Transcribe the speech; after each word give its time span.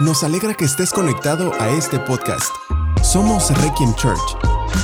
Nos 0.00 0.24
alegra 0.24 0.54
que 0.54 0.64
estés 0.64 0.94
conectado 0.94 1.52
a 1.60 1.68
este 1.68 1.98
podcast. 1.98 2.56
Somos 3.02 3.50
Requiem 3.62 3.92
Church 3.96 4.34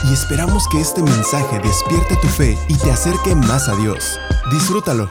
y 0.04 0.12
esperamos 0.12 0.68
que 0.68 0.78
este 0.78 1.02
mensaje 1.02 1.58
despierte 1.58 2.16
tu 2.20 2.26
fe 2.26 2.54
y 2.68 2.76
te 2.76 2.90
acerque 2.90 3.34
más 3.34 3.66
a 3.70 3.76
Dios. 3.76 4.20
Disfrútalo. 4.52 5.10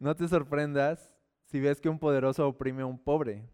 No 0.00 0.16
te 0.16 0.26
sorprendas 0.28 1.12
si 1.44 1.60
ves 1.60 1.82
que 1.82 1.90
un 1.90 1.98
poderoso 1.98 2.48
oprime 2.48 2.84
a 2.84 2.86
un 2.86 2.98
pobre 2.98 3.50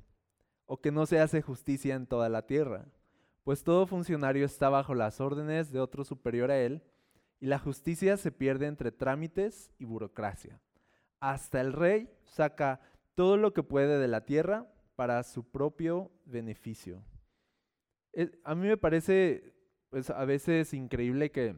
o 0.66 0.80
que 0.80 0.92
no 0.92 1.06
se 1.06 1.18
hace 1.18 1.42
justicia 1.42 1.96
en 1.96 2.06
toda 2.06 2.28
la 2.28 2.46
tierra, 2.46 2.86
pues 3.42 3.64
todo 3.64 3.84
funcionario 3.88 4.46
está 4.46 4.68
bajo 4.68 4.94
las 4.94 5.20
órdenes 5.20 5.72
de 5.72 5.80
otro 5.80 6.04
superior 6.04 6.52
a 6.52 6.58
él 6.58 6.84
y 7.42 7.46
la 7.46 7.58
justicia 7.58 8.16
se 8.16 8.30
pierde 8.30 8.68
entre 8.68 8.92
trámites 8.92 9.72
y 9.76 9.84
burocracia. 9.84 10.60
Hasta 11.18 11.60
el 11.60 11.72
rey 11.72 12.08
saca 12.22 12.80
todo 13.16 13.36
lo 13.36 13.52
que 13.52 13.64
puede 13.64 13.98
de 13.98 14.06
la 14.06 14.24
tierra 14.24 14.72
para 14.94 15.20
su 15.24 15.42
propio 15.50 16.12
beneficio. 16.24 17.02
A 18.44 18.54
mí 18.54 18.68
me 18.68 18.76
parece 18.76 19.54
pues, 19.90 20.08
a 20.10 20.24
veces 20.24 20.72
increíble 20.72 21.32
que, 21.32 21.56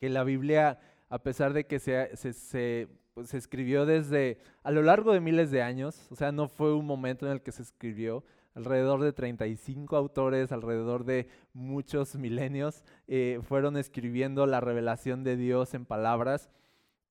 que 0.00 0.08
la 0.08 0.24
Biblia, 0.24 0.80
a 1.08 1.22
pesar 1.22 1.52
de 1.52 1.68
que 1.68 1.78
se, 1.78 2.16
se 2.16 2.88
pues, 3.14 3.28
se 3.28 3.38
escribió 3.38 3.86
desde 3.86 4.40
a 4.64 4.72
lo 4.72 4.82
largo 4.82 5.12
de 5.12 5.20
miles 5.20 5.52
de 5.52 5.62
años, 5.62 6.08
o 6.10 6.16
sea, 6.16 6.32
no 6.32 6.48
fue 6.48 6.74
un 6.74 6.86
momento 6.86 7.24
en 7.24 7.30
el 7.30 7.40
que 7.40 7.52
se 7.52 7.62
escribió, 7.62 8.24
alrededor 8.58 9.00
de 9.00 9.12
35 9.12 9.96
autores, 9.96 10.50
alrededor 10.50 11.04
de 11.04 11.28
muchos 11.52 12.16
milenios, 12.16 12.82
eh, 13.06 13.38
fueron 13.44 13.76
escribiendo 13.76 14.46
la 14.46 14.60
revelación 14.60 15.22
de 15.22 15.36
Dios 15.36 15.74
en 15.74 15.86
palabras 15.86 16.50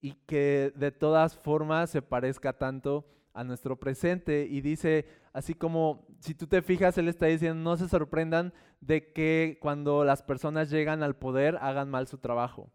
y 0.02 0.16
que 0.26 0.74
de 0.76 0.92
todas 0.92 1.38
formas 1.38 1.90
se 1.90 2.02
parezca 2.02 2.58
tanto 2.58 3.08
a 3.34 3.46
nuestro 3.46 3.80
presente. 3.80 4.46
Y 4.50 4.60
dice, 4.60 5.06
así 5.32 5.54
como, 5.54 6.06
si 6.20 6.36
tú 6.36 6.48
te 6.48 6.62
fijas, 6.62 6.98
él 6.98 7.08
está 7.08 7.28
diciendo, 7.28 7.64
no 7.64 7.78
se 7.78 7.88
sorprendan 7.88 8.54
de 8.82 9.14
que 9.14 9.58
cuando 9.62 10.04
las 10.04 10.24
personas 10.24 10.70
llegan 10.70 11.02
al 11.02 11.16
poder 11.16 11.58
hagan 11.62 11.90
mal 11.90 12.08
su 12.08 12.18
trabajo. 12.18 12.70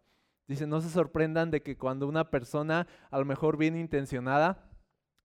Dice, 0.47 0.65
no 0.65 0.81
se 0.81 0.89
sorprendan 0.89 1.51
de 1.51 1.61
que 1.61 1.77
cuando 1.77 2.07
una 2.07 2.31
persona, 2.31 2.87
a 3.11 3.19
lo 3.19 3.25
mejor 3.25 3.55
bien 3.55 3.77
intencionada, 3.77 4.67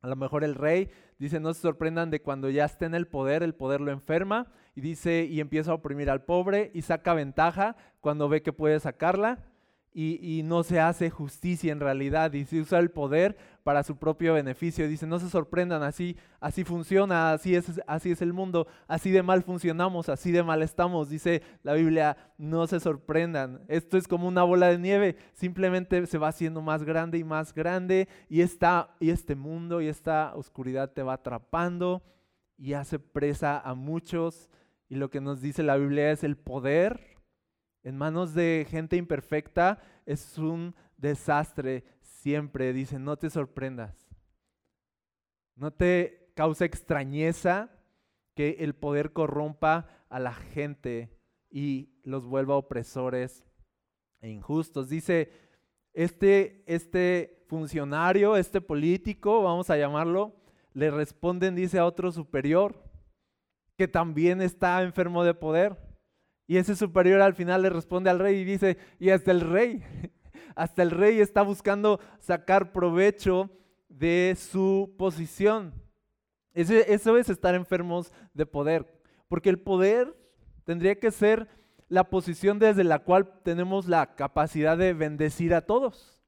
a 0.01 0.07
lo 0.07 0.17
mejor 0.17 0.45
el 0.45 0.55
rey, 0.55 0.91
dice, 1.19 1.41
no 1.41 1.53
se 1.55 1.63
sorprendan 1.63 2.11
de 2.11 2.23
cuando 2.23 2.51
ya 2.51 2.65
esté 2.65 2.87
en 2.87 2.95
el 2.95 3.07
poder, 3.07 3.43
el 3.43 3.55
poder 3.55 3.81
lo 3.81 3.91
enferma 3.91 4.47
y 4.75 4.81
dice, 4.81 5.25
y 5.25 5.41
empieza 5.41 5.73
a 5.73 5.75
oprimir 5.75 6.11
al 6.11 6.25
pobre 6.25 6.71
y 6.75 6.83
saca 6.83 7.15
ventaja 7.15 7.77
cuando 8.01 8.29
ve 8.29 8.43
que 8.43 8.53
puede 8.53 8.79
sacarla 8.81 9.45
y, 9.93 10.43
no 10.45 10.63
se 10.63 10.79
hace 10.79 11.11
justicia 11.11 11.73
en 11.73 11.81
realidad 11.81 12.33
y 12.33 12.45
se 12.45 12.61
usa 12.61 12.79
el 12.79 12.91
poder 12.91 13.37
para 13.65 13.83
su 13.83 13.97
propio 13.97 14.35
beneficio. 14.35 14.87
Dice, 14.87 15.07
no 15.07 15.19
se 15.19 15.29
sorprendan, 15.29 15.83
así, 15.83 16.17
así 16.41 16.63
funciona, 16.63 17.33
así 17.33 17.57
es, 17.57 17.83
así 17.87 18.13
es 18.13 18.23
el 18.23 18.33
mundo, 18.33 18.67
así 18.87 19.11
de 19.11 19.23
mal 19.23 19.43
funcionamos, 19.43 20.09
así 20.09 20.31
de 20.31 20.43
mal 20.43 20.63
estamos. 20.63 21.09
Dice 21.09 21.43
la 21.63 21.73
Biblia, 21.73 22.17
no 22.37 22.67
se 22.67 22.81
sorprendan. 22.81 23.63
Esto 23.69 23.97
es 23.97 24.07
como 24.07 24.29
una 24.29 24.45
bola 24.45 24.69
de 24.69 24.79
nieve, 24.79 25.17
simplemente 25.33 26.07
se 26.07 26.19
va 26.19 26.29
haciendo 26.29 26.63
más 26.63 26.85
grande 26.85 27.19
y 27.19 27.25
más 27.25 27.53
grande 27.53 28.09
y, 28.29 28.43
esta, 28.43 28.95
y 29.01 29.11
este 29.11 29.35
mundo 29.35 29.81
y 29.81 29.89
esta 29.89 30.35
oscuridad 30.37 30.93
te 30.93 31.03
va 31.03 31.15
atrapando 31.15 32.03
y 32.57 32.75
hace 32.75 32.99
presa 32.99 33.59
a 33.59 33.75
muchos. 33.75 34.49
Y 34.89 34.95
lo 34.95 35.11
que 35.11 35.21
nos 35.21 35.41
dice 35.41 35.63
la 35.63 35.77
Biblia 35.77 36.13
es 36.13 36.25
el 36.25 36.37
poder 36.37 37.18
en 37.83 37.97
manos 37.97 38.35
de 38.35 38.67
gente 38.69 38.97
imperfecta 38.97 39.81
es 40.07 40.39
un 40.39 40.75
desastre 40.97 41.85
siempre. 42.01 42.73
Dice, 42.73 42.99
no 42.99 43.17
te 43.17 43.31
sorprendas. 43.31 44.09
No 45.55 45.73
te 45.73 46.33
cause 46.35 46.65
extrañeza 46.65 47.71
que 48.35 48.59
el 48.61 48.75
poder 48.75 49.13
corrompa 49.13 49.89
a 50.09 50.21
la 50.21 50.33
gente 50.33 51.11
y 51.51 51.91
los 52.05 52.27
vuelva 52.27 52.57
opresores 52.57 53.45
e 54.21 54.31
injustos. 54.31 54.89
Dice, 54.89 55.31
este, 55.93 56.63
este 56.67 57.45
funcionario, 57.49 58.37
este 58.37 58.61
político, 58.61 59.43
vamos 59.43 59.71
a 59.71 59.77
llamarlo, 59.77 60.37
le 60.75 60.91
responden, 60.91 61.57
dice 61.57 61.79
a 61.79 61.87
otro 61.87 62.13
superior, 62.13 62.85
que 63.77 63.89
también 63.89 64.41
está 64.41 64.83
enfermo 64.83 65.25
de 65.25 65.35
poder. 65.35 65.88
Y 66.49 66.57
ese 66.57 66.75
superior 66.75 67.21
al 67.21 67.35
final 67.35 67.63
le 67.63 67.69
responde 67.71 68.09
al 68.09 68.19
rey 68.19 68.39
y 68.39 68.45
dice, 68.45 68.79
y 68.99 69.11
hasta 69.11 69.31
el 69.31 69.43
rey, 69.43 69.85
hasta 70.57 70.83
el 70.83 70.91
rey 70.91 71.21
está 71.21 71.43
buscando 71.43 72.01
sacar 72.19 72.73
provecho 72.73 73.51
de 73.89 74.35
su 74.37 74.95
posición. 74.97 75.75
Eso, 76.55 77.17
es 77.17 77.29
estar 77.29 77.55
enfermos 77.55 78.13
de 78.33 78.47
poder, 78.47 79.01
porque 79.29 79.51
el 79.51 79.61
poder 79.61 80.17
tendría 80.65 80.99
que 80.99 81.11
ser 81.11 81.47
la 81.89 82.11
posición 82.11 82.59
desde 82.59 82.83
la 82.83 83.01
cual 83.01 83.41
tenemos 83.45 83.87
la 83.87 84.17
capacidad 84.17 84.77
de 84.77 84.95
bendecir 84.95 85.55
a 85.55 85.61
todos. 85.61 86.23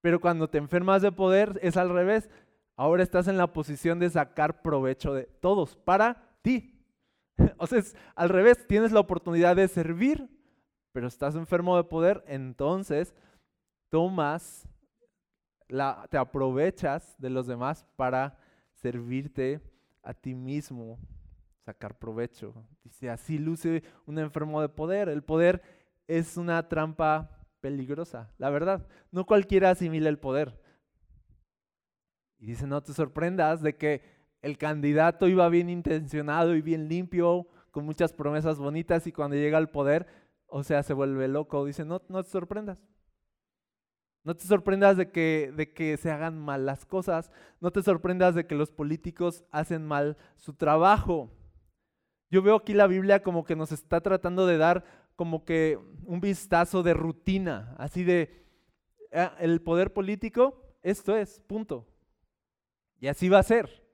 Pero 0.00 0.20
cuando 0.20 0.48
te 0.48 0.58
enfermas 0.58 1.02
de 1.02 1.12
poder 1.12 1.58
es 1.62 1.76
al 1.76 1.90
revés. 1.90 2.30
Ahora 2.76 3.02
estás 3.02 3.28
en 3.28 3.36
la 3.36 3.52
posición 3.52 3.98
de 3.98 4.08
sacar 4.08 4.62
provecho 4.62 5.12
de 5.12 5.24
todos 5.24 5.76
para 5.76 6.30
ti. 6.40 6.69
O 7.58 7.66
sea, 7.66 7.82
al 8.14 8.28
revés, 8.28 8.66
tienes 8.66 8.92
la 8.92 9.00
oportunidad 9.00 9.56
de 9.56 9.68
servir, 9.68 10.28
pero 10.92 11.06
estás 11.06 11.34
enfermo 11.34 11.76
de 11.76 11.84
poder, 11.84 12.24
entonces 12.26 13.14
tomas, 13.88 14.68
la, 15.68 16.06
te 16.10 16.18
aprovechas 16.18 17.14
de 17.18 17.30
los 17.30 17.46
demás 17.46 17.86
para 17.96 18.38
servirte 18.74 19.60
a 20.02 20.14
ti 20.14 20.34
mismo, 20.34 20.98
sacar 21.64 21.98
provecho. 21.98 22.54
Dice, 22.82 23.10
así 23.10 23.38
luce 23.38 23.82
un 24.06 24.18
enfermo 24.18 24.60
de 24.60 24.68
poder. 24.68 25.08
El 25.08 25.22
poder 25.22 25.62
es 26.08 26.36
una 26.36 26.68
trampa 26.68 27.46
peligrosa, 27.60 28.32
la 28.38 28.50
verdad. 28.50 28.86
No 29.12 29.26
cualquiera 29.26 29.70
asimila 29.70 30.08
el 30.08 30.18
poder. 30.18 30.58
Y 32.38 32.46
dice, 32.46 32.66
no 32.66 32.82
te 32.82 32.94
sorprendas 32.94 33.60
de 33.60 33.76
que 33.76 34.02
el 34.42 34.58
candidato 34.58 35.28
iba 35.28 35.48
bien 35.48 35.68
intencionado 35.68 36.54
y 36.54 36.62
bien 36.62 36.88
limpio, 36.88 37.46
con 37.70 37.84
muchas 37.84 38.12
promesas 38.12 38.58
bonitas 38.58 39.06
y 39.06 39.12
cuando 39.12 39.36
llega 39.36 39.58
al 39.58 39.70
poder, 39.70 40.06
o 40.46 40.62
sea, 40.62 40.82
se 40.82 40.94
vuelve 40.94 41.28
loco. 41.28 41.64
Dice, 41.64 41.84
no, 41.84 42.02
no 42.08 42.22
te 42.22 42.30
sorprendas. 42.30 42.82
No 44.22 44.36
te 44.36 44.44
sorprendas 44.44 44.96
de 44.96 45.10
que, 45.10 45.52
de 45.56 45.72
que 45.72 45.96
se 45.96 46.10
hagan 46.10 46.38
mal 46.38 46.66
las 46.66 46.84
cosas. 46.84 47.30
No 47.60 47.70
te 47.70 47.82
sorprendas 47.82 48.34
de 48.34 48.46
que 48.46 48.54
los 48.54 48.70
políticos 48.70 49.44
hacen 49.50 49.86
mal 49.86 50.16
su 50.36 50.54
trabajo. 50.54 51.30
Yo 52.30 52.42
veo 52.42 52.56
aquí 52.56 52.74
la 52.74 52.86
Biblia 52.86 53.22
como 53.22 53.44
que 53.44 53.56
nos 53.56 53.72
está 53.72 54.00
tratando 54.00 54.46
de 54.46 54.58
dar 54.58 54.84
como 55.16 55.44
que 55.44 55.78
un 56.04 56.20
vistazo 56.20 56.82
de 56.82 56.94
rutina, 56.94 57.74
así 57.78 58.04
de 58.04 58.46
ah, 59.12 59.36
el 59.38 59.60
poder 59.60 59.92
político, 59.92 60.76
esto 60.82 61.16
es, 61.16 61.40
punto. 61.40 61.86
Y 63.00 63.08
así 63.08 63.28
va 63.28 63.38
a 63.38 63.42
ser. 63.42 63.84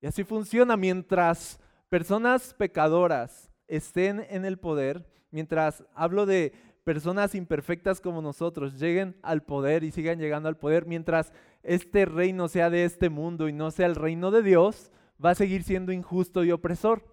Y 0.00 0.06
así 0.06 0.24
funciona 0.24 0.76
mientras 0.76 1.58
personas 1.88 2.54
pecadoras 2.54 3.50
estén 3.66 4.24
en 4.30 4.44
el 4.44 4.58
poder, 4.58 5.06
mientras 5.30 5.84
hablo 5.94 6.26
de 6.26 6.52
personas 6.84 7.34
imperfectas 7.34 8.00
como 8.00 8.22
nosotros 8.22 8.78
lleguen 8.78 9.16
al 9.22 9.42
poder 9.42 9.84
y 9.84 9.90
sigan 9.90 10.18
llegando 10.18 10.48
al 10.48 10.56
poder, 10.56 10.86
mientras 10.86 11.32
este 11.62 12.06
reino 12.06 12.48
sea 12.48 12.70
de 12.70 12.84
este 12.84 13.10
mundo 13.10 13.48
y 13.48 13.52
no 13.52 13.70
sea 13.70 13.86
el 13.86 13.94
reino 13.94 14.30
de 14.30 14.42
Dios, 14.42 14.90
va 15.22 15.30
a 15.30 15.34
seguir 15.34 15.64
siendo 15.64 15.92
injusto 15.92 16.44
y 16.44 16.52
opresor 16.52 17.04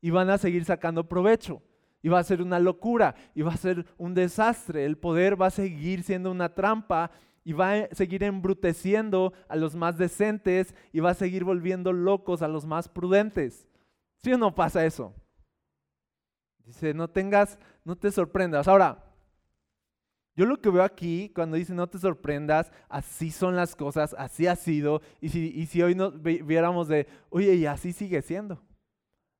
y 0.00 0.10
van 0.10 0.30
a 0.30 0.38
seguir 0.38 0.64
sacando 0.64 1.08
provecho. 1.08 1.62
Y 2.00 2.08
va 2.08 2.20
a 2.20 2.24
ser 2.24 2.40
una 2.40 2.60
locura 2.60 3.16
y 3.34 3.42
va 3.42 3.52
a 3.52 3.56
ser 3.56 3.84
un 3.98 4.14
desastre. 4.14 4.84
El 4.84 4.96
poder 4.96 5.40
va 5.40 5.46
a 5.46 5.50
seguir 5.50 6.04
siendo 6.04 6.30
una 6.30 6.54
trampa 6.54 7.10
y 7.48 7.54
va 7.54 7.72
a 7.72 7.94
seguir 7.94 8.24
embruteciendo 8.24 9.32
a 9.48 9.56
los 9.56 9.74
más 9.74 9.96
decentes 9.96 10.74
y 10.92 11.00
va 11.00 11.12
a 11.12 11.14
seguir 11.14 11.44
volviendo 11.44 11.94
locos 11.94 12.42
a 12.42 12.48
los 12.48 12.66
más 12.66 12.90
prudentes. 12.90 13.66
¿Sí 14.18 14.30
o 14.34 14.36
no 14.36 14.54
pasa 14.54 14.84
eso? 14.84 15.14
Dice, 16.66 16.92
no 16.92 17.08
tengas, 17.08 17.58
no 17.86 17.96
te 17.96 18.12
sorprendas. 18.12 18.68
Ahora, 18.68 19.02
yo 20.36 20.44
lo 20.44 20.60
que 20.60 20.68
veo 20.68 20.82
aquí, 20.82 21.32
cuando 21.34 21.56
dice 21.56 21.72
no 21.72 21.86
te 21.86 21.96
sorprendas, 21.96 22.70
así 22.90 23.30
son 23.30 23.56
las 23.56 23.74
cosas, 23.74 24.14
así 24.18 24.46
ha 24.46 24.54
sido, 24.54 25.00
y 25.18 25.30
si, 25.30 25.48
y 25.48 25.64
si 25.64 25.80
hoy 25.80 25.94
nos 25.94 26.20
viéramos 26.20 26.86
de, 26.86 27.06
oye, 27.30 27.54
y 27.54 27.64
así 27.64 27.94
sigue 27.94 28.20
siendo. 28.20 28.62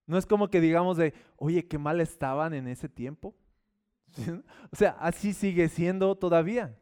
No 0.06 0.16
es 0.16 0.24
como 0.24 0.48
que 0.48 0.62
digamos 0.62 0.96
de, 0.96 1.12
oye, 1.36 1.68
qué 1.68 1.76
mal 1.76 2.00
estaban 2.00 2.54
en 2.54 2.68
ese 2.68 2.88
tiempo. 2.88 3.36
O 4.72 4.76
sea, 4.76 4.92
así 4.98 5.34
sigue 5.34 5.68
siendo 5.68 6.16
todavía. 6.16 6.74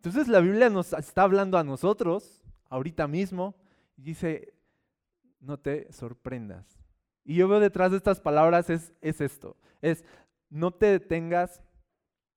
Entonces 0.00 0.28
la 0.28 0.40
Biblia 0.40 0.70
nos 0.70 0.94
está 0.94 1.24
hablando 1.24 1.58
a 1.58 1.62
nosotros, 1.62 2.42
ahorita 2.70 3.06
mismo, 3.06 3.54
y 3.98 4.02
dice, 4.02 4.54
no 5.40 5.58
te 5.58 5.92
sorprendas. 5.92 6.80
Y 7.22 7.34
yo 7.34 7.48
veo 7.48 7.60
detrás 7.60 7.90
de 7.90 7.98
estas 7.98 8.18
palabras 8.18 8.70
es, 8.70 8.94
es 9.02 9.20
esto, 9.20 9.58
es 9.82 10.02
no 10.48 10.70
te 10.70 10.86
detengas 10.86 11.60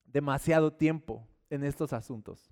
demasiado 0.04 0.74
tiempo. 0.74 1.26
en 1.50 1.64
estos 1.64 1.94
asuntos. 1.94 2.52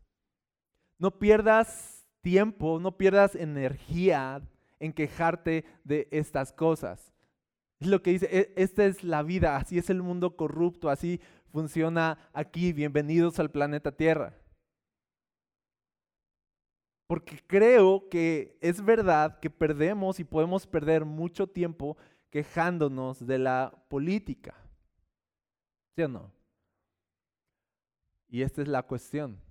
No 1.00 1.18
pierdas 1.18 2.06
tiempo, 2.22 2.80
no 2.80 2.98
pierdas 2.98 3.34
energía 3.34 4.42
en 4.80 4.94
quejarte 4.94 5.66
de 5.84 6.08
estas 6.12 6.54
cosas. 6.54 7.12
Es 7.80 7.88
lo 7.88 8.02
que 8.04 8.12
dice, 8.12 8.30
e, 8.32 8.54
esta 8.56 8.86
es 8.86 9.04
la 9.04 9.24
vida, 9.24 9.58
así 9.58 9.80
es 9.80 9.90
el 9.90 10.04
mundo 10.04 10.38
corrupto, 10.38 10.90
así 10.90 11.20
funciona 11.52 12.30
aquí. 12.32 12.74
Bienvenidos 12.74 13.40
al 13.40 13.50
planeta 13.50 13.92
Tierra. 13.92 14.41
Porque 17.12 17.44
creo 17.46 18.08
que 18.08 18.58
es 18.62 18.82
verdad 18.82 19.38
que 19.42 19.50
perdemos 19.50 20.22
y 20.22 20.24
podemos 20.24 20.66
perder 20.66 21.04
mucho 21.04 21.46
tiempo 21.46 21.98
quejándonos 22.30 23.28
de 23.28 23.38
la 23.38 23.84
política. 23.90 24.56
¿Sí 25.94 26.04
o 26.04 26.08
no? 26.08 26.32
Y 28.30 28.44
esta 28.44 28.62
es 28.62 28.70
la 28.70 28.84
cuestión. 28.84 29.42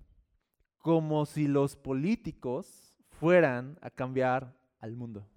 Como 0.79 1.27
si 1.27 1.47
los 1.47 1.75
políticos 1.75 2.95
fueran 3.11 3.77
a 3.83 3.91
cambiar 3.91 4.57
al 4.79 4.95
mundo. 4.95 5.27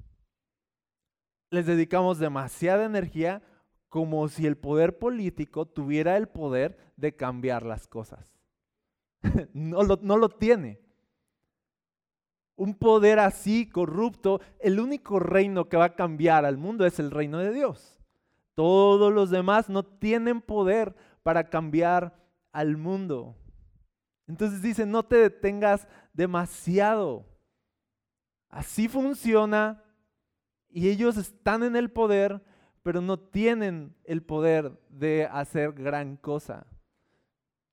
Les 1.50 1.66
dedicamos 1.66 2.18
demasiada 2.18 2.86
energía 2.86 3.42
como 3.90 4.28
si 4.28 4.46
el 4.46 4.56
poder 4.56 4.98
político 4.98 5.66
tuviera 5.66 6.16
el 6.16 6.28
poder 6.28 6.78
de 6.96 7.14
cambiar 7.14 7.66
las 7.66 7.86
cosas. 7.86 8.34
no, 9.52 9.82
lo, 9.82 10.28
tiene. 10.30 10.83
Un 12.56 12.74
poder 12.74 13.18
así 13.18 13.68
corrupto, 13.68 14.40
el 14.60 14.78
único 14.78 15.18
reino 15.18 15.68
que 15.68 15.76
va 15.76 15.86
a 15.86 15.96
cambiar 15.96 16.44
al 16.44 16.56
mundo 16.56 16.86
es 16.86 16.98
el 16.98 17.10
reino 17.10 17.38
de 17.38 17.52
Dios. 17.52 17.98
Todos 18.54 19.12
los 19.12 19.30
demás 19.30 19.68
no 19.68 19.84
tienen 19.84 20.40
poder 20.40 20.94
para 21.22 21.50
cambiar 21.50 22.14
al 22.52 22.76
mundo. 22.76 23.36
Entonces 24.26 24.62
dice, 24.62 24.86
no 24.86 25.02
te 25.02 25.16
detengas 25.16 25.88
demasiado. 26.12 27.26
Así 28.48 28.88
funciona 28.88 29.82
y 30.70 30.88
ellos 30.88 31.16
están 31.16 31.62
en 31.64 31.76
el 31.76 31.90
poder, 31.90 32.42
pero 32.82 33.00
no 33.00 33.18
tienen 33.18 33.96
el 34.04 34.22
poder 34.22 34.78
de 34.88 35.26
hacer 35.26 35.72
gran 35.72 36.16
cosa. 36.16 36.66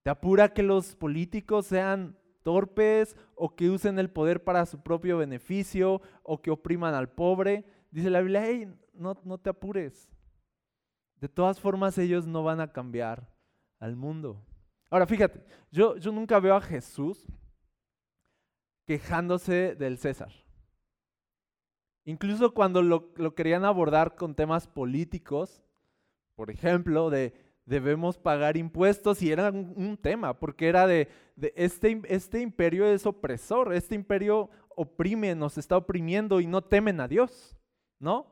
Te 0.03 0.09
apura 0.09 0.53
que 0.53 0.63
los 0.63 0.95
políticos 0.95 1.67
sean 1.67 2.17
torpes 2.43 3.15
o 3.35 3.55
que 3.55 3.69
usen 3.69 3.99
el 3.99 4.09
poder 4.09 4.43
para 4.43 4.65
su 4.65 4.81
propio 4.81 5.17
beneficio 5.17 6.01
o 6.23 6.41
que 6.41 6.51
opriman 6.51 6.93
al 6.93 7.09
pobre. 7.09 7.65
Dice 7.91 8.09
la 8.09 8.21
Biblia, 8.21 8.45
hey, 8.45 8.73
no, 8.93 9.15
no 9.23 9.37
te 9.37 9.49
apures. 9.49 10.09
De 11.15 11.29
todas 11.29 11.59
formas 11.59 11.97
ellos 11.97 12.25
no 12.25 12.43
van 12.43 12.61
a 12.61 12.71
cambiar 12.71 13.31
al 13.79 13.95
mundo. 13.95 14.43
Ahora 14.89 15.05
fíjate, 15.05 15.43
yo, 15.71 15.95
yo 15.97 16.11
nunca 16.11 16.39
veo 16.39 16.55
a 16.55 16.61
Jesús 16.61 17.27
quejándose 18.85 19.75
del 19.75 19.97
César. 19.97 20.31
Incluso 22.03 22.53
cuando 22.53 22.81
lo, 22.81 23.35
querían 23.35 23.63
abordar 23.63 24.15
con 24.15 24.35
temas 24.35 24.67
políticos, 24.67 25.63
por 26.35 26.49
ejemplo, 26.49 27.09
de 27.09 27.33
debemos 27.71 28.17
pagar 28.17 28.57
impuestos, 28.57 29.21
y 29.21 29.31
era 29.31 29.49
un, 29.49 29.97
tema, 29.97 30.37
porque 30.37 30.67
era 30.67 30.85
de, 30.87 31.07
este, 31.55 32.01
este 32.09 32.41
imperio 32.41 32.85
es 32.85 33.05
opresor, 33.05 33.73
este 33.73 33.95
imperio 33.95 34.49
oprime, 34.75 35.33
nos 35.35 35.57
está 35.57 35.77
oprimiendo 35.77 36.41
y 36.41 36.47
no 36.47 36.61
temen 36.61 36.99
a 36.99 37.07
Dios, 37.07 37.55
¿no? 37.97 38.27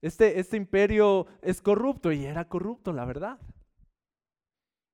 Este, 0.00 0.38
este 0.38 0.56
imperio 0.56 1.26
es 1.42 1.60
corrupto 1.60 2.12
y 2.12 2.24
era 2.24 2.46
corrupto, 2.46 2.92
la 2.92 3.04
verdad. 3.04 3.40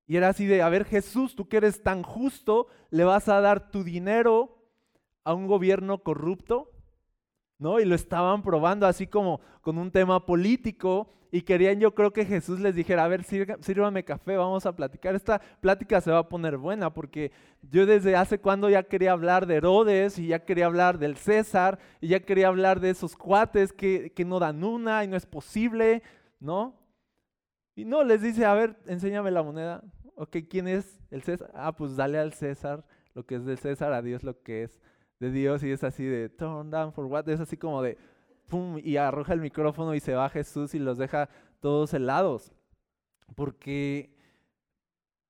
Y 0.06 0.16
era 0.16 0.30
así 0.30 0.46
de, 0.46 0.62
a 0.62 0.70
ver 0.70 0.86
Jesús, 0.86 1.36
tú 1.36 1.46
que 1.46 1.58
eres 1.58 1.82
tan 1.82 2.02
justo, 2.02 2.68
¿le 2.88 3.04
vas 3.04 3.28
a 3.28 3.42
dar 3.42 3.70
tu 3.70 3.84
dinero 3.84 4.64
a 5.24 5.34
un 5.34 5.46
gobierno 5.46 6.02
corrupto? 6.02 6.72
¿no? 7.58 7.78
Y 7.78 7.84
lo 7.84 7.94
estaban 7.94 8.42
probando 8.42 8.86
así 8.86 9.06
como 9.06 9.42
con 9.60 9.76
un 9.76 9.90
tema 9.90 10.24
político 10.24 11.12
y 11.32 11.42
querían 11.42 11.78
yo 11.78 11.94
creo 11.94 12.12
que 12.12 12.24
Jesús 12.24 12.60
les 12.60 12.74
dijera, 12.74 13.04
a 13.04 13.08
ver, 13.08 13.22
sírvame 13.24 14.04
café, 14.04 14.36
vamos 14.36 14.66
a 14.66 14.74
platicar. 14.74 15.14
Esta 15.14 15.40
plática 15.60 16.00
se 16.00 16.10
va 16.10 16.18
a 16.18 16.28
poner 16.28 16.56
buena 16.56 16.92
porque 16.92 17.30
yo 17.62 17.86
desde 17.86 18.16
hace 18.16 18.38
cuando 18.38 18.68
ya 18.68 18.82
quería 18.82 19.12
hablar 19.12 19.46
de 19.46 19.56
Herodes 19.56 20.18
y 20.18 20.26
ya 20.28 20.44
quería 20.44 20.66
hablar 20.66 20.98
del 20.98 21.16
César 21.16 21.78
y 22.00 22.08
ya 22.08 22.20
quería 22.20 22.48
hablar 22.48 22.80
de 22.80 22.90
esos 22.90 23.16
cuates 23.16 23.72
que, 23.72 24.12
que 24.12 24.24
no 24.24 24.38
dan 24.40 24.64
una 24.64 25.04
y 25.04 25.08
no 25.08 25.16
es 25.16 25.26
posible, 25.26 26.02
¿no? 26.40 26.76
Y 27.76 27.84
no, 27.84 28.02
les 28.02 28.22
dice, 28.22 28.44
a 28.44 28.54
ver, 28.54 28.76
enséñame 28.86 29.30
la 29.30 29.42
moneda. 29.42 29.84
Ok, 30.16 30.36
¿quién 30.48 30.68
es 30.68 30.98
el 31.10 31.22
César? 31.22 31.50
Ah, 31.54 31.74
pues 31.74 31.96
dale 31.96 32.18
al 32.18 32.32
César 32.32 32.84
lo 33.14 33.24
que 33.24 33.36
es 33.36 33.44
del 33.44 33.58
César, 33.58 33.92
a 33.92 34.02
Dios 34.02 34.22
lo 34.22 34.42
que 34.42 34.64
es 34.64 34.80
de 35.20 35.30
Dios 35.30 35.62
y 35.62 35.70
es 35.70 35.84
así 35.84 36.04
de 36.04 36.28
turn 36.28 36.70
down 36.70 36.92
for 36.92 37.04
what, 37.04 37.28
es 37.28 37.40
así 37.40 37.56
como 37.56 37.82
de 37.82 37.98
y 38.82 38.96
arroja 38.96 39.32
el 39.32 39.40
micrófono 39.40 39.94
y 39.94 40.00
se 40.00 40.14
va 40.14 40.28
Jesús 40.28 40.74
y 40.74 40.78
los 40.78 40.98
deja 40.98 41.28
todos 41.60 41.94
helados. 41.94 42.52
Porque 43.34 44.14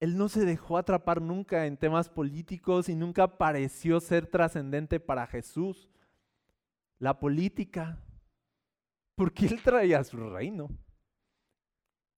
él 0.01 0.17
no 0.17 0.29
se 0.29 0.45
dejó 0.45 0.79
atrapar 0.79 1.21
nunca 1.21 1.67
en 1.67 1.77
temas 1.77 2.09
políticos 2.09 2.89
y 2.89 2.97
nunca 2.97 3.37
pareció 3.37 4.01
ser 4.01 4.27
trascendente 4.27 4.99
para 4.99 5.27
Jesús. 5.27 5.89
La 6.99 7.19
política, 7.19 7.99
porque 9.15 9.47
él 9.47 9.63
traía 9.63 10.03
su 10.05 10.17
reino. 10.17 10.71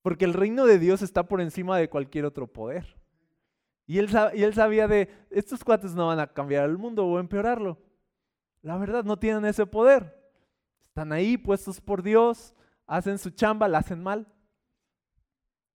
Porque 0.02 0.24
el 0.24 0.34
reino 0.34 0.66
de 0.66 0.78
Dios 0.78 1.02
está 1.02 1.26
por 1.26 1.40
encima 1.40 1.76
de 1.78 1.88
cualquier 1.88 2.24
otro 2.24 2.46
poder. 2.46 2.96
Y 3.86 3.98
él, 3.98 4.08
y 4.34 4.42
él 4.42 4.54
sabía 4.54 4.86
de, 4.86 5.08
estos 5.30 5.64
cuates 5.64 5.94
no 5.94 6.06
van 6.06 6.20
a 6.20 6.26
cambiar 6.28 6.68
el 6.68 6.78
mundo 6.78 7.04
o 7.04 7.18
empeorarlo. 7.18 7.78
La 8.62 8.78
verdad, 8.78 9.04
no 9.04 9.18
tienen 9.18 9.44
ese 9.44 9.66
poder. 9.66 10.21
Están 10.92 11.10
ahí 11.14 11.38
puestos 11.38 11.80
por 11.80 12.02
Dios, 12.02 12.54
hacen 12.86 13.16
su 13.16 13.30
chamba, 13.30 13.66
la 13.66 13.78
hacen 13.78 14.02
mal. 14.02 14.26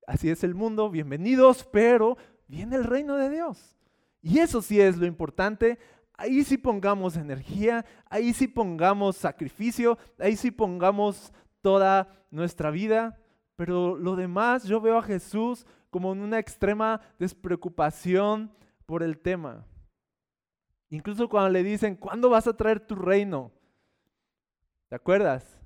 Así 0.06 0.30
es 0.30 0.44
el 0.44 0.54
mundo, 0.54 0.92
bienvenidos, 0.92 1.68
pero 1.72 2.20
viene 2.48 2.76
el 2.76 2.84
reino 2.84 3.16
de 3.16 3.32
Dios. 3.32 3.80
Y 4.22 4.38
eso 4.38 4.62
sí 4.62 4.80
es 4.80 4.96
lo 4.96 5.08
importante. 5.08 5.80
Ahí 6.14 6.44
sí 6.44 6.56
pongamos 6.56 7.18
energía, 7.18 7.84
ahí 8.12 8.32
sí 8.32 8.48
pongamos 8.48 9.18
sacrificio, 9.18 9.98
ahí 10.20 10.36
sí 10.36 10.52
pongamos 10.52 11.34
toda 11.62 12.28
nuestra 12.30 12.70
vida. 12.70 13.20
Pero 13.56 13.98
lo 13.98 14.16
demás, 14.16 14.66
yo 14.66 14.80
veo 14.80 15.00
a 15.00 15.04
Jesús 15.04 15.66
como 15.90 16.14
en 16.14 16.20
una 16.20 16.38
extrema 16.38 17.02
despreocupación 17.18 18.52
por 18.86 19.02
el 19.02 19.18
tema. 19.18 19.66
Incluso 20.92 21.28
cuando 21.28 21.50
le 21.50 21.64
dicen, 21.64 21.96
¿cuándo 21.96 22.30
vas 22.30 22.46
a 22.46 22.56
traer 22.56 22.80
tu 22.80 22.94
reino? 22.94 23.57
¿Te 24.90 24.96
acuerdas? 24.96 25.58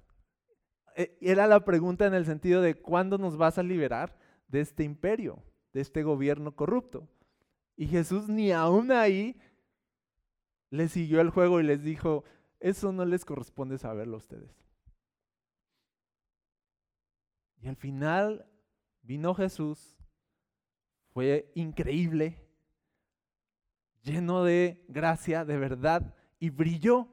E, 0.95 1.17
era 1.21 1.47
la 1.47 1.63
pregunta 1.63 2.05
en 2.05 2.13
el 2.13 2.25
sentido 2.25 2.61
de 2.61 2.75
cuándo 2.75 3.17
nos 3.17 3.37
vas 3.37 3.57
a 3.57 3.63
liberar 3.63 4.17
de 4.47 4.61
este 4.61 4.83
imperio, 4.83 5.43
de 5.73 5.81
este 5.81 6.03
gobierno 6.03 6.55
corrupto. 6.55 7.07
Y 7.75 7.87
Jesús 7.87 8.27
ni 8.27 8.51
aún 8.51 8.91
ahí 8.91 9.39
le 10.69 10.87
siguió 10.87 11.21
el 11.21 11.29
juego 11.29 11.59
y 11.59 11.63
les 11.63 11.83
dijo, 11.83 12.23
eso 12.59 12.91
no 12.91 13.05
les 13.05 13.25
corresponde 13.25 13.77
saberlo 13.77 14.15
a 14.15 14.19
ustedes. 14.19 14.55
Y 17.61 17.67
al 17.67 17.75
final 17.75 18.45
vino 19.01 19.33
Jesús 19.33 19.97
fue 21.13 21.51
increíble, 21.55 22.47
lleno 24.01 24.43
de 24.43 24.83
gracia, 24.87 25.45
de 25.45 25.57
verdad, 25.57 26.15
y 26.39 26.49
brilló 26.49 27.07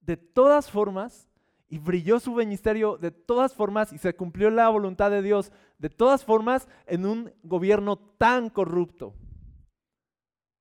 de 0.00 0.16
todas 0.16 0.70
formas, 0.70 1.28
y 1.72 1.78
brilló 1.78 2.20
su 2.20 2.34
ministerio 2.34 2.98
de 2.98 3.10
todas 3.10 3.54
formas, 3.54 3.94
y 3.94 3.98
se 3.98 4.14
cumplió 4.14 4.50
la 4.50 4.68
voluntad 4.68 5.10
de 5.10 5.22
Dios 5.22 5.50
de 5.78 5.88
todas 5.88 6.22
formas 6.22 6.68
en 6.84 7.06
un 7.06 7.32
gobierno 7.42 7.96
tan 7.96 8.50
corrupto. 8.50 9.14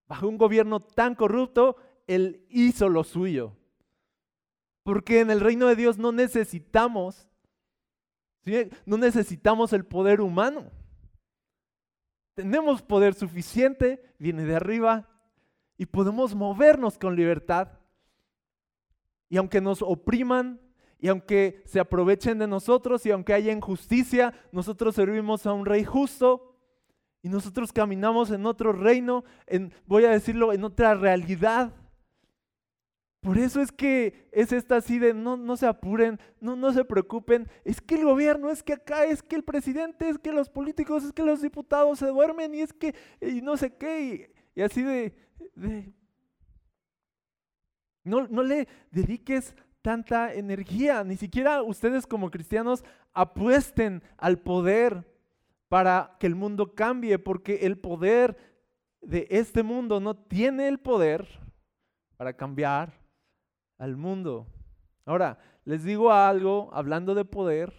Bajo 0.07 0.29
un 0.29 0.37
gobierno 0.37 0.79
tan 0.79 1.15
corrupto, 1.15 1.75
Él 2.07 2.45
hizo 2.47 2.87
lo 2.87 3.03
suyo. 3.03 3.57
Porque 4.83 5.19
en 5.19 5.31
el 5.31 5.41
reino 5.41 5.67
de 5.67 5.75
Dios 5.75 5.97
no 5.97 6.13
necesitamos, 6.13 7.27
no 8.85 8.95
necesitamos 8.95 9.73
el 9.73 9.83
poder 9.83 10.21
humano. 10.21 10.71
Tenemos 12.35 12.81
poder 12.81 13.15
suficiente, 13.15 14.01
viene 14.17 14.45
de 14.45 14.55
arriba 14.55 15.09
y 15.75 15.87
podemos 15.87 16.35
movernos 16.35 16.97
con 16.97 17.17
libertad. 17.17 17.79
Y 19.27 19.35
aunque 19.35 19.59
nos 19.59 19.81
opriman, 19.81 20.70
y 21.01 21.07
aunque 21.07 21.63
se 21.65 21.79
aprovechen 21.79 22.37
de 22.37 22.47
nosotros, 22.47 23.03
y 23.07 23.11
aunque 23.11 23.33
haya 23.33 23.51
injusticia, 23.51 24.33
nosotros 24.51 24.93
servimos 24.93 25.47
a 25.47 25.53
un 25.53 25.65
rey 25.65 25.83
justo 25.83 26.55
y 27.23 27.29
nosotros 27.29 27.73
caminamos 27.73 28.29
en 28.29 28.45
otro 28.45 28.71
reino, 28.71 29.23
en, 29.47 29.73
voy 29.87 30.05
a 30.05 30.11
decirlo, 30.11 30.53
en 30.53 30.63
otra 30.63 30.93
realidad. 30.93 31.73
Por 33.19 33.39
eso 33.39 33.61
es 33.61 33.71
que 33.71 34.29
es 34.31 34.51
esta 34.51 34.75
así 34.75 34.99
de 34.99 35.15
no, 35.15 35.37
no 35.37 35.57
se 35.57 35.65
apuren, 35.65 36.19
no, 36.39 36.55
no 36.55 36.71
se 36.71 36.85
preocupen. 36.85 37.47
Es 37.65 37.81
que 37.81 37.95
el 37.95 38.05
gobierno, 38.05 38.51
es 38.51 38.61
que 38.61 38.73
acá, 38.73 39.05
es 39.05 39.23
que 39.23 39.35
el 39.35 39.43
presidente, 39.43 40.07
es 40.07 40.19
que 40.19 40.31
los 40.31 40.49
políticos, 40.49 41.03
es 41.03 41.13
que 41.13 41.23
los 41.23 41.41
diputados 41.41 41.97
se 41.97 42.07
duermen 42.07 42.53
y 42.53 42.61
es 42.61 42.73
que 42.73 42.95
no 43.41 43.57
sé 43.57 43.75
qué. 43.75 44.33
Y 44.53 44.61
así 44.61 44.83
de, 44.83 45.15
no, 48.03 48.27
no 48.27 48.43
le 48.43 48.67
dediques 48.91 49.55
tanta 49.81 50.33
energía, 50.33 51.03
ni 51.03 51.17
siquiera 51.17 51.63
ustedes 51.63 52.05
como 52.05 52.31
cristianos 52.31 52.83
apuesten 53.13 54.03
al 54.17 54.39
poder 54.39 55.05
para 55.67 56.15
que 56.19 56.27
el 56.27 56.35
mundo 56.35 56.75
cambie, 56.75 57.17
porque 57.17 57.65
el 57.65 57.77
poder 57.77 58.37
de 59.01 59.27
este 59.29 59.63
mundo 59.63 59.99
no 59.99 60.15
tiene 60.15 60.67
el 60.67 60.79
poder 60.79 61.27
para 62.17 62.33
cambiar 62.33 62.93
al 63.77 63.97
mundo. 63.97 64.47
Ahora, 65.05 65.39
les 65.65 65.83
digo 65.83 66.11
algo, 66.11 66.69
hablando 66.73 67.15
de 67.15 67.25
poder, 67.25 67.73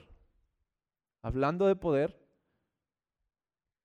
hablando 1.22 1.66
de 1.66 1.76
poder, 1.76 2.18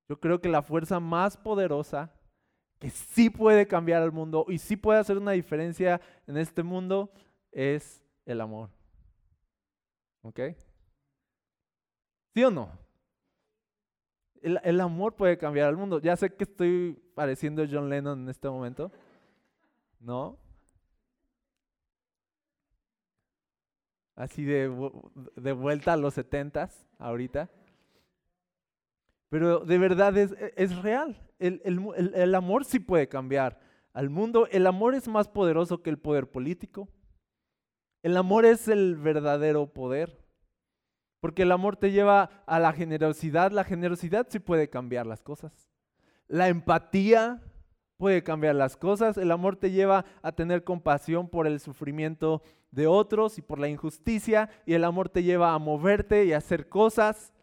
yo 0.10 0.20
creo 0.20 0.40
que 0.40 0.50
la 0.50 0.62
fuerza 0.62 1.00
más 1.00 1.38
poderosa 1.38 2.12
que 2.80 2.90
sí 2.90 3.30
puede 3.30 3.68
cambiar 3.68 4.02
al 4.02 4.12
mundo 4.12 4.46
y 4.48 4.58
sí 4.58 4.78
puede 4.78 5.00
hacer 5.00 5.18
una 5.18 5.32
diferencia 5.32 6.00
en 6.28 6.38
este 6.38 6.64
mundo 6.64 7.12
es 7.52 8.07
el 8.28 8.42
amor. 8.42 8.70
¿Ok? 10.22 10.40
¿Sí 12.34 12.44
o 12.44 12.52
no? 12.52 12.70
El, 14.42 14.60
el, 14.64 14.80
amor 14.82 15.16
puede 15.16 15.38
cambiar 15.38 15.70
al 15.70 15.78
mundo. 15.78 16.00
Ya 16.00 16.16
sé 16.16 16.36
que 16.36 16.44
estoy 16.44 17.02
pareciendo 17.16 17.66
John 17.70 17.90
Lennon 17.90 18.22
en 18.22 18.30
este 18.30 18.48
momento. 18.50 18.92
¿No? 20.00 20.38
Así 24.16 24.44
de, 24.44 24.70
de 25.36 25.52
vuelta 25.54 25.94
a 25.94 25.98
los 25.98 26.14
setentas, 26.14 26.86
ahorita. 27.00 27.50
Pero 29.30 29.60
de 29.62 29.78
verdad 29.78 30.16
es, 30.18 30.36
es 30.56 30.76
real. 30.82 31.18
El, 31.40 31.62
el, 31.64 32.14
el 32.14 32.36
amor 32.36 32.66
sí 32.66 32.80
puede 32.80 33.08
cambiar 33.08 33.60
al 33.94 34.10
mundo. 34.10 34.48
El 34.52 34.68
amor 34.68 34.96
es 34.96 35.08
más 35.08 35.28
poderoso 35.28 35.82
que 35.82 35.90
el 35.90 35.98
poder 35.98 36.30
político. 36.30 36.90
El 38.08 38.16
amor 38.16 38.46
es 38.46 38.70
el 38.70 38.96
verdadero 38.96 39.66
poder. 39.66 40.18
Porque 41.20 41.42
el 41.42 41.52
amor 41.52 41.76
te 41.76 41.92
lleva 41.92 42.30
a 42.46 42.58
la 42.58 42.72
generosidad. 42.72 43.52
La 43.52 43.66
generosidad 43.66 44.28
sí 44.30 44.40
puede 44.40 44.70
cambiar 44.70 45.06
las 45.06 45.22
cosas. 45.22 45.68
La 46.30 46.48
empatía 46.48 47.42
puede 47.98 48.24
cambiar 48.24 48.56
las 48.56 48.78
cosas. 48.78 49.18
El 49.18 49.30
amor 49.30 49.58
te 49.58 49.72
lleva 49.72 50.06
a 50.22 50.32
tener 50.32 50.64
compasión 50.64 51.28
por 51.28 51.48
el 51.48 51.60
sufrimiento 51.60 52.44
de 52.72 52.88
otros 52.88 53.40
y 53.40 53.42
por 53.42 53.60
la 53.60 53.68
injusticia. 53.68 54.52
Y 54.66 54.76
el 54.76 54.86
amor 54.86 55.10
te 55.10 55.24
lleva 55.24 55.54
a 55.54 55.60
moverte 55.60 56.24
y 56.24 56.32
a 56.32 56.38
hacer 56.38 56.70
cosas. 56.70 57.34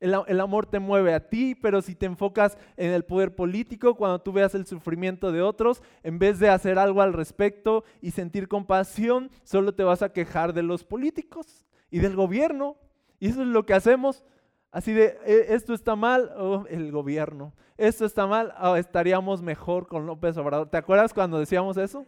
El, 0.00 0.40
amor 0.40 0.66
te 0.66 0.78
mueve 0.78 1.12
a 1.12 1.28
ti, 1.28 1.56
pero 1.56 1.82
si 1.82 1.96
te 1.96 2.06
enfocas 2.06 2.56
en 2.76 2.92
el 2.92 3.04
poder 3.04 3.34
político, 3.34 3.96
cuando 3.96 4.20
tú 4.20 4.32
veas 4.32 4.54
el 4.54 4.64
sufrimiento 4.64 5.32
de 5.32 5.42
otros, 5.42 5.82
en 6.04 6.20
vez 6.20 6.38
de 6.38 6.48
hacer 6.48 6.78
algo 6.78 7.02
al 7.02 7.12
respecto 7.12 7.84
y 8.00 8.12
sentir 8.12 8.46
compasión, 8.46 9.30
solo 9.42 9.74
te 9.74 9.82
vas 9.82 10.02
a 10.02 10.12
quejar 10.12 10.52
de 10.52 10.62
los 10.62 10.84
políticos 10.84 11.66
y 11.90 11.98
del 11.98 12.14
gobierno. 12.14 12.76
Y 13.18 13.28
eso 13.28 13.42
es 13.42 13.48
lo 13.48 13.66
que 13.66 13.74
hacemos. 13.74 14.24
Así 14.70 14.92
de, 14.92 15.18
e, 15.24 15.54
esto 15.54 15.74
está 15.74 15.96
mal, 15.96 16.30
oh, 16.36 16.64
el 16.68 16.92
gobierno. 16.92 17.52
Esto 17.76 18.04
está 18.04 18.26
mal, 18.26 18.54
oh, 18.60 18.76
estaríamos 18.76 19.42
mejor 19.42 19.88
con 19.88 20.06
López 20.06 20.36
Obrador. 20.36 20.68
¿Te 20.68 20.76
acuerdas 20.76 21.12
cuando 21.12 21.40
decíamos 21.40 21.76
eso? 21.76 22.06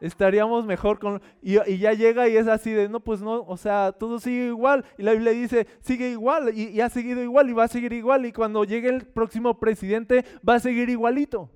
Estaríamos 0.00 0.66
mejor 0.66 0.98
con... 0.98 1.22
Y, 1.42 1.54
ya 1.78 1.92
llega 1.92 2.28
y 2.28 2.36
es 2.36 2.46
así 2.48 2.72
de, 2.72 2.88
no, 2.88 3.00
pues 3.00 3.20
no, 3.20 3.42
o 3.42 3.56
sea, 3.56 3.92
todo 3.92 4.18
sigue 4.18 4.46
igual. 4.46 4.84
Y 4.98 5.02
la 5.02 5.12
Biblia 5.12 5.32
dice, 5.32 5.66
sigue 5.80 6.10
igual 6.10 6.56
y, 6.56 6.80
ha 6.80 6.88
seguido 6.88 7.22
igual 7.22 7.48
y 7.50 7.52
va 7.52 7.64
a 7.64 7.68
seguir 7.68 7.92
igual. 7.92 8.26
Y 8.26 8.32
cuando 8.32 8.64
llegue 8.64 8.88
el 8.88 9.06
próximo 9.06 9.58
presidente 9.58 10.24
va 10.46 10.54
a 10.54 10.60
seguir 10.60 10.88
igualito. 10.88 11.50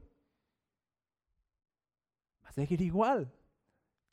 Va 2.45 2.49
a 2.49 2.53
seguir 2.53 2.81
igual. 2.81 3.33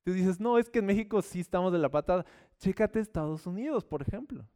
Tú 0.03 0.13
dices, 0.13 0.39
no, 0.39 0.57
es 0.57 0.69
que 0.69 0.79
en 0.79 0.85
México 0.85 1.21
sí 1.21 1.39
estamos 1.39 1.71
de 1.73 1.79
la 1.79 1.89
patada. 1.89 2.25
Chécate 2.59 2.99
Estados 2.99 3.45
Unidos, 3.45 3.83
por 3.83 4.01
ejemplo. 4.01 4.47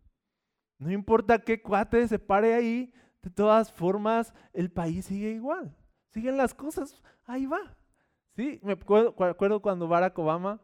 No 0.77 0.91
importa 0.91 1.39
qué 1.39 1.61
cuate 1.61 2.07
se 2.07 2.17
pare 2.17 2.55
ahí, 2.55 2.93
de 3.21 3.29
todas 3.29 3.71
formas 3.71 4.33
el 4.53 4.71
país 4.71 5.05
sigue 5.05 5.29
igual. 5.29 5.75
Siguen 6.09 6.37
las 6.37 6.53
cosas, 6.53 7.03
ahí 7.25 7.45
va. 7.45 7.77
Sí, 8.41 8.59
me 8.63 8.73
acuerdo, 8.73 9.61
cuando 9.61 9.87
Barack 9.87 10.17
Obama, 10.17 10.59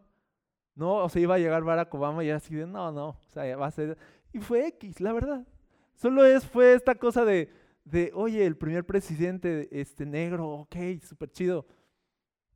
no, 0.73 0.95
o 0.95 1.09
sea, 1.09 1.21
iba 1.21 1.35
a 1.35 1.37
llegar 1.37 1.63
Barack 1.63 1.93
Obama 1.93 2.23
y 2.23 2.31
así 2.31 2.55
de, 2.55 2.65
no, 2.65 2.91
no, 2.91 3.09
o 3.09 3.29
sea, 3.29 3.55
va 3.55 3.67
a 3.67 3.71
ser, 3.71 3.99
y 4.33 4.39
fue 4.39 4.65
X, 4.69 4.99
la 4.99 5.13
verdad. 5.13 5.45
Solo 5.93 6.25
es, 6.25 6.43
fue 6.43 6.73
esta 6.73 6.95
cosa 6.95 7.23
de, 7.23 7.53
de 7.85 8.11
oye, 8.15 8.43
el 8.47 8.57
primer 8.57 8.83
presidente 8.83 9.69
este, 9.69 10.07
negro, 10.07 10.49
ok, 10.61 10.75
súper 11.03 11.29
chido. 11.29 11.67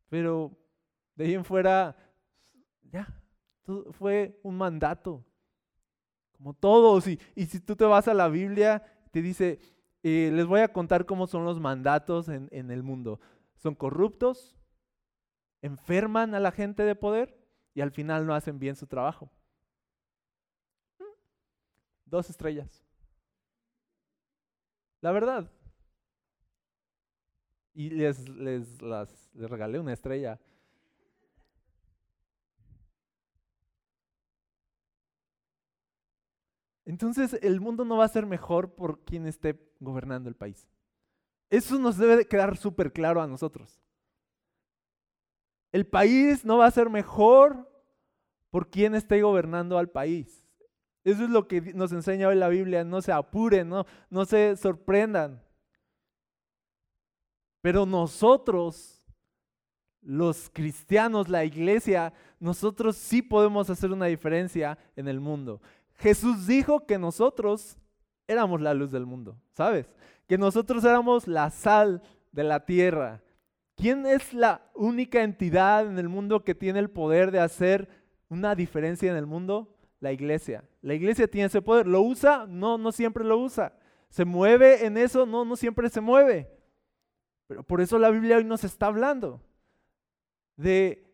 Pero 0.09 0.57
de 1.15 1.25
ahí 1.25 1.35
en 1.35 1.45
fuera, 1.45 1.95
ya, 2.91 3.07
fue 3.91 4.39
un 4.41 4.57
mandato. 4.57 5.23
Como 6.31 6.55
todos. 6.55 7.07
Y, 7.07 7.19
y 7.35 7.45
si 7.45 7.59
tú 7.59 7.75
te 7.75 7.85
vas 7.85 8.07
a 8.07 8.15
la 8.15 8.27
Biblia, 8.27 8.83
te 9.11 9.21
dice, 9.21 9.59
eh, 10.01 10.31
les 10.33 10.47
voy 10.47 10.61
a 10.61 10.73
contar 10.73 11.05
cómo 11.05 11.27
son 11.27 11.45
los 11.45 11.59
mandatos 11.59 12.27
en, 12.27 12.49
en 12.51 12.71
el 12.71 12.81
mundo. 12.81 13.19
Son 13.53 13.75
corruptos, 13.75 14.57
enferman 15.61 16.35
a 16.35 16.39
la 16.39 16.51
gente 16.51 16.83
de 16.83 16.95
poder 16.95 17.37
y 17.73 17.81
al 17.81 17.91
final 17.91 18.25
no 18.25 18.35
hacen 18.35 18.59
bien 18.59 18.75
su 18.75 18.87
trabajo. 18.87 19.31
Dos 22.05 22.29
estrellas. 22.29 22.83
La 24.99 25.11
verdad. 25.11 25.51
Y 27.73 27.89
les, 27.89 28.27
les, 28.27 28.81
las, 28.81 29.29
les 29.33 29.49
regalé 29.49 29.79
una 29.79 29.93
estrella. 29.93 30.39
Entonces 36.83 37.39
el 37.41 37.61
mundo 37.61 37.85
no 37.85 37.97
va 37.97 38.05
a 38.05 38.09
ser 38.09 38.25
mejor 38.25 38.75
por 38.75 39.05
quien 39.05 39.25
esté 39.25 39.57
gobernando 39.79 40.27
el 40.27 40.35
país. 40.35 40.67
Eso 41.49 41.79
nos 41.79 41.97
debe 41.97 42.27
quedar 42.27 42.57
súper 42.57 42.91
claro 42.91 43.21
a 43.21 43.27
nosotros. 43.27 43.81
El 45.71 45.85
país 45.85 46.43
no 46.43 46.57
va 46.57 46.65
a 46.65 46.71
ser 46.71 46.89
mejor 46.89 47.69
por 48.49 48.69
quien 48.69 48.95
esté 48.95 49.21
gobernando 49.21 49.77
al 49.77 49.89
país. 49.89 50.45
Eso 51.03 51.23
es 51.23 51.29
lo 51.29 51.47
que 51.47 51.73
nos 51.73 51.91
enseña 51.91 52.27
hoy 52.27 52.35
la 52.35 52.49
Biblia. 52.49 52.83
No 52.83 53.01
se 53.01 53.11
apuren, 53.11 53.69
no, 53.69 53.85
no 54.09 54.25
se 54.25 54.55
sorprendan. 54.57 55.41
Pero 57.61 57.85
nosotros, 57.85 59.03
los 60.01 60.49
cristianos, 60.49 61.29
la 61.29 61.45
iglesia, 61.45 62.13
nosotros 62.39 62.97
sí 62.97 63.21
podemos 63.21 63.69
hacer 63.69 63.91
una 63.91 64.07
diferencia 64.07 64.77
en 64.95 65.07
el 65.07 65.19
mundo. 65.19 65.61
Jesús 65.95 66.47
dijo 66.47 66.85
que 66.85 66.97
nosotros 66.97 67.77
éramos 68.27 68.61
la 68.61 68.73
luz 68.73 68.91
del 68.91 69.05
mundo, 69.05 69.37
¿sabes? 69.53 69.87
Que 70.27 70.37
nosotros 70.37 70.83
éramos 70.83 71.27
la 71.27 71.49
sal 71.51 72.01
de 72.31 72.43
la 72.43 72.65
tierra. 72.65 73.21
¿Quién 73.81 74.05
es 74.05 74.31
la 74.31 74.61
única 74.75 75.23
entidad 75.23 75.87
en 75.87 75.97
el 75.97 76.07
mundo 76.07 76.43
que 76.43 76.53
tiene 76.53 76.77
el 76.77 76.91
poder 76.91 77.31
de 77.31 77.39
hacer 77.39 77.89
una 78.29 78.53
diferencia 78.53 79.09
en 79.09 79.17
el 79.17 79.25
mundo? 79.25 79.75
La 79.99 80.11
iglesia. 80.11 80.63
La 80.83 80.93
iglesia 80.93 81.27
tiene 81.27 81.47
ese 81.47 81.63
poder. 81.63 81.87
¿Lo 81.87 82.03
usa? 82.03 82.45
No, 82.47 82.77
no 82.77 82.91
siempre 82.91 83.23
lo 83.23 83.39
usa. 83.39 83.75
¿Se 84.09 84.23
mueve 84.23 84.85
en 84.85 84.97
eso? 84.97 85.25
No, 85.25 85.45
no 85.45 85.55
siempre 85.55 85.89
se 85.89 85.99
mueve. 85.99 86.55
Pero 87.47 87.63
por 87.63 87.81
eso 87.81 87.97
la 87.97 88.11
Biblia 88.11 88.37
hoy 88.37 88.43
nos 88.43 88.63
está 88.63 88.85
hablando 88.85 89.41
de 90.57 91.11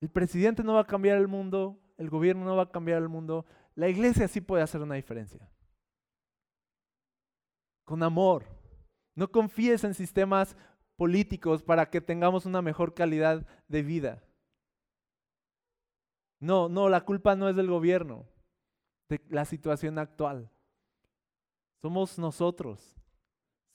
el 0.00 0.10
presidente 0.10 0.64
no 0.64 0.74
va 0.74 0.80
a 0.80 0.86
cambiar 0.88 1.18
el 1.18 1.28
mundo, 1.28 1.78
el 1.98 2.10
gobierno 2.10 2.44
no 2.44 2.56
va 2.56 2.64
a 2.64 2.72
cambiar 2.72 3.00
el 3.00 3.08
mundo, 3.08 3.46
la 3.76 3.88
iglesia 3.88 4.26
sí 4.26 4.40
puede 4.40 4.64
hacer 4.64 4.80
una 4.80 4.96
diferencia. 4.96 5.48
Con 7.84 8.02
amor. 8.02 8.44
No 9.14 9.30
confíes 9.30 9.84
en 9.84 9.94
sistemas 9.94 10.56
políticos 11.00 11.62
para 11.62 11.88
que 11.88 12.02
tengamos 12.02 12.44
una 12.44 12.60
mejor 12.60 12.92
calidad 12.92 13.46
de 13.68 13.82
vida. 13.82 14.22
No, 16.38 16.68
no, 16.68 16.90
la 16.90 17.06
culpa 17.06 17.34
no 17.34 17.48
es 17.48 17.56
del 17.56 17.68
gobierno, 17.68 18.26
de 19.08 19.18
la 19.30 19.46
situación 19.46 19.98
actual. 19.98 20.50
Somos 21.80 22.18
nosotros. 22.18 23.00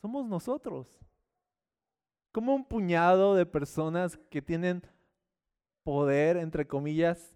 Somos 0.04 0.28
nosotros. 0.28 0.88
Como 2.32 2.54
un 2.54 2.64
puñado 2.64 3.34
de 3.34 3.48
personas 3.48 4.20
que 4.30 4.44
tienen 4.44 4.84
poder, 5.84 6.38
entre 6.38 6.68
comillas, 6.68 7.36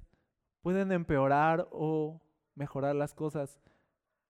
pueden 0.62 0.92
empeorar 0.92 1.68
o 1.72 2.22
mejorar 2.54 2.96
las 2.96 3.16
cosas 3.16 3.60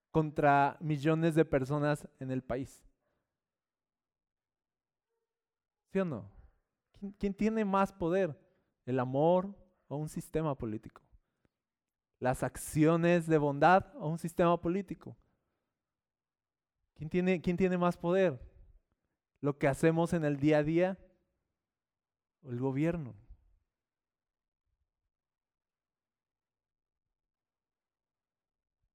contra 0.10 0.78
millones 0.80 1.36
de 1.36 1.44
personas 1.44 2.08
en 2.18 2.32
el 2.32 2.44
país. 2.44 2.89
¿Sí 5.92 6.00
o 6.00 6.06
no? 6.06 6.30
¿Quién, 7.18 7.34
tiene 7.34 7.66
más 7.66 7.92
poder? 7.92 8.38
¿El 8.86 9.00
amor 9.00 9.56
o 9.88 9.96
un 9.96 10.10
sistema 10.10 10.56
político? 10.56 11.02
¿Las 12.20 12.44
acciones 12.44 13.28
de 13.28 13.38
bondad 13.38 13.86
o 13.96 14.10
un 14.10 14.20
sistema 14.20 14.60
político? 14.60 15.16
¿Quién 16.96 17.10
tiene, 17.10 17.42
quién 17.42 17.56
tiene 17.56 17.78
más 17.78 17.96
poder? 17.96 18.40
lo 19.42 19.58
que 19.58 19.68
hacemos 19.68 20.14
en 20.14 20.26
el 20.26 20.38
día 20.38 20.60
a 20.60 20.64
día 20.64 20.98
o 22.42 22.52
el 22.52 22.60
gobierno. 22.60 23.16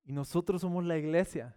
Y 0.05 0.13
nosotros 0.13 0.61
somos 0.61 0.85
la 0.85 0.99
iglesia. 0.99 1.57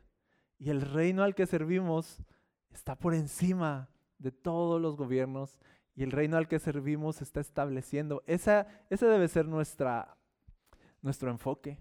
Y 0.58 0.70
el 0.70 0.82
reino 0.82 1.24
al 1.24 1.36
que 1.36 1.46
servimos 1.46 2.24
está 2.72 2.98
por 2.98 3.13
encima 3.13 3.89
de 4.19 4.31
todos 4.31 4.81
los 4.81 4.95
gobiernos. 4.95 5.59
Y 5.95 6.03
el 6.03 6.12
reino 6.12 6.38
al 6.38 6.47
que 6.47 6.59
servimos 6.59 7.21
está 7.21 7.39
estableciendo. 7.39 8.24
Esa, 8.27 8.67
ese 8.89 9.07
debe 9.07 9.27
ser 9.27 9.47
nuestra, 9.47 10.17
nuestro 11.01 11.31
enfoque. 11.31 11.79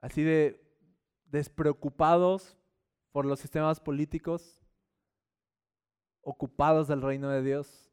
Así 0.00 0.22
de 0.22 0.62
despreocupados 1.24 2.56
por 3.10 3.24
los 3.24 3.40
sistemas 3.40 3.80
políticos, 3.80 4.62
ocupados 6.20 6.88
del 6.88 7.00
reino 7.00 7.28
de 7.30 7.42
Dios. 7.42 7.90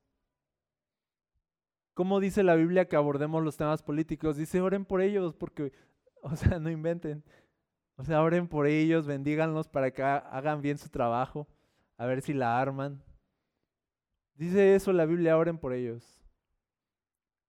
¿Cómo 1.93 2.19
dice 2.19 2.43
la 2.43 2.55
Biblia 2.55 2.87
que 2.87 2.95
abordemos 2.95 3.43
los 3.43 3.57
temas 3.57 3.83
políticos? 3.83 4.35
Dice, 4.35 4.61
oren 4.61 4.85
por 4.85 5.01
ellos, 5.01 5.33
porque, 5.33 5.73
o 6.21 6.35
sea, 6.35 6.59
no 6.59 6.69
inventen. 6.69 7.23
O 8.01 8.03
sea, 8.03 8.23
oren 8.23 8.47
por 8.47 8.65
ellos, 8.65 9.05
bendíganlos 9.05 9.69
para 9.69 9.91
que 9.91 10.01
hagan 10.01 10.63
bien 10.63 10.79
su 10.79 10.89
trabajo, 10.89 11.47
a 11.97 12.07
ver 12.07 12.23
si 12.23 12.33
la 12.33 12.59
arman. 12.59 13.03
Dice 14.33 14.73
eso 14.73 14.91
la 14.91 15.05
Biblia, 15.05 15.37
oren 15.37 15.59
por 15.59 15.71
ellos. 15.71 16.19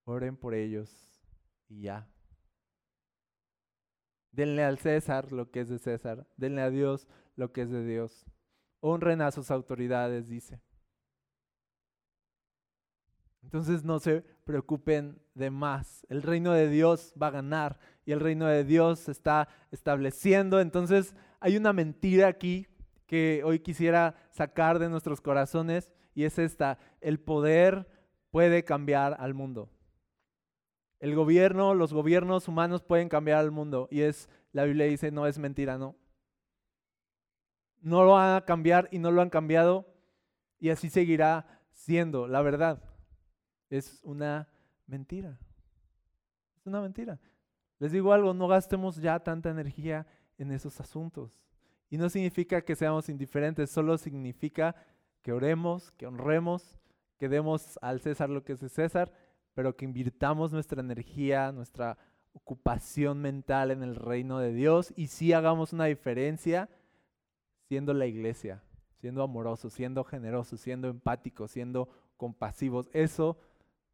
Oren 0.04 0.36
por 0.36 0.52
ellos 0.52 1.08
y 1.70 1.84
ya. 1.84 2.06
Denle 4.30 4.62
al 4.62 4.76
César 4.76 5.32
lo 5.32 5.50
que 5.50 5.60
es 5.60 5.70
de 5.70 5.78
César, 5.78 6.26
denle 6.36 6.60
a 6.60 6.68
Dios 6.68 7.08
lo 7.34 7.50
que 7.50 7.62
es 7.62 7.70
de 7.70 7.86
Dios. 7.86 8.26
Honren 8.80 9.22
a 9.22 9.30
sus 9.30 9.50
autoridades, 9.50 10.28
dice. 10.28 10.60
Entonces 13.42 13.84
no 13.84 14.00
se 14.00 14.20
preocupen 14.44 15.18
de 15.32 15.48
más. 15.48 16.06
El 16.10 16.22
reino 16.22 16.52
de 16.52 16.68
Dios 16.68 17.14
va 17.20 17.28
a 17.28 17.30
ganar 17.30 17.78
y 18.04 18.12
el 18.12 18.20
reino 18.20 18.46
de 18.46 18.64
Dios 18.64 19.00
se 19.00 19.12
está 19.12 19.48
estableciendo. 19.70 20.60
Entonces 20.60 21.14
hay 21.40 21.56
una 21.56 21.72
mentira 21.72 22.28
aquí 22.28 22.66
que 23.06 23.42
hoy 23.44 23.60
quisiera 23.60 24.14
sacar 24.30 24.78
de 24.78 24.88
nuestros 24.88 25.20
corazones 25.20 25.92
y 26.14 26.24
es 26.24 26.38
esta. 26.38 26.78
El 27.00 27.20
poder 27.20 27.86
puede 28.30 28.64
cambiar 28.64 29.16
al 29.18 29.34
mundo. 29.34 29.70
El 30.98 31.14
gobierno, 31.14 31.74
los 31.74 31.92
gobiernos 31.92 32.48
humanos 32.48 32.82
pueden 32.82 33.08
cambiar 33.08 33.38
al 33.38 33.50
mundo 33.50 33.88
y 33.90 34.02
es, 34.02 34.28
la 34.52 34.64
Biblia 34.64 34.86
dice, 34.86 35.10
no 35.10 35.26
es 35.26 35.38
mentira, 35.38 35.78
no. 35.78 35.96
No 37.80 38.04
lo 38.04 38.12
van 38.12 38.36
a 38.36 38.44
cambiar 38.44 38.88
y 38.92 38.98
no 38.98 39.10
lo 39.10 39.20
han 39.20 39.30
cambiado 39.30 39.86
y 40.60 40.70
así 40.70 40.88
seguirá 40.88 41.60
siendo, 41.72 42.28
la 42.28 42.40
verdad 42.42 42.80
es 43.76 44.00
una 44.04 44.48
mentira. 44.86 45.38
Es 46.56 46.66
una 46.66 46.80
mentira. 46.82 47.18
Les 47.82 47.90
digo 47.90 48.12
algo, 48.12 48.32
no 48.32 48.46
gastemos 48.46 48.98
ya 48.98 49.18
tanta 49.18 49.50
energía 49.50 50.06
en 50.38 50.52
esos 50.52 50.80
asuntos. 50.80 51.36
Y 51.90 51.98
no 51.98 52.08
significa 52.08 52.62
que 52.62 52.76
seamos 52.76 53.08
indiferentes, 53.08 53.72
solo 53.72 53.98
significa 53.98 54.76
que 55.20 55.32
oremos, 55.32 55.90
que 55.90 56.06
honremos, 56.06 56.78
que 57.18 57.28
demos 57.28 57.80
al 57.82 57.98
César 57.98 58.30
lo 58.30 58.44
que 58.44 58.52
es 58.52 58.60
de 58.60 58.68
César, 58.68 59.12
pero 59.54 59.74
que 59.74 59.84
invirtamos 59.84 60.52
nuestra 60.52 60.80
energía, 60.80 61.50
nuestra 61.50 61.98
ocupación 62.34 63.20
mental 63.20 63.72
en 63.72 63.82
el 63.82 63.96
reino 63.96 64.38
de 64.38 64.52
Dios 64.52 64.92
y 64.94 65.08
sí 65.08 65.32
hagamos 65.32 65.72
una 65.72 65.86
diferencia 65.86 66.68
siendo 67.66 67.94
la 67.94 68.06
iglesia, 68.06 68.62
siendo 69.00 69.24
amorosos, 69.24 69.72
siendo 69.72 70.04
generosos, 70.04 70.60
siendo 70.60 70.86
empáticos, 70.86 71.50
siendo 71.50 71.88
compasivos. 72.16 72.88
Eso 72.92 73.38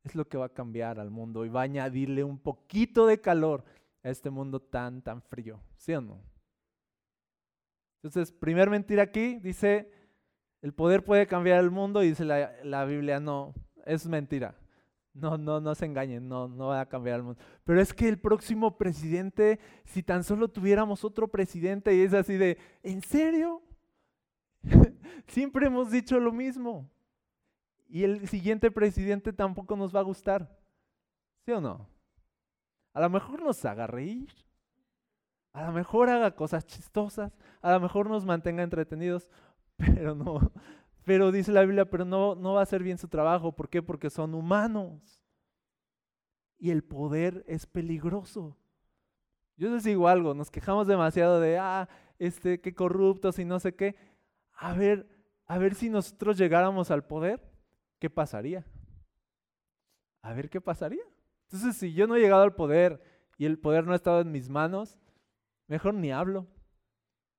es 0.05 0.15
lo 0.15 0.29
que 0.29 0.39
va 0.39 0.47
a 0.47 0.53
cambiar 0.53 0.99
al 0.99 1.11
mundo 1.11 1.45
y 1.45 1.49
va 1.49 1.61
a 1.61 1.65
añadirle 1.65 2.25
un 2.25 2.39
poquito 2.39 3.07
de 3.07 3.21
calor 3.21 3.65
a 4.03 4.11
este 4.11 4.31
mundo 4.31 4.61
tan, 4.61 5.03
tan 5.03 5.23
frío. 5.23 5.61
¿Sí 5.77 5.93
o 5.93 6.01
no? 6.01 6.21
Entonces, 7.97 8.33
primer 8.33 8.71
mentira 8.71 9.03
aquí, 9.03 9.39
dice, 9.41 9.91
el 10.63 10.73
poder 10.73 11.05
puede 11.05 11.27
cambiar 11.27 11.61
el 11.61 11.71
mundo 11.71 12.03
y 12.03 12.09
dice 12.11 12.25
la, 12.25 12.53
la 12.63 12.85
Biblia, 12.85 13.21
no, 13.21 13.55
es 13.85 14.07
mentira. 14.07 14.55
No, 15.15 15.37
no, 15.37 15.61
no 15.61 15.75
se 15.75 15.85
engañen, 15.85 16.29
no, 16.29 16.47
no 16.47 16.69
va 16.69 16.83
a 16.83 16.89
cambiar 16.89 17.17
el 17.17 17.23
mundo. 17.25 17.41
Pero 17.65 17.81
es 17.81 17.93
que 17.93 18.09
el 18.09 18.21
próximo 18.21 18.79
presidente, 18.79 19.59
si 19.85 20.05
tan 20.05 20.23
solo 20.23 20.49
tuviéramos 20.49 21.05
otro 21.05 21.27
presidente 21.27 21.93
y 21.95 22.03
es 22.03 22.15
así 22.15 22.37
de, 22.37 22.57
¿en 22.85 23.03
serio? 23.03 23.61
Siempre 25.27 25.67
hemos 25.67 25.91
dicho 25.91 26.21
lo 26.21 26.33
mismo 26.33 26.89
y 27.89 28.05
el 28.05 28.29
siguiente 28.29 28.71
presidente 28.71 29.33
tampoco 29.33 29.75
nos 29.77 29.95
va 29.95 30.01
a 30.01 30.05
gustar. 30.05 30.55
¿Sí 31.45 31.53
o 31.53 31.61
no? 31.61 31.89
A 32.93 33.01
lo 33.01 33.09
mejor 33.09 33.43
nos 33.43 33.65
haga 33.65 33.87
reír, 33.87 34.29
a 35.53 35.67
lo 35.67 35.73
mejor 35.73 36.11
haga 36.11 36.35
cosas 36.35 36.67
chistosas, 36.67 37.33
a 37.63 37.73
lo 37.73 37.81
mejor 37.81 38.09
nos 38.11 38.25
mantenga 38.25 38.63
entretenidos, 38.63 39.29
pero 39.77 40.15
no, 40.15 40.53
pero 41.05 41.33
dice 41.33 41.53
la 41.53 41.63
Biblia, 41.63 41.89
pero 41.89 42.05
no, 42.05 42.35
no 42.35 42.55
va 42.55 42.61
a 42.61 42.63
hacer 42.65 42.83
bien 42.83 42.99
su 42.99 43.09
trabajo. 43.09 43.57
¿Por 43.57 43.71
qué? 43.71 43.83
Porque 43.83 44.11
son 44.11 44.35
humanos. 44.35 45.25
Y 46.59 46.71
el 46.71 46.85
poder 46.85 47.45
es 47.47 47.67
peligroso. 47.67 48.59
Yo 49.57 49.71
les 49.71 49.85
digo 49.85 50.09
algo, 50.09 50.35
nos 50.35 50.51
quejamos 50.51 50.87
demasiado 50.87 51.41
de, 51.41 51.59
ah, 51.59 51.89
este, 52.19 52.61
qué 52.61 52.75
corruptos 52.75 53.39
y 53.39 53.45
no 53.45 53.59
sé 53.59 53.75
qué. 53.75 53.97
A 54.53 54.75
ver, 54.75 55.09
a 55.47 55.57
ver 55.57 55.75
si 55.75 55.89
nosotros 55.89 56.37
llegáramos 56.37 56.91
al 56.91 57.07
poder 57.07 57.48
¿qué 57.99 58.11
pasaría? 58.11 58.65
A 60.23 60.33
ver 60.33 60.51
qué 60.51 60.61
pasaría. 60.61 61.03
Entonces, 61.45 61.77
si 61.77 61.95
yo 61.95 62.07
no 62.07 62.17
he 62.17 62.21
llegado 62.21 62.43
al 62.43 62.55
poder 62.55 63.01
y 63.39 63.47
el 63.47 63.59
poder 63.59 63.87
no 63.87 63.93
ha 63.93 63.97
estado 63.97 64.21
en 64.21 64.33
mis 64.33 64.49
manos, 64.49 64.99
mejor 65.67 65.95
ni 65.95 66.13
hablo. 66.13 66.47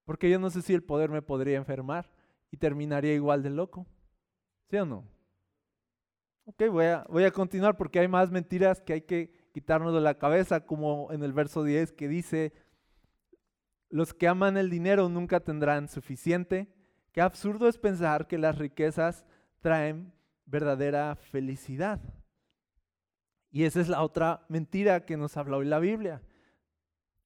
Porque 0.05 0.29
yo 0.29 0.39
no 0.39 0.49
sé 0.49 0.61
si 0.61 0.73
el 0.73 0.83
poder 0.83 1.09
me 1.09 1.21
podría 1.21 1.57
enfermar 1.57 2.11
y 2.49 2.57
terminaría 2.57 3.13
igual 3.13 3.43
de 3.43 3.51
loco. 3.51 3.85
¿Sí 4.69 4.77
o 4.77 4.85
no? 4.85 5.05
Ok, 6.45 6.63
voy 6.71 7.23
a, 7.23 7.31
continuar 7.31 7.77
porque 7.77 7.99
hay 7.99 8.07
más 8.07 8.31
mentiras 8.31 8.81
que 8.81 8.93
hay 8.93 9.01
que 9.01 9.49
quitarnos 9.53 9.93
de 9.93 10.01
la 10.01 10.17
cabeza, 10.17 10.65
como 10.65 11.11
en 11.11 11.21
el 11.21 11.31
verso 11.31 11.63
10 11.63 11.91
que 11.91 12.07
dice, 12.07 12.53
los 13.89 14.15
que 14.15 14.27
aman 14.27 14.57
el 14.57 14.71
dinero 14.71 15.09
nunca 15.09 15.41
tendrán 15.41 15.87
suficiente. 15.89 16.73
Qué 17.11 17.21
absurdo 17.21 17.67
es 17.67 17.77
pensar 17.77 18.25
que 18.25 18.39
las 18.39 18.57
riquezas 18.57 19.25
traen 19.59 20.11
verdadera 20.49 21.15
felicidad. 21.15 21.99
Y 23.51 23.63
esa 23.63 23.81
es 23.81 23.87
la 23.87 24.01
otra 24.03 24.45
mentira 24.47 25.05
que 25.05 25.17
nos 25.17 25.37
habla 25.37 25.57
hoy 25.57 25.65
la 25.65 25.79
Biblia. 25.79 26.21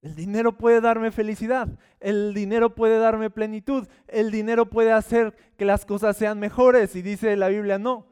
El 0.00 0.14
dinero 0.14 0.58
puede 0.58 0.80
darme 0.80 1.10
felicidad, 1.10 1.78
el 1.98 2.34
dinero 2.34 2.74
puede 2.74 2.98
darme 2.98 3.30
plenitud, 3.30 3.88
el 4.06 4.30
dinero 4.30 4.68
puede 4.68 4.92
hacer 4.92 5.34
que 5.56 5.64
las 5.64 5.86
cosas 5.86 6.16
sean 6.16 6.38
mejores. 6.38 6.94
Y 6.94 7.02
dice 7.02 7.36
la 7.36 7.48
Biblia, 7.48 7.78
no. 7.78 8.06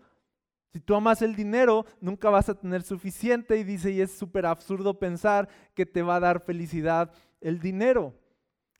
Si 0.72 0.81
tú 0.81 0.94
amas 0.94 1.20
el 1.20 1.37
dinero, 1.37 1.85
nunca 2.01 2.31
vas 2.31 2.48
a 2.48 2.55
tener 2.55 2.83
suficiente. 2.83 3.59
Y 3.59 3.64
dice, 3.64 3.90
y 3.90 4.01
es 4.01 4.11
súper 4.12 4.46
absurdo 4.46 4.98
pensar 4.98 5.48
que 5.75 5.85
te 5.85 6.01
va 6.01 6.16
a 6.16 6.20
dar 6.20 6.40
felicidad 6.40 7.12
el 7.42 7.61
dinero. 7.61 8.14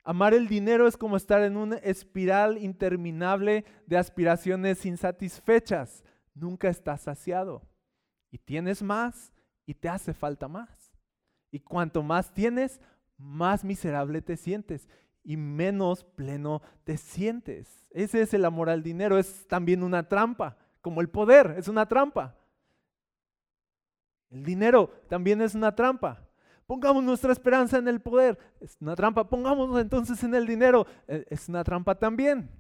Amar 0.05 0.33
el 0.33 0.49
dinero 0.49 0.89
es 0.89 0.97
como 0.97 1.17
estar 1.17 1.43
en 1.43 1.57
una 1.57 1.77
espiral 1.77 2.57
interminable 2.59 3.65
de 3.87 3.99
aspiraciones 3.99 4.85
insatisfechas 4.87 6.03
nunca 6.35 6.69
estás 6.69 7.03
saciado. 7.03 7.69
Y 8.31 8.39
tienes 8.39 8.83
más 8.83 9.33
y 9.67 9.75
te 9.75 9.89
hace 9.89 10.15
falta 10.15 10.49
más. 10.49 10.93
Y 11.51 11.61
cuanto 11.61 12.03
más 12.03 12.33
tienes, 12.33 12.81
más 13.17 13.65
miserable 13.65 14.23
te 14.23 14.37
sientes 14.37 14.89
y 15.25 15.37
menos 15.37 16.05
pleno 16.05 16.63
te 16.85 16.97
sientes. 16.97 17.87
Ese 17.91 18.23
es 18.23 18.35
el 18.35 18.45
amor 18.45 18.71
al 18.71 18.83
dinero, 18.83 19.19
es 19.19 19.47
también 19.47 19.83
una 19.83 20.09
trampa, 20.09 20.57
como 20.81 21.01
el 21.01 21.09
poder, 21.09 21.55
es 21.59 21.69
una 21.69 21.87
trampa. 21.87 22.37
El 24.31 24.45
dinero 24.45 24.91
también 25.09 25.43
es 25.43 25.55
una 25.55 25.75
trampa. 25.75 26.29
Pongamos 26.67 27.05
nuestra 27.05 27.33
esperanza 27.33 27.79
en 27.79 27.87
el 27.87 28.01
poder, 28.01 28.39
es 28.61 28.77
una 28.81 28.97
trampa. 28.97 29.29
Pongámonos 29.29 29.79
entonces 29.81 30.23
en 30.25 30.35
el 30.35 30.47
dinero, 30.47 30.87
e, 31.07 31.27
es 31.29 31.49
una 31.49 31.63
trampa 31.63 31.95
también. 31.97 32.51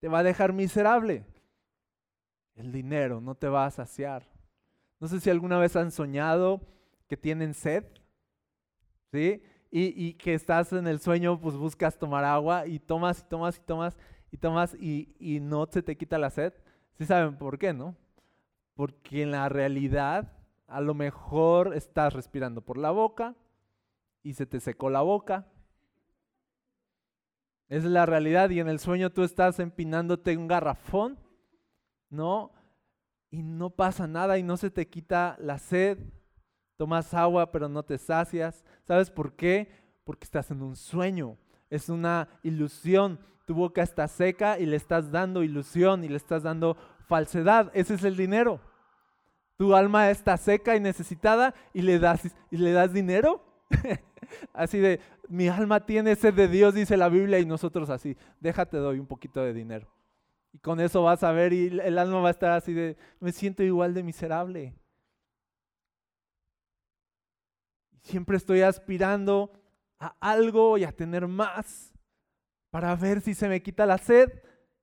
Te 0.00 0.08
va 0.08 0.18
a 0.18 0.22
dejar 0.22 0.52
miserable. 0.52 1.24
El 2.54 2.72
dinero 2.72 3.20
no 3.20 3.34
te 3.34 3.48
va 3.48 3.66
a 3.66 3.70
saciar. 3.70 4.26
No 5.00 5.08
sé 5.08 5.20
si 5.20 5.30
alguna 5.30 5.58
vez 5.58 5.74
han 5.76 5.90
soñado 5.90 6.60
que 7.08 7.16
tienen 7.16 7.54
sed, 7.54 7.84
¿sí? 9.10 9.42
Y, 9.74 10.14
que 10.14 10.34
estás 10.34 10.72
en 10.74 10.86
el 10.86 11.00
sueño, 11.00 11.40
pues 11.40 11.56
buscas 11.56 11.98
tomar 11.98 12.24
agua 12.24 12.66
y 12.66 12.78
tomas 12.78 13.20
y 13.20 13.24
tomas 13.24 13.56
y 13.56 13.60
tomas 13.62 13.96
y 14.30 14.36
tomas 14.36 14.74
y, 14.74 15.38
no 15.40 15.66
se 15.66 15.82
te 15.82 15.96
quita 15.96 16.18
la 16.18 16.30
sed. 16.30 16.52
¿Sí 16.98 17.06
saben 17.06 17.36
por 17.38 17.58
qué, 17.58 17.72
no? 17.72 17.96
Porque 18.74 19.22
en 19.22 19.30
la 19.30 19.48
realidad 19.48 20.30
a 20.66 20.80
lo 20.80 20.94
mejor 20.94 21.74
estás 21.74 22.12
respirando 22.12 22.60
por 22.60 22.76
la 22.78 22.90
boca 22.90 23.34
y 24.22 24.34
se 24.34 24.46
te 24.46 24.60
secó 24.60 24.90
la 24.90 25.00
boca. 25.00 25.46
Es 27.68 27.84
la 27.84 28.06
realidad 28.06 28.50
y 28.50 28.60
en 28.60 28.68
el 28.68 28.78
sueño 28.78 29.10
tú 29.10 29.22
estás 29.22 29.58
empinándote 29.58 30.36
un 30.36 30.48
garrafón, 30.48 31.18
¿no? 32.12 32.52
Y 33.30 33.42
no 33.42 33.70
pasa 33.70 34.06
nada 34.06 34.38
y 34.38 34.42
no 34.42 34.56
se 34.56 34.70
te 34.70 34.86
quita 34.86 35.36
la 35.40 35.58
sed. 35.58 35.98
Tomas 36.76 37.14
agua 37.14 37.50
pero 37.50 37.68
no 37.68 37.82
te 37.82 37.98
sacias. 37.98 38.64
¿Sabes 38.86 39.10
por 39.10 39.34
qué? 39.34 39.70
Porque 40.04 40.24
estás 40.24 40.50
en 40.50 40.62
un 40.62 40.76
sueño. 40.76 41.38
Es 41.70 41.88
una 41.88 42.28
ilusión. 42.42 43.18
Tu 43.46 43.54
boca 43.54 43.82
está 43.82 44.06
seca 44.06 44.58
y 44.58 44.66
le 44.66 44.76
estás 44.76 45.10
dando 45.10 45.42
ilusión 45.42 46.04
y 46.04 46.08
le 46.08 46.16
estás 46.16 46.42
dando 46.42 46.76
falsedad. 47.08 47.70
Ese 47.74 47.94
es 47.94 48.04
el 48.04 48.16
dinero. 48.16 48.60
Tu 49.56 49.74
alma 49.74 50.10
está 50.10 50.36
seca 50.36 50.76
y 50.76 50.80
necesitada 50.80 51.54
y 51.72 51.82
le 51.82 51.98
das, 51.98 52.22
y 52.50 52.56
le 52.56 52.72
das 52.72 52.92
dinero. 52.92 53.42
así 54.52 54.78
de, 54.78 55.00
mi 55.28 55.48
alma 55.48 55.86
tiene 55.86 56.16
sed 56.16 56.34
de 56.34 56.48
Dios, 56.48 56.74
dice 56.74 56.96
la 56.96 57.08
Biblia, 57.08 57.38
y 57.38 57.46
nosotros 57.46 57.88
así, 57.90 58.16
déjate 58.40 58.76
doy 58.76 58.98
un 58.98 59.06
poquito 59.06 59.40
de 59.40 59.54
dinero. 59.54 59.88
Y 60.52 60.58
con 60.58 60.80
eso 60.80 61.02
vas 61.02 61.22
a 61.22 61.32
ver 61.32 61.52
y 61.52 61.66
el 61.66 61.98
alma 61.98 62.20
va 62.20 62.28
a 62.28 62.32
estar 62.32 62.50
así 62.50 62.72
de, 62.72 62.96
me 63.20 63.32
siento 63.32 63.62
igual 63.62 63.94
de 63.94 64.02
miserable. 64.02 64.74
Siempre 68.02 68.36
estoy 68.36 68.62
aspirando 68.62 69.52
a 69.98 70.14
algo 70.20 70.76
y 70.76 70.84
a 70.84 70.92
tener 70.92 71.26
más 71.26 71.92
para 72.70 72.94
ver 72.96 73.20
si 73.20 73.34
se 73.34 73.48
me 73.48 73.62
quita 73.62 73.86
la 73.86 73.98
sed 73.98 74.42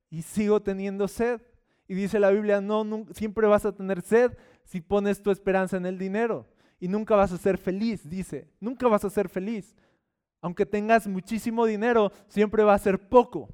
y 0.09 0.21
sigo 0.21 0.61
teniendo 0.61 1.07
sed. 1.07 1.41
Y 1.87 1.95
dice 1.95 2.19
la 2.19 2.29
Biblia, 2.31 2.61
no, 2.61 2.83
no 2.83 3.05
siempre 3.13 3.47
vas 3.47 3.65
a 3.65 3.75
tener 3.75 4.01
sed 4.01 4.37
si 4.63 4.79
pones 4.79 5.21
tu 5.21 5.31
esperanza 5.31 5.77
en 5.77 5.85
el 5.85 5.97
dinero 5.97 6.47
y 6.79 6.87
nunca 6.87 7.15
vas 7.15 7.31
a 7.31 7.37
ser 7.37 7.57
feliz, 7.57 8.09
dice. 8.09 8.47
Nunca 8.59 8.87
vas 8.87 9.03
a 9.03 9.09
ser 9.09 9.27
feliz. 9.27 9.75
Aunque 10.41 10.65
tengas 10.65 11.07
muchísimo 11.07 11.65
dinero, 11.65 12.11
siempre 12.27 12.63
va 12.63 12.73
a 12.73 12.79
ser 12.79 13.09
poco. 13.09 13.49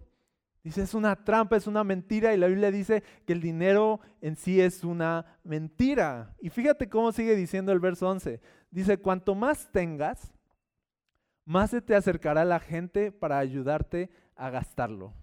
Dice, 0.65 0.81
es 0.81 0.95
una 0.95 1.15
trampa, 1.15 1.57
es 1.57 1.67
una 1.67 1.83
mentira 1.83 2.33
y 2.33 2.37
la 2.37 2.47
Biblia 2.47 2.71
dice 2.71 3.03
que 3.27 3.33
el 3.33 3.39
dinero 3.39 3.99
en 4.19 4.35
sí 4.35 4.59
es 4.59 4.83
una 4.83 5.37
mentira. 5.43 6.35
Y 6.41 6.49
fíjate 6.49 6.89
cómo 6.89 7.11
sigue 7.11 7.35
diciendo 7.35 7.71
el 7.71 7.79
verso 7.79 8.09
11. 8.09 8.41
Dice, 8.71 8.97
cuanto 8.97 9.35
más 9.35 9.71
tengas, 9.71 10.33
más 11.45 11.69
se 11.69 11.83
te 11.83 11.95
acercará 11.95 12.43
la 12.43 12.59
gente 12.59 13.11
para 13.11 13.37
ayudarte 13.37 14.09
a 14.35 14.49
gastarlo. 14.49 15.13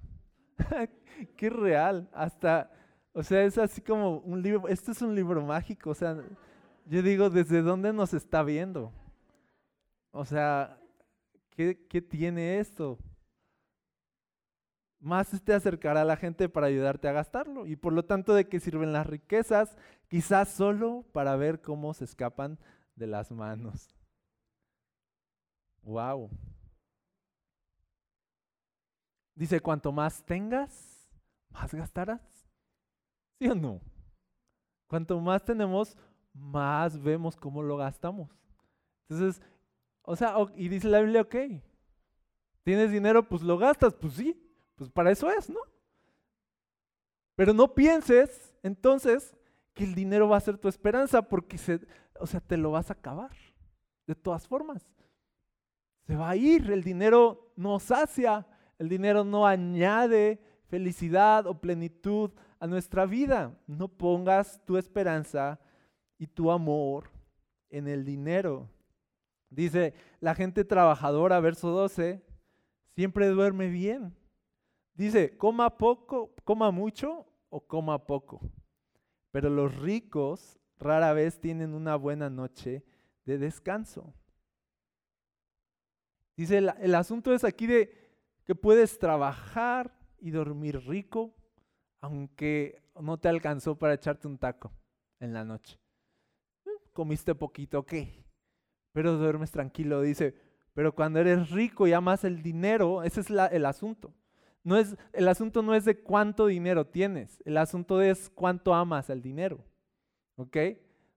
Qué 1.36 1.50
real. 1.50 2.08
Hasta, 2.12 2.70
o 3.12 3.24
sea, 3.24 3.42
es 3.42 3.58
así 3.58 3.80
como 3.80 4.18
un 4.18 4.40
libro, 4.40 4.68
esto 4.68 4.92
es 4.92 5.02
un 5.02 5.12
libro 5.12 5.44
mágico, 5.44 5.90
o 5.90 5.94
sea, 5.94 6.16
yo 6.86 7.02
digo, 7.02 7.30
¿desde 7.30 7.62
dónde 7.62 7.92
nos 7.92 8.14
está 8.14 8.44
viendo? 8.44 8.92
O 10.12 10.24
sea, 10.24 10.78
¿qué, 11.50 11.74
tiene 12.00 12.60
esto? 12.60 12.96
Más 15.02 15.28
te 15.42 15.52
acercará 15.52 16.02
a 16.02 16.04
la 16.04 16.16
gente 16.16 16.48
para 16.48 16.68
ayudarte 16.68 17.08
a 17.08 17.12
gastarlo. 17.12 17.66
Y 17.66 17.74
por 17.74 17.92
lo 17.92 18.04
tanto, 18.04 18.34
¿de 18.34 18.48
qué 18.48 18.60
sirven 18.60 18.92
las 18.92 19.04
riquezas? 19.04 19.76
Quizás 20.06 20.48
solo 20.48 21.04
para 21.10 21.34
ver 21.34 21.60
cómo 21.60 21.92
se 21.92 22.04
escapan 22.04 22.56
de 22.94 23.08
las 23.08 23.32
manos. 23.32 23.92
Wow. 25.82 26.30
Dice, 29.34 29.58
cuanto 29.58 29.90
más 29.90 30.24
tengas, 30.24 31.10
más 31.50 31.74
gastarás. 31.74 32.46
¿Sí 33.40 33.48
o 33.48 33.56
no? 33.56 33.80
Cuanto 34.86 35.18
más 35.18 35.44
tenemos, 35.44 35.96
más 36.32 37.02
vemos 37.02 37.34
cómo 37.34 37.60
lo 37.60 37.76
gastamos. 37.76 38.30
Entonces, 39.08 39.42
o 40.02 40.14
sea, 40.14 40.36
y 40.54 40.68
dice 40.68 40.86
la 40.86 41.00
Biblia, 41.00 41.22
ok, 41.22 41.34
tienes 42.62 42.92
dinero, 42.92 43.28
pues 43.28 43.42
lo 43.42 43.58
gastas, 43.58 43.94
pues 43.94 44.12
sí, 44.12 44.40
pues 44.76 44.90
para 44.90 45.10
eso 45.10 45.30
es, 45.30 45.48
¿no? 45.48 45.60
Pero 47.34 47.52
no 47.52 47.74
pienses 47.74 48.54
entonces 48.62 49.34
que 49.74 49.84
el 49.84 49.94
dinero 49.94 50.28
va 50.28 50.36
a 50.36 50.40
ser 50.40 50.58
tu 50.58 50.68
esperanza 50.68 51.22
porque 51.22 51.58
se, 51.58 51.80
o 52.18 52.26
sea, 52.26 52.40
te 52.40 52.56
lo 52.56 52.70
vas 52.70 52.90
a 52.90 52.94
acabar. 52.94 53.32
De 54.06 54.14
todas 54.14 54.46
formas, 54.46 54.86
se 56.06 56.16
va 56.16 56.30
a 56.30 56.36
ir, 56.36 56.70
el 56.70 56.82
dinero 56.82 57.52
no 57.56 57.78
sacia, 57.78 58.46
el 58.78 58.88
dinero 58.88 59.24
no 59.24 59.46
añade 59.46 60.42
felicidad 60.66 61.46
o 61.46 61.60
plenitud 61.60 62.30
a 62.58 62.66
nuestra 62.66 63.06
vida. 63.06 63.56
No 63.66 63.88
pongas 63.88 64.60
tu 64.64 64.76
esperanza 64.76 65.60
y 66.18 66.26
tu 66.26 66.50
amor 66.50 67.10
en 67.70 67.88
el 67.88 68.04
dinero. 68.04 68.68
Dice, 69.50 69.94
la 70.20 70.34
gente 70.34 70.64
trabajadora, 70.64 71.40
verso 71.40 71.70
12, 71.70 72.22
siempre 72.94 73.28
duerme 73.28 73.68
bien. 73.68 74.14
Dice, 74.94 75.36
coma 75.36 75.76
poco, 75.78 76.34
coma 76.44 76.70
mucho 76.70 77.26
o 77.48 77.66
coma 77.66 78.06
poco. 78.06 78.40
Pero 79.30 79.48
los 79.50 79.78
ricos 79.78 80.58
rara 80.78 81.12
vez 81.12 81.40
tienen 81.40 81.74
una 81.74 81.96
buena 81.96 82.28
noche 82.28 82.84
de 83.24 83.38
descanso. 83.38 84.14
Dice, 86.36 86.58
el, 86.58 86.94
asunto 86.94 87.32
es 87.32 87.44
aquí 87.44 87.66
de 87.66 87.92
que 88.44 88.54
puedes 88.54 88.98
trabajar 88.98 89.96
y 90.18 90.30
dormir 90.30 90.80
rico, 90.86 91.34
aunque 92.00 92.82
no 93.00 93.18
te 93.18 93.28
alcanzó 93.28 93.78
para 93.78 93.94
echarte 93.94 94.26
un 94.26 94.38
taco 94.38 94.72
en 95.20 95.32
la 95.32 95.44
noche 95.44 95.82
comiste 96.92 97.34
poquito, 97.34 97.84
¿qué? 97.84 98.24
Pero 98.92 99.16
duermes 99.16 99.50
tranquilo, 99.50 100.02
dice. 100.02 100.34
Pero 100.74 100.94
cuando 100.94 101.18
eres 101.18 101.50
rico 101.50 101.86
y 101.86 101.92
amas 101.92 102.24
el 102.24 102.42
dinero, 102.42 103.02
ese 103.02 103.20
es 103.20 103.30
el 103.30 103.66
asunto. 103.66 104.14
No 104.64 104.76
es, 104.76 104.96
el 105.12 105.28
asunto 105.28 105.62
no 105.62 105.74
es 105.74 105.84
de 105.84 106.00
cuánto 106.00 106.46
dinero 106.46 106.86
tienes, 106.86 107.42
el 107.44 107.56
asunto 107.56 108.00
es 108.00 108.30
cuánto 108.30 108.74
amas 108.74 109.10
el 109.10 109.20
dinero. 109.20 109.64
¿Ok? 110.36 110.56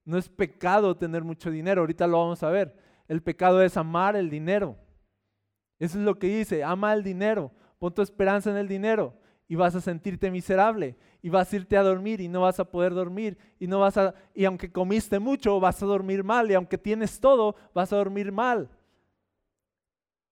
No 0.04 0.18
es 0.18 0.28
pecado 0.28 0.96
tener 0.96 1.22
mucho 1.24 1.50
dinero, 1.50 1.82
ahorita 1.82 2.06
lo 2.06 2.18
vamos 2.18 2.42
a 2.42 2.50
ver. 2.50 2.76
El 3.08 3.22
pecado 3.22 3.62
es 3.62 3.76
amar 3.76 4.16
el 4.16 4.30
dinero. 4.30 4.76
Eso 5.78 5.98
es 5.98 6.04
lo 6.04 6.18
que 6.18 6.26
dice, 6.28 6.64
ama 6.64 6.92
el 6.94 7.02
dinero, 7.02 7.52
pon 7.78 7.94
tu 7.94 8.02
esperanza 8.02 8.50
en 8.50 8.56
el 8.56 8.68
dinero 8.68 9.14
y 9.48 9.54
vas 9.54 9.74
a 9.74 9.80
sentirte 9.80 10.30
miserable 10.30 10.96
y 11.22 11.28
vas 11.28 11.52
a 11.52 11.56
irte 11.56 11.76
a 11.76 11.82
dormir 11.82 12.20
y 12.20 12.28
no 12.28 12.40
vas 12.42 12.58
a 12.58 12.64
poder 12.64 12.94
dormir 12.94 13.38
y 13.60 13.66
no 13.66 13.80
vas 13.80 13.96
a 13.96 14.14
y 14.34 14.44
aunque 14.44 14.72
comiste 14.72 15.18
mucho 15.18 15.60
vas 15.60 15.82
a 15.82 15.86
dormir 15.86 16.24
mal 16.24 16.50
y 16.50 16.54
aunque 16.54 16.78
tienes 16.78 17.20
todo 17.20 17.54
vas 17.74 17.92
a 17.92 17.96
dormir 17.96 18.32
mal. 18.32 18.70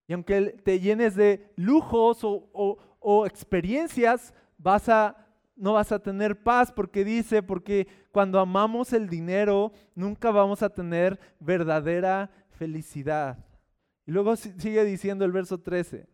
Y 0.07 0.12
aunque 0.12 0.57
te 0.62 0.81
llenes 0.81 1.14
de 1.14 1.53
lujos 1.57 2.20
o 2.22 2.79
experiencias, 3.26 4.32
vas 4.58 4.88
a 4.88 5.24
no 5.56 5.74
vas 5.74 5.92
a 5.92 6.00
tener 6.00 6.42
paz 6.42 6.72
porque 6.72 7.04
dice, 7.04 7.42
porque 7.42 7.86
cuando 8.10 8.40
amamos 8.40 8.92
el 8.92 9.08
dinero 9.08 9.72
nunca 9.94 10.30
vamos 10.30 10.62
a 10.62 10.70
tener 10.70 11.18
verdadera 11.38 12.30
felicidad. 12.50 13.38
Y 14.06 14.12
luego 14.12 14.36
sigue 14.36 14.84
diciendo 14.84 15.24
el 15.24 15.32
verso 15.32 15.60
13, 15.60 16.08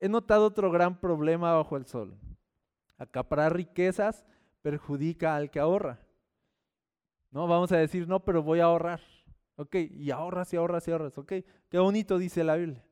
he 0.00 0.08
notado 0.08 0.46
otro 0.46 0.70
gran 0.70 1.00
problema 1.00 1.54
bajo 1.54 1.76
el 1.76 1.86
sol. 1.86 2.18
Acaparar 2.98 3.56
riquezas 3.56 4.24
perjudica 4.62 5.34
al 5.34 5.50
que 5.50 5.60
ahorra. 5.60 6.00
No, 7.30 7.48
vamos 7.48 7.72
a 7.72 7.78
decir, 7.78 8.06
no, 8.06 8.24
pero 8.24 8.42
voy 8.42 8.60
a 8.60 8.64
ahorrar. 8.64 9.00
Ok, 9.56 9.76
y 9.90 10.10
ahorras 10.10 10.52
y 10.52 10.56
ahorras 10.56 10.86
y 10.86 10.92
ahorras. 10.92 11.18
Ok, 11.18 11.32
qué 11.68 11.78
bonito 11.78 12.18
dice 12.18 12.44
la 12.44 12.56
Biblia. 12.56 12.84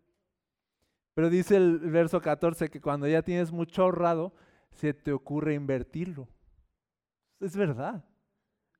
Pero 1.14 1.28
dice 1.28 1.56
el 1.56 1.78
verso 1.78 2.20
14 2.20 2.70
que 2.70 2.80
cuando 2.80 3.06
ya 3.06 3.22
tienes 3.22 3.52
mucho 3.52 3.82
ahorrado, 3.82 4.32
se 4.70 4.94
te 4.94 5.12
ocurre 5.12 5.54
invertirlo. 5.54 6.28
Es 7.40 7.56
verdad. 7.56 8.04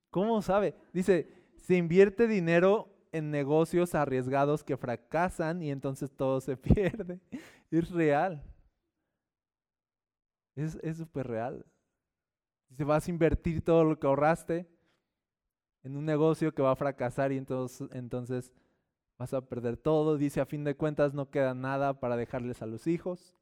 ¿Cómo 0.09 0.41
sabe? 0.41 0.75
Dice, 0.93 1.27
se 1.57 1.75
invierte 1.75 2.27
dinero 2.27 2.89
en 3.11 3.29
negocios 3.29 3.93
arriesgados 3.93 4.63
que 4.63 4.77
fracasan 4.77 5.61
y 5.61 5.71
entonces 5.71 6.11
todo 6.11 6.41
se 6.41 6.57
pierde. 6.57 7.19
Es 7.69 7.91
real. 7.91 8.43
Es 10.55 10.97
súper 10.97 11.27
real. 11.27 11.65
Si 12.75 12.83
vas 12.83 13.07
a 13.07 13.11
invertir 13.11 13.63
todo 13.63 13.83
lo 13.83 13.99
que 13.99 14.07
ahorraste 14.07 14.67
en 15.83 15.95
un 15.95 16.05
negocio 16.05 16.53
que 16.53 16.61
va 16.61 16.71
a 16.71 16.75
fracasar 16.75 17.31
y 17.31 17.37
entonces, 17.37 17.87
entonces 17.91 18.51
vas 19.23 19.33
a 19.33 19.41
perder 19.41 19.77
todo. 19.77 20.17
Dice, 20.17 20.41
a 20.41 20.45
fin 20.45 20.65
de 20.65 20.75
cuentas 20.75 21.13
no 21.13 21.29
queda 21.29 21.53
nada 21.53 21.99
para 21.99 22.17
dejarles 22.17 22.61
a 22.61 22.65
los 22.65 22.87
hijos. 22.87 23.33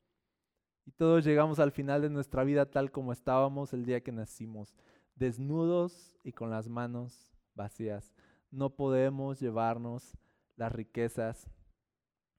Y 0.85 0.91
todos 0.91 1.25
llegamos 1.25 1.59
al 1.59 1.71
final 1.71 2.03
de 2.03 2.09
nuestra 2.11 2.43
vida 2.43 2.69
tal 2.69 2.91
como 2.91 3.11
estábamos 3.11 3.73
el 3.73 3.85
día 3.85 4.01
que 4.01 4.11
nacimos, 4.11 4.75
desnudos 5.15 6.13
y 6.23 6.33
con 6.33 6.51
las 6.51 6.69
manos 6.69 7.27
vacías. 7.55 8.13
No 8.51 8.69
podemos 8.69 9.39
llevarnos 9.39 10.15
las 10.55 10.71
riquezas 10.71 11.49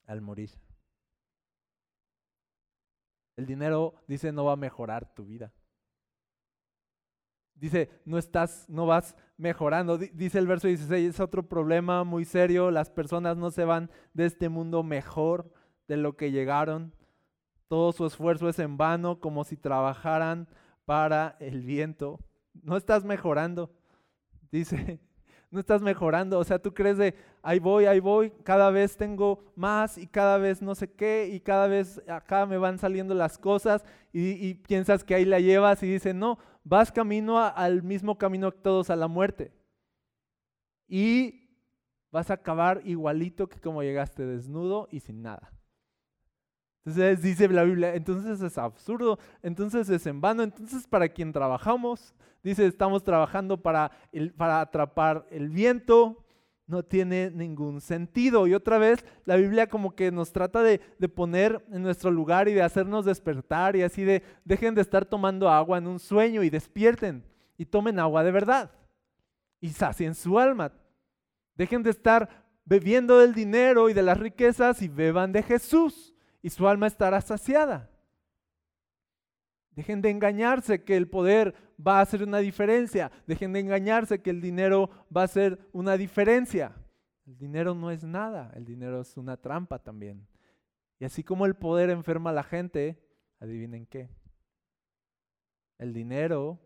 al 0.07 0.21
morir. 0.21 0.51
El 3.37 3.47
dinero, 3.47 3.95
dice, 4.07 4.31
no 4.31 4.45
va 4.45 4.53
a 4.53 4.57
mejorar 4.57 5.15
tu 5.15 5.25
vida. 5.25 5.53
Dice, 7.63 7.89
no 8.05 8.19
estás, 8.19 8.69
no 8.69 8.87
vas 8.87 9.15
mejorando. 9.37 9.97
Dice 9.97 10.41
el 10.41 10.49
verso 10.49 10.67
16, 10.67 11.11
es 11.15 11.21
otro 11.21 11.49
problema 11.49 12.03
muy 12.03 12.25
serio. 12.25 12.73
Las 12.73 12.91
personas 12.91 13.37
no 13.37 13.53
se 13.53 13.65
van 13.65 13.89
de 14.15 14.27
este 14.27 14.49
mundo 14.49 14.83
mejor 14.83 15.49
de 15.87 15.97
lo 15.97 16.17
que 16.17 16.33
llegaron. 16.33 16.93
todo 17.69 17.93
su 17.93 18.05
esfuerzo 18.05 18.49
es 18.49 18.59
en 18.59 18.77
vano, 18.77 19.21
como 19.21 19.45
si 19.45 19.57
trabajaran 19.57 20.49
para 20.87 21.37
el 21.39 21.63
viento. 21.63 22.19
No 22.53 22.77
estás 22.77 23.05
mejorando, 23.05 23.71
dice, 24.51 24.99
no 25.53 25.61
estás 25.61 25.83
mejorando. 25.83 26.41
O 26.41 26.45
sea, 26.45 26.59
tú 26.59 26.75
crees 26.75 26.99
de, 26.99 27.15
ahí 27.43 27.61
voy, 27.61 27.85
ahí 27.85 28.01
voy, 28.01 28.33
cada 28.43 28.71
vez 28.71 28.97
tengo 28.97 29.45
más 29.55 29.99
y 29.99 30.09
cada 30.09 30.37
vez 30.37 30.63
no 30.63 30.75
sé 30.75 30.91
qué 30.91 31.31
y 31.33 31.39
cada 31.39 31.69
vez 31.69 32.03
acá 32.09 32.45
me 32.45 32.59
van 32.59 32.79
saliendo 32.79 33.15
las 33.15 33.39
cosas 33.39 33.85
y, 34.13 34.55
piensas 34.55 35.05
que 35.05 35.15
ahí 35.15 35.25
la 35.25 35.39
llevas 35.39 35.83
y 35.85 35.87
dice, 35.87 36.13
no, 36.13 36.39
vas 36.65 36.93
camino 36.93 37.39
al 37.39 37.83
mismo 37.83 38.17
camino 38.19 38.53
que 38.53 38.59
todos 38.59 38.91
a 38.91 38.97
la 38.97 39.09
muerte. 39.09 39.53
Y 40.89 41.49
vas 42.11 42.31
a 42.31 42.35
acabar 42.35 42.83
igualito 42.85 43.49
que 43.49 43.61
como 43.61 43.83
llegaste 43.83 44.25
desnudo 44.25 44.89
y 44.91 45.01
sin 45.01 45.23
nada. 45.23 45.51
Entonces 46.85 47.23
dice 47.23 47.49
la 47.49 47.63
Biblia, 47.63 47.95
entonces 47.95 48.41
es 48.41 48.59
absurdo, 48.59 49.19
entonces 49.43 49.89
es 49.89 50.05
en 50.07 50.21
vano, 50.21 50.43
entonces 50.43 50.87
para 50.87 51.09
quien 51.09 51.33
trabajamos, 51.33 52.13
dice, 52.43 52.67
estamos 52.67 53.05
trabajando 53.05 53.63
para, 53.63 53.93
para 54.37 54.61
atrapar 54.61 55.27
el 55.31 55.49
viento, 55.49 56.25
no 56.67 56.83
tiene 56.83 57.31
ningún 57.31 57.81
sentido. 57.81 58.47
Y 58.47 58.55
otra 58.55 58.79
vez 58.79 59.05
la 59.25 59.37
Biblia 59.37 59.69
como 59.69 59.95
que 59.95 60.11
nos 60.11 60.33
trata 60.33 60.63
de, 60.63 60.81
de, 60.99 61.09
poner 61.09 61.65
en 61.73 61.83
nuestro 61.83 62.11
lugar 62.11 62.49
y 62.49 62.55
de 62.55 62.63
hacernos 62.63 63.05
despertar 63.05 63.77
y 63.77 63.83
así 63.83 64.05
de, 64.05 64.23
dejen 64.45 64.75
de 64.75 64.83
estar 64.83 65.05
tomando 65.05 65.49
agua 65.49 65.79
en 65.79 65.87
un 65.87 65.99
sueño 65.99 66.43
y 66.43 66.51
despierten 66.51 67.25
y 67.57 67.67
tomen 67.67 67.99
agua 67.99 68.25
de 68.25 68.33
verdad 68.33 68.71
y 69.61 69.71
sacien 69.71 70.15
su 70.15 70.39
alma. 70.39 70.73
Dejen 71.55 71.83
de 71.83 71.91
estar 71.91 72.29
bebiendo 72.65 73.19
del 73.19 73.35
dinero 73.35 73.89
y 73.89 73.93
de 73.93 74.03
las 74.03 74.19
riquezas 74.19 74.83
y 74.83 74.89
beban 74.89 75.33
de 75.33 75.43
Jesús 75.43 76.13
y 76.43 76.51
su 76.51 76.67
alma 76.69 76.87
estará 76.87 77.21
saciada. 77.21 77.92
Dejen 79.75 80.03
de 80.03 80.11
engañarse 80.11 80.85
que 80.85 80.97
el 80.97 81.09
poder 81.09 81.55
va 81.85 81.99
a 81.99 82.03
hacer 82.03 82.23
una 82.23 82.39
diferencia. 82.39 83.11
Dejen 83.27 83.53
de 83.53 83.61
engañarse 83.61 84.21
que 84.21 84.31
el 84.31 84.41
dinero 84.41 84.91
va 85.15 85.23
a 85.23 85.25
hacer 85.25 85.59
una 85.73 85.97
diferencia. 85.97 86.75
El 87.27 87.39
dinero 87.39 87.75
no 87.75 87.91
es 87.91 88.05
nada, 88.05 88.53
el 88.55 88.65
dinero 88.65 89.01
es 89.01 89.17
una 89.17 89.37
trampa 89.37 89.79
también. 89.79 90.27
Y 90.99 91.05
así 91.05 91.25
como 91.25 91.47
el 91.47 91.55
poder 91.55 91.91
enferma 91.91 92.31
a 92.31 92.35
la 92.35 92.43
gente, 92.43 93.03
adivinen 93.41 93.87
qué. 93.87 94.11
El 95.79 95.93
dinero 95.93 96.61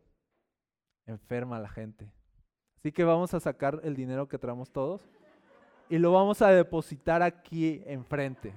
enferma 1.06 1.56
a 1.56 1.60
la 1.60 1.68
gente. 1.68 2.12
Así 2.76 2.92
que 2.92 3.04
vamos 3.04 3.32
a 3.34 3.40
sacar 3.40 3.80
el 3.84 3.94
dinero 3.94 4.28
que 4.28 4.38
traemos 4.38 4.70
todos 4.70 5.08
y 5.88 5.98
lo 5.98 6.12
vamos 6.12 6.42
a 6.42 6.50
depositar 6.50 7.22
aquí 7.22 7.82
enfrente. 7.86 8.52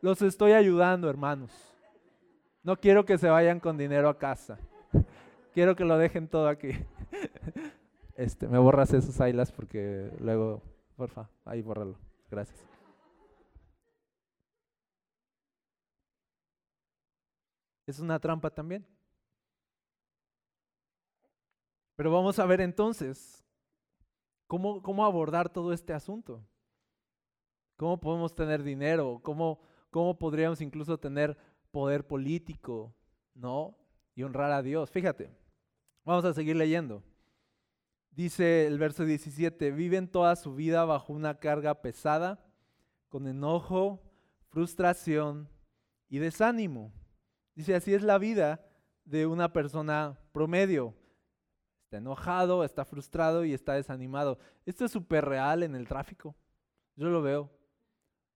Los 0.00 0.22
estoy 0.22 0.52
ayudando, 0.52 1.08
hermanos. 1.08 1.67
No 2.62 2.76
quiero 2.76 3.04
que 3.04 3.18
se 3.18 3.28
vayan 3.28 3.60
con 3.60 3.76
dinero 3.76 4.08
a 4.08 4.18
casa. 4.18 4.58
Quiero 5.54 5.74
que 5.74 5.84
lo 5.84 5.98
dejen 5.98 6.28
todo 6.28 6.48
aquí. 6.48 6.70
Este, 8.14 8.48
me 8.48 8.58
borras 8.58 8.92
esos 8.92 9.20
ailas 9.20 9.52
porque 9.52 10.10
luego, 10.18 10.60
porfa, 10.96 11.30
ahí 11.44 11.62
bórralo. 11.62 11.96
Gracias. 12.28 12.58
Es 17.86 18.00
una 18.00 18.18
trampa 18.18 18.50
también. 18.50 18.84
Pero 21.94 22.10
vamos 22.10 22.40
a 22.40 22.46
ver 22.46 22.60
entonces 22.60 23.44
cómo, 24.48 24.82
cómo 24.82 25.04
abordar 25.04 25.48
todo 25.48 25.72
este 25.72 25.92
asunto. 25.92 26.44
¿Cómo 27.76 28.00
podemos 28.00 28.34
tener 28.34 28.64
dinero? 28.64 29.20
¿Cómo, 29.22 29.60
cómo 29.90 30.18
podríamos 30.18 30.60
incluso 30.60 30.98
tener 30.98 31.38
poder 31.70 32.06
político, 32.06 32.94
¿no? 33.34 33.76
Y 34.14 34.22
honrar 34.22 34.52
a 34.52 34.62
Dios. 34.62 34.90
Fíjate, 34.90 35.30
vamos 36.04 36.24
a 36.24 36.34
seguir 36.34 36.56
leyendo. 36.56 37.02
Dice 38.10 38.66
el 38.66 38.78
verso 38.78 39.04
17, 39.04 39.70
viven 39.70 40.08
toda 40.08 40.34
su 40.36 40.54
vida 40.54 40.84
bajo 40.84 41.12
una 41.12 41.38
carga 41.38 41.80
pesada, 41.82 42.44
con 43.08 43.26
enojo, 43.26 44.02
frustración 44.48 45.48
y 46.08 46.18
desánimo. 46.18 46.92
Dice, 47.54 47.74
así 47.74 47.94
es 47.94 48.02
la 48.02 48.18
vida 48.18 48.64
de 49.04 49.26
una 49.26 49.52
persona 49.52 50.18
promedio. 50.32 50.94
Está 51.84 51.98
enojado, 51.98 52.64
está 52.64 52.84
frustrado 52.84 53.44
y 53.44 53.54
está 53.54 53.74
desanimado. 53.74 54.38
Esto 54.66 54.84
es 54.84 54.92
súper 54.92 55.24
real 55.24 55.62
en 55.62 55.74
el 55.74 55.86
tráfico. 55.86 56.34
Yo 56.96 57.08
lo 57.08 57.22
veo 57.22 57.58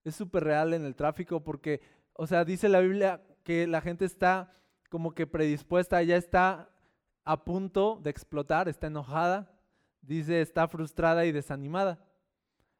es 0.04 0.16
súper 0.16 0.44
real 0.44 0.74
en 0.74 0.84
el 0.84 0.94
tráfico 0.94 1.42
porque, 1.42 1.80
o 2.14 2.26
sea, 2.26 2.44
dice 2.44 2.68
la 2.68 2.80
Biblia 2.80 3.22
que 3.44 3.66
la 3.66 3.80
gente 3.80 4.04
está 4.04 4.54
como 4.88 5.14
que 5.14 5.26
predispuesta, 5.26 6.02
ya 6.02 6.16
está 6.16 6.70
a 7.24 7.44
punto 7.44 7.98
de 8.02 8.10
explotar, 8.10 8.68
está 8.68 8.88
enojada, 8.88 9.50
dice, 10.02 10.40
está 10.40 10.68
frustrada 10.68 11.24
y 11.24 11.32
desanimada. 11.32 12.04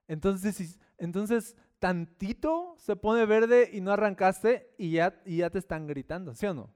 Entonces, 0.08 0.78
entonces 0.98 1.56
tantito 1.78 2.74
se 2.78 2.96
pone 2.96 3.24
verde 3.26 3.70
y 3.72 3.80
no 3.80 3.92
arrancaste 3.92 4.74
y 4.78 4.92
ya, 4.92 5.20
y 5.24 5.38
ya 5.38 5.50
te 5.50 5.58
están 5.58 5.86
gritando, 5.86 6.34
¿sí 6.34 6.46
o 6.46 6.54
no? 6.54 6.72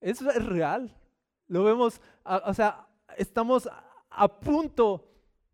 Eso 0.00 0.30
es 0.30 0.44
real. 0.44 0.96
Lo 1.48 1.64
vemos, 1.64 2.00
o 2.24 2.54
sea, 2.54 2.86
estamos 3.16 3.68
a 4.10 4.40
punto 4.40 5.10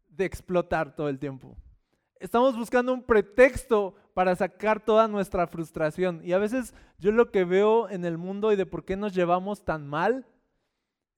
de 0.09 0.25
explotar 0.25 0.95
todo 0.95 1.09
el 1.09 1.19
tiempo. 1.19 1.57
Estamos 2.21 2.57
buscando 2.57 2.93
un 2.93 3.03
pretexto 3.03 3.95
para 4.19 4.35
sacar 4.35 4.81
toda 4.81 5.07
nuestra 5.07 5.47
frustración. 5.47 6.21
Y 6.25 6.33
a 6.33 6.39
veces 6.39 6.75
yo 6.99 7.13
lo 7.13 7.31
que 7.31 7.45
veo 7.45 7.89
en 7.89 8.05
el 8.05 8.19
mundo 8.19 8.53
y 8.53 8.57
de 8.57 8.67
por 8.67 8.85
qué 8.85 8.97
nos 8.97 9.15
llevamos 9.15 9.65
tan 9.65 9.87
mal 9.87 10.27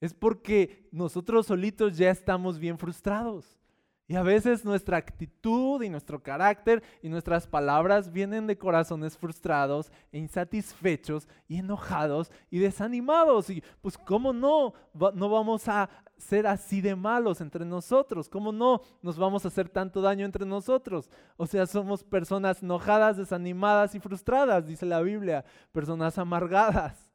es 0.02 0.12
porque 0.12 0.86
nosotros 0.92 1.46
solitos 1.46 1.96
ya 1.96 2.10
estamos 2.10 2.58
bien 2.58 2.76
frustrados. 2.76 3.58
Y 4.06 4.16
a 4.16 4.22
veces 4.22 4.66
nuestra 4.66 4.98
actitud 4.98 5.82
y 5.82 5.88
nuestro 5.88 6.22
carácter 6.22 6.82
y 7.00 7.08
nuestras 7.08 7.46
palabras 7.46 8.12
vienen 8.12 8.46
de 8.46 8.58
corazones 8.58 9.16
frustrados 9.16 9.90
e 10.12 10.18
insatisfechos 10.18 11.26
y 11.48 11.56
enojados 11.56 12.30
y 12.50 12.58
desanimados. 12.58 13.48
Y 13.48 13.64
pues 13.80 13.96
cómo 13.96 14.34
no, 14.34 14.74
no 14.92 15.30
vamos 15.30 15.68
a 15.68 15.88
ser 16.20 16.46
así 16.46 16.80
de 16.80 16.94
malos 16.94 17.40
entre 17.40 17.64
nosotros? 17.64 18.28
¿Cómo 18.28 18.52
no 18.52 18.82
nos 19.02 19.18
vamos 19.18 19.44
a 19.44 19.48
hacer 19.48 19.68
tanto 19.68 20.00
daño 20.00 20.24
entre 20.24 20.46
nosotros? 20.46 21.10
O 21.36 21.46
sea, 21.46 21.66
somos 21.66 22.04
personas 22.04 22.62
enojadas, 22.62 23.16
desanimadas 23.16 23.94
y 23.94 24.00
frustradas, 24.00 24.66
dice 24.66 24.86
la 24.86 25.00
Biblia, 25.00 25.44
personas 25.72 26.18
amargadas. 26.18 27.10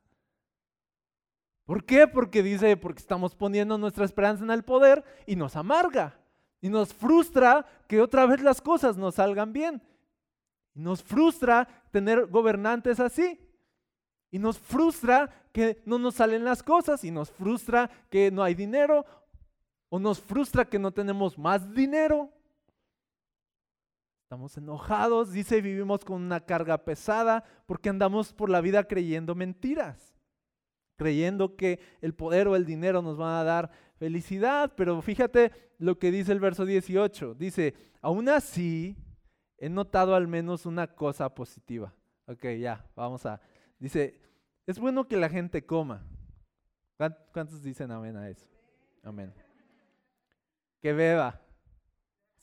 ¿Por 1.66 1.84
qué? 1.84 2.08
Porque 2.08 2.44
dice, 2.44 2.78
porque 2.78 3.00
estamos 3.00 3.36
poniendo 3.36 3.78
nuestra 3.78 4.06
esperanza 4.06 4.44
en 4.44 4.52
el 4.52 4.64
poder 4.64 5.04
y 5.26 5.36
nos 5.36 5.56
amarga. 5.56 6.20
Y 6.62 6.70
nos 6.70 6.94
frustra 6.94 7.66
que 7.88 8.02
otra 8.02 8.26
vez 8.26 8.42
las 8.42 8.62
cosas 8.62 8.98
nos 8.98 9.16
salgan 9.16 9.52
bien. 9.52 9.82
Nos 10.74 11.02
frustra 11.02 11.68
tener 11.92 12.28
gobernantes 12.28 13.00
así. 13.00 13.40
Y 14.36 14.38
nos 14.38 14.60
frustra 14.60 15.30
que 15.54 15.82
no 15.86 15.98
nos 15.98 16.16
salen 16.16 16.44
las 16.44 16.62
cosas 16.62 17.06
y 17.06 17.10
nos 17.10 17.32
frustra 17.32 17.90
que 18.10 18.32
no 18.32 18.44
hay 18.44 18.54
dinero 18.54 19.06
o 19.88 19.98
nos 19.98 20.20
frustra 20.20 20.66
que 20.66 20.78
no 20.78 20.92
tenemos 20.92 21.38
más 21.38 21.74
dinero. 21.74 22.30
Estamos 24.24 24.58
enojados, 24.58 25.32
dice, 25.32 25.62
vivimos 25.62 26.04
con 26.04 26.22
una 26.22 26.42
carga 26.42 26.84
pesada 26.84 27.46
porque 27.66 27.88
andamos 27.88 28.34
por 28.34 28.50
la 28.50 28.60
vida 28.60 28.84
creyendo 28.84 29.36
mentiras, 29.36 30.18
creyendo 30.98 31.56
que 31.56 31.80
el 32.02 32.14
poder 32.14 32.50
o 32.50 32.58
el 32.58 32.66
dinero 32.66 33.02
nos 33.02 33.16
van 33.16 33.36
a 33.36 33.46
dar 33.46 33.72
felicidad. 33.96 34.74
Pero 34.76 35.02
fíjate 35.02 35.54
lo 35.78 35.98
que 35.98 36.12
dice 36.12 36.34
el 36.34 36.42
verso 36.42 36.66
18. 36.66 37.36
Dice, 37.36 37.74
aún 38.02 38.28
así 38.28 38.98
he 39.58 39.70
notado 39.70 40.14
al 40.14 40.28
menos 40.28 40.66
una 40.66 40.94
cosa 40.94 41.34
positiva. 41.34 41.96
Ok, 42.28 42.48
ya, 42.60 42.86
vamos 42.98 43.26
a... 43.26 43.40
Dice, 43.80 44.25
es 44.66 44.80
bueno 44.80 45.08
que 45.08 45.18
la 45.18 45.30
gente 45.30 45.66
coma. 45.66 46.06
¿Cuántos 47.32 47.62
dicen 47.62 47.92
amén 47.92 48.16
a 48.16 48.30
eso? 48.30 48.48
Amén. 49.04 49.34
Que 50.82 50.94
beba. 50.94 51.42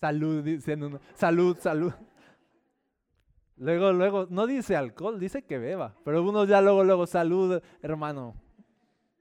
Salud, 0.01 0.43
dicen 0.43 0.83
uno. 0.83 1.01
Salud, 1.15 1.57
salud. 1.59 1.93
Luego, 3.57 3.93
luego, 3.93 4.27
no 4.31 4.47
dice 4.47 4.77
alcohol, 4.77 5.21
dice 5.21 5.45
que 5.45 5.59
beba. 5.59 5.97
Pero 6.05 6.23
uno 6.23 6.45
ya 6.45 6.61
luego, 6.61 6.85
luego, 6.85 7.07
salud, 7.07 7.63
hermano. 7.81 8.35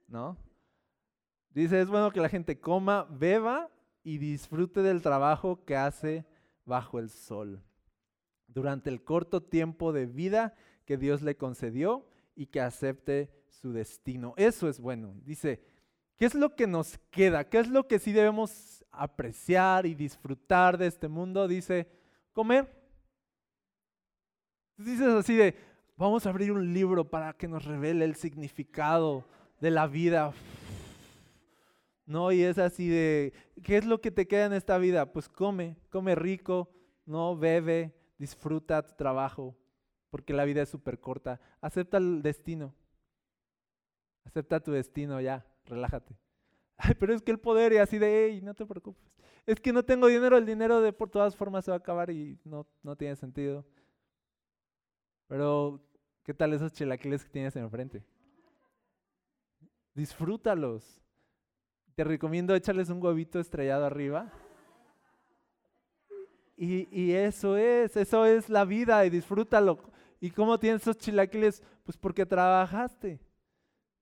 ¿No? 0.08 0.38
Dice, 1.52 1.82
es 1.82 1.88
bueno 1.88 2.12
que 2.12 2.22
la 2.22 2.30
gente 2.30 2.60
coma, 2.60 3.08
beba 3.10 3.70
y 4.04 4.18
disfrute 4.18 4.82
del 4.82 5.02
trabajo 5.02 5.64
que 5.66 5.76
hace 5.76 6.26
bajo 6.66 7.00
el 7.00 7.10
sol. 7.10 7.62
Durante 8.48 8.90
el 8.90 9.04
corto 9.04 9.44
tiempo 9.44 9.94
de 9.94 10.06
vida 10.06 10.56
que 10.86 10.98
Dios 10.98 11.22
le 11.22 11.38
concedió 11.38 12.11
y 12.36 12.48
que 12.48 12.62
acepte 12.62 13.32
su 13.50 13.72
destino. 13.72 14.34
Eso 14.38 14.70
es 14.70 14.80
bueno. 14.80 15.14
Dice, 15.24 15.64
¿qué 16.18 16.26
es 16.26 16.36
lo 16.36 16.56
que 16.56 16.68
nos 16.68 16.98
queda? 17.10 17.44
¿Qué 17.50 17.60
es 17.60 17.68
lo 17.68 17.88
que 17.88 18.00
sí 18.00 18.12
debemos 18.12 18.86
apreciar 18.92 19.86
y 19.86 19.96
disfrutar 19.96 20.78
de 20.78 20.88
este 20.88 21.08
mundo? 21.08 21.48
Dice, 21.48 21.88
comer. 22.34 22.80
Dices 24.78 25.08
así 25.08 25.36
de, 25.36 25.56
Vamos 26.02 26.26
a 26.26 26.32
abrir 26.32 26.52
un 26.52 26.74
libro 26.74 27.08
para 27.08 27.34
que 27.34 27.48
nos 27.48 27.64
revele 27.64 28.06
el 28.06 28.16
significado 28.16 29.24
de 29.60 29.70
la 29.70 29.86
vida. 29.86 30.34
No, 32.08 32.32
y 32.32 32.42
es 32.42 32.58
así 32.58 32.90
de, 32.90 33.34
¿qué 33.62 33.78
es 33.78 33.86
lo 33.86 34.02
que 34.02 34.10
te 34.10 34.28
queda 34.28 34.48
en 34.48 34.54
esta 34.54 34.80
vida? 34.80 35.14
Pues 35.14 35.30
come, 35.30 35.78
come 35.92 36.16
rico, 36.16 36.72
no, 37.06 37.38
bebe, 37.38 37.94
disfruta 38.18 38.82
tu 38.82 38.96
trabajo, 38.96 39.56
porque 40.12 40.34
la 40.34 40.46
vida 40.46 40.62
es 40.62 40.70
súper 40.70 41.00
corta. 41.00 41.40
Acepta 41.62 41.98
el 41.98 42.22
destino. 42.22 42.76
Acepta 44.26 44.60
tu 44.60 44.72
destino 44.72 45.20
ya, 45.20 45.44
relájate. 45.66 46.16
Ay, 46.78 46.94
pero 47.00 47.14
es 47.14 47.22
que 47.24 47.32
el 47.32 47.40
poder 47.40 47.74
y 47.74 47.78
así 47.78 47.98
de, 47.98 48.28
hey, 48.28 48.42
no 48.44 48.54
te 48.54 48.66
preocupes. 48.66 49.18
Es 49.48 49.60
que 49.60 49.74
no 49.74 49.84
tengo 49.84 50.08
dinero, 50.08 50.38
el 50.38 50.46
dinero 50.46 50.82
de 50.82 50.94
por 50.94 51.10
todas 51.10 51.36
formas 51.36 51.66
se 51.66 51.72
va 51.72 51.78
a 51.78 51.80
acabar 51.80 52.12
y 52.12 52.38
no, 52.44 52.68
no 52.84 52.96
tiene 52.96 53.16
sentido. 53.16 53.66
Pero, 55.28 55.82
¿qué 56.24 56.34
tal 56.34 56.54
esos 56.54 56.74
chilaquiles 56.74 57.24
que 57.24 57.32
tienes 57.32 57.56
enfrente? 57.56 58.04
Disfrútalos. 59.96 61.02
Te 61.96 62.04
recomiendo 62.04 62.54
echarles 62.54 62.90
un 62.90 63.02
huevito 63.04 63.40
estrellado 63.40 63.86
arriba. 63.86 64.32
Y, 66.58 66.88
y, 66.92 67.14
eso 67.14 67.58
es, 67.58 67.96
eso 67.98 68.26
es 68.26 68.50
la 68.50 68.66
vida 68.66 69.04
y 69.06 69.10
disfrútalo. 69.10 69.91
¿Y 70.22 70.30
cómo 70.30 70.60
tienes 70.60 70.84
esos 70.84 70.98
chilaquiles? 70.98 71.64
Pues 71.84 71.98
porque 71.98 72.26
trabajaste. 72.26 73.20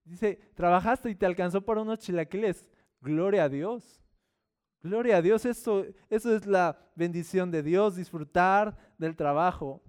Dice, 0.04 0.38
trabajaste 0.54 1.10
y 1.10 1.14
te 1.14 1.24
alcanzó 1.24 1.62
por 1.62 1.78
unos 1.78 1.98
chilaquiles. 1.98 2.66
Gloria 3.00 3.44
a 3.44 3.48
Dios. 3.48 4.00
Gloria 4.82 5.16
a 5.16 5.22
Dios, 5.22 5.44
eso, 5.44 5.84
eso 6.08 6.34
es 6.34 6.46
la 6.46 6.78
bendición 6.94 7.50
de 7.50 7.62
Dios, 7.62 7.96
disfrutar 7.96 8.76
del 8.96 9.14
trabajo, 9.14 9.82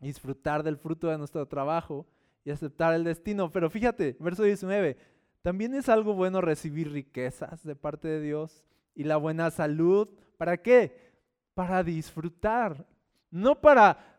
disfrutar 0.00 0.62
del 0.62 0.76
fruto 0.76 1.08
de 1.08 1.16
nuestro 1.16 1.46
trabajo 1.46 2.06
y 2.44 2.50
aceptar 2.50 2.92
el 2.94 3.04
destino. 3.04 3.50
Pero 3.50 3.70
fíjate, 3.70 4.16
verso 4.20 4.42
19, 4.42 4.98
también 5.40 5.74
es 5.74 5.88
algo 5.88 6.14
bueno 6.14 6.42
recibir 6.42 6.92
riquezas 6.92 7.62
de 7.62 7.74
parte 7.74 8.08
de 8.08 8.20
Dios 8.20 8.64
y 8.94 9.04
la 9.04 9.16
buena 9.16 9.50
salud. 9.50 10.08
¿Para 10.36 10.58
qué? 10.58 11.10
Para 11.54 11.82
disfrutar, 11.82 12.86
no 13.30 13.58
para 13.58 14.17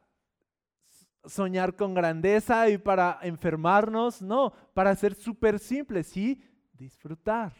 soñar 1.25 1.75
con 1.75 1.93
grandeza 1.93 2.69
y 2.69 2.77
para 2.77 3.19
enfermarnos, 3.21 4.21
no, 4.21 4.53
para 4.73 4.95
ser 4.95 5.15
súper 5.15 5.60
simples, 5.60 6.08
sí, 6.08 6.43
disfrutar. 6.73 7.53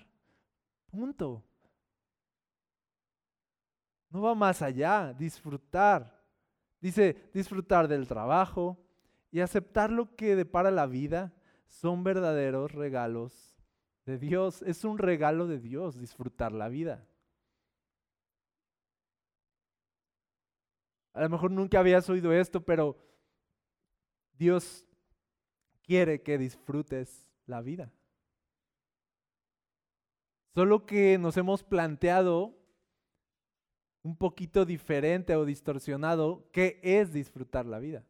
Punto. 0.88 1.44
No 4.10 4.22
va 4.22 4.34
más 4.34 4.62
allá, 4.62 5.14
disfrutar. 5.14 6.20
Dice, 6.82 7.30
disfrutar 7.34 7.88
del 7.88 8.08
trabajo 8.08 8.78
y 9.32 9.42
aceptar 9.42 9.92
lo 9.92 10.16
que 10.16 10.36
depara 10.36 10.72
la 10.72 10.88
vida 10.88 11.34
son 11.68 12.04
verdaderos 12.04 12.72
regalos 12.72 13.58
de 14.06 14.18
Dios. 14.18 14.64
Es 14.64 14.84
un 14.84 14.98
regalo 14.98 15.46
de 15.48 15.60
Dios 15.60 16.00
disfrutar 16.00 16.52
la 16.52 16.70
vida. 16.70 17.06
A 21.14 21.22
lo 21.22 21.30
mejor 21.30 21.52
nunca 21.52 21.80
habías 21.80 22.10
oído 22.10 22.32
esto, 22.32 22.62
pero 22.62 22.98
Dios 24.40 24.86
quiere 25.84 26.24
que 26.24 26.38
disfrutes 26.38 27.28
la 27.46 27.62
vida. 27.62 27.92
Solo 30.56 30.86
que 30.86 31.18
nos 31.18 31.36
hemos 31.36 31.62
planteado 31.62 32.58
un 34.02 34.16
poquito 34.16 34.64
diferente 34.64 35.36
o 35.36 35.44
distorsionado 35.44 36.50
qué 36.54 36.80
es 36.82 37.12
disfrutar 37.12 37.66
la 37.66 37.80
vida. 37.80 38.06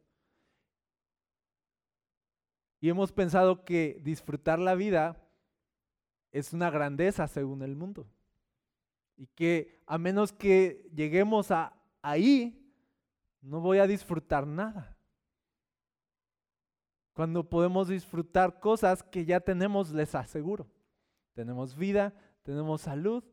Y 2.80 2.90
hemos 2.90 3.12
pensado 3.12 3.66
que 3.66 4.00
disfrutar 4.04 4.60
la 4.60 4.76
vida 4.76 5.28
es 6.32 6.54
una 6.54 6.70
grandeza 6.70 7.28
según 7.28 7.64
el 7.64 7.76
mundo. 7.76 8.08
Y 9.18 9.26
que 9.28 9.82
a 9.88 9.98
menos 9.98 10.32
que 10.32 10.88
lleguemos 10.94 11.50
a 11.50 11.74
ahí, 12.04 12.72
no 13.42 13.62
voy 13.62 13.80
a 13.80 13.88
disfrutar 13.88 14.46
nada. 14.46 14.99
Cuando 17.20 17.44
podemos 17.44 17.90
disfrutar 17.90 18.62
cosas 18.62 19.04
que 19.04 19.26
ya 19.26 19.42
tenemos, 19.42 19.92
les 19.92 20.16
aseguro. 20.16 20.72
Tenemos 21.34 21.76
vida, 21.76 22.14
tenemos 22.44 22.80
salud, 22.80 23.26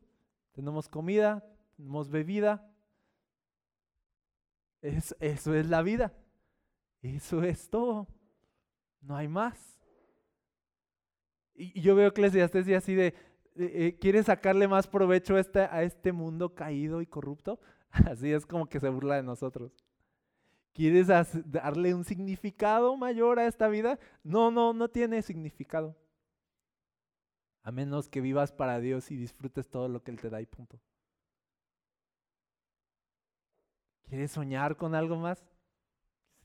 tenemos 0.51 0.89
comida, 0.89 1.41
tenemos 1.77 2.09
bebida. 2.09 2.69
eso 4.81 5.53
es 5.53 5.69
la 5.69 5.81
vida. 5.83 6.11
Eso 7.01 7.41
es 7.43 7.69
todo. 7.69 8.09
No 8.99 9.15
hay 9.15 9.29
más. 9.29 9.79
Y, 11.55 11.79
yo 11.79 11.95
veo 11.95 12.09
Eclesiastes 12.09 12.67
y 12.67 12.73
así 12.73 12.93
de, 12.93 13.15
eh, 13.55 13.97
¿quieres 14.01 14.25
sacarle 14.25 14.67
más 14.67 14.85
provecho 14.85 15.35
a 15.37 15.83
este 15.83 16.11
mundo 16.11 16.53
caído 16.53 17.01
y 17.01 17.07
corrupto? 17.07 17.61
Así 17.89 18.33
es 18.33 18.45
como 18.45 18.67
que 18.67 18.81
se 18.81 18.89
burla 18.89 19.15
de 19.15 19.23
nosotros. 19.23 19.86
¿Quieres 20.77 21.07
darle 21.07 21.95
un 21.95 22.03
significado 22.03 22.95
mayor 22.95 23.39
a 23.39 23.47
esta 23.47 23.67
vida? 23.67 23.97
No, 24.23 24.51
no, 24.51 24.73
no 24.73 24.87
tiene 24.87 25.23
significado. 25.23 25.97
A 27.63 27.71
menos 27.71 28.07
que 28.07 28.21
vivas 28.21 28.51
para 28.51 28.79
Dios 28.79 29.09
y 29.09 29.15
disfrutes 29.15 29.67
todo 29.67 29.87
lo 29.87 30.03
que 30.03 30.11
Él 30.11 30.21
te 30.21 30.29
da 30.29 30.39
y 30.39 30.45
punto. 30.45 30.79
¿Quieres 34.07 34.29
soñar 34.29 34.77
con 34.77 34.93
algo 34.93 35.15
más? 35.15 35.43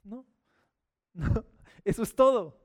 No, 0.02 0.24
no, 1.12 1.44
eso 1.84 2.02
es 2.02 2.14
todo. 2.14 2.58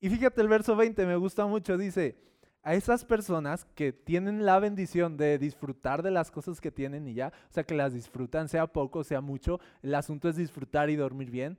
Y 0.00 0.10
fíjate 0.10 0.42
el 0.42 0.48
verso 0.48 0.76
20, 0.76 1.06
me 1.06 1.16
gusta 1.16 1.46
mucho, 1.46 1.78
dice, 1.78 2.33
a 2.64 2.74
esas 2.74 3.04
personas 3.04 3.66
que 3.74 3.92
tienen 3.92 4.46
la 4.46 4.58
bendición 4.58 5.18
de 5.18 5.38
disfrutar 5.38 6.02
de 6.02 6.10
las 6.10 6.30
cosas 6.30 6.62
que 6.62 6.72
tienen 6.72 7.06
y 7.06 7.12
ya, 7.12 7.28
o 7.28 7.52
sea, 7.52 7.62
que 7.62 7.74
las 7.74 7.92
disfrutan, 7.92 8.48
sea 8.48 8.66
poco, 8.66 9.04
sea 9.04 9.20
mucho, 9.20 9.60
el 9.82 9.94
asunto 9.94 10.30
es 10.30 10.36
disfrutar 10.36 10.88
y 10.88 10.96
dormir 10.96 11.30
bien 11.30 11.58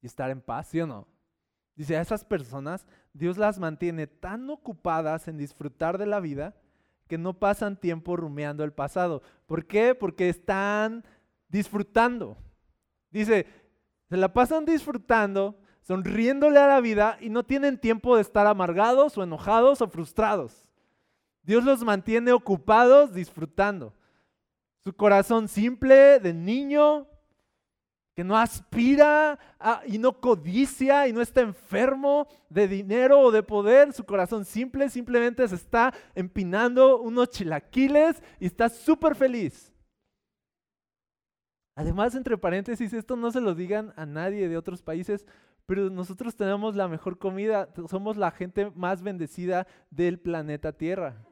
y 0.00 0.06
estar 0.06 0.30
en 0.30 0.40
paz, 0.40 0.68
¿sí 0.68 0.80
o 0.80 0.86
no? 0.86 1.06
Dice, 1.76 1.98
a 1.98 2.00
esas 2.00 2.24
personas 2.24 2.86
Dios 3.12 3.36
las 3.36 3.58
mantiene 3.58 4.06
tan 4.06 4.48
ocupadas 4.48 5.28
en 5.28 5.36
disfrutar 5.36 5.98
de 5.98 6.06
la 6.06 6.20
vida 6.20 6.56
que 7.06 7.18
no 7.18 7.38
pasan 7.38 7.78
tiempo 7.78 8.16
rumiando 8.16 8.64
el 8.64 8.72
pasado. 8.72 9.22
¿Por 9.46 9.66
qué? 9.66 9.94
Porque 9.94 10.30
están 10.30 11.04
disfrutando. 11.48 12.38
Dice, 13.10 13.46
se 14.08 14.16
la 14.16 14.32
pasan 14.32 14.64
disfrutando, 14.64 15.60
sonriéndole 15.84 16.58
a 16.58 16.66
la 16.66 16.80
vida 16.80 17.18
y 17.20 17.28
no 17.28 17.44
tienen 17.44 17.78
tiempo 17.78 18.16
de 18.16 18.22
estar 18.22 18.46
amargados 18.46 19.16
o 19.16 19.22
enojados 19.22 19.80
o 19.80 19.88
frustrados. 19.88 20.66
Dios 21.42 21.62
los 21.62 21.84
mantiene 21.84 22.32
ocupados 22.32 23.12
disfrutando. 23.14 23.92
Su 24.82 24.94
corazón 24.94 25.46
simple 25.46 26.18
de 26.20 26.32
niño, 26.32 27.06
que 28.14 28.24
no 28.24 28.36
aspira 28.36 29.38
y 29.86 29.98
no 29.98 30.20
codicia 30.20 31.06
y 31.08 31.12
no 31.12 31.20
está 31.20 31.42
enfermo 31.42 32.28
de 32.48 32.66
dinero 32.66 33.20
o 33.20 33.30
de 33.30 33.42
poder. 33.42 33.92
Su 33.92 34.04
corazón 34.04 34.44
simple 34.44 34.88
simplemente 34.88 35.46
se 35.48 35.56
está 35.56 35.92
empinando 36.14 37.00
unos 37.00 37.28
chilaquiles 37.30 38.22
y 38.40 38.46
está 38.46 38.68
súper 38.68 39.16
feliz. 39.16 39.72
Además, 41.76 42.14
entre 42.14 42.38
paréntesis, 42.38 42.92
esto 42.92 43.16
no 43.16 43.32
se 43.32 43.40
lo 43.40 43.54
digan 43.54 43.92
a 43.96 44.06
nadie 44.06 44.48
de 44.48 44.56
otros 44.56 44.80
países, 44.80 45.26
pero 45.66 45.88
nosotros 45.90 46.36
tenemos 46.36 46.76
la 46.76 46.88
mejor 46.88 47.18
comida, 47.18 47.68
somos 47.88 48.16
la 48.16 48.30
gente 48.30 48.70
más 48.74 49.02
bendecida 49.02 49.66
del 49.90 50.18
planeta 50.18 50.72
Tierra. 50.72 51.26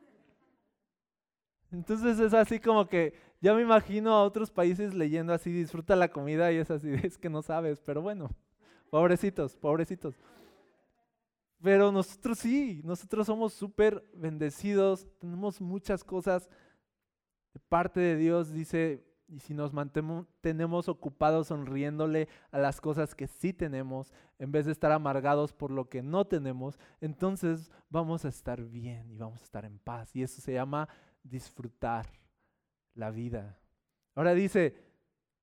Entonces 1.71 2.19
es 2.19 2.35
así 2.35 2.61
como 2.61 2.87
que 2.87 3.15
ya 3.41 3.55
me 3.55 3.63
imagino 3.63 4.13
a 4.13 4.23
otros 4.23 4.51
países 4.51 4.95
leyendo 4.95 5.33
así, 5.33 5.51
disfruta 5.53 5.97
la 5.97 6.09
comida 6.09 6.53
y 6.53 6.57
es 6.57 6.71
así, 6.71 6.93
es 7.03 7.19
que 7.19 7.29
no 7.29 7.43
sabes, 7.43 7.81
pero 7.81 8.03
bueno, 8.03 8.31
pobrecitos, 8.91 9.57
pobrecitos. 9.57 10.15
Pero 11.63 11.93
nosotros 11.93 12.39
sí, 12.39 12.81
nosotros 12.85 13.27
somos 13.27 13.53
súper 13.53 14.05
bendecidos, 14.15 15.07
tenemos 15.19 15.61
muchas 15.61 16.03
cosas 16.03 16.49
de 17.55 17.61
parte 17.69 18.01
de 18.01 18.17
Dios, 18.17 18.53
dice 18.53 19.05
y 19.33 19.41
si 19.41 19.55
nos 19.55 19.73
mantenemos 19.73 20.89
ocupados 20.91 21.47
sonriéndole 21.47 22.29
a 22.51 22.59
las 22.59 22.83
cosas 22.83 23.15
que 23.15 23.27
sí 23.27 23.55
tenemos, 23.55 24.13
en 24.39 24.53
vez 24.53 24.67
de 24.67 24.73
estar 24.73 24.93
amargados 24.93 25.55
por 25.55 25.71
lo 25.71 25.89
que 25.89 26.03
no 26.03 26.27
tenemos, 26.27 26.79
entonces 27.01 27.71
vamos 27.89 28.27
a 28.27 28.29
estar 28.29 28.63
bien 28.63 29.11
y 29.11 29.17
vamos 29.17 29.41
a 29.41 29.45
estar 29.45 29.65
en 29.65 29.79
paz. 29.79 30.15
Y 30.15 30.23
eso 30.23 30.43
se 30.43 30.53
llama 30.53 30.87
disfrutar 31.23 32.13
la 32.95 33.11
vida. 33.11 33.59
Ahora 34.15 34.35
dice 34.35 34.77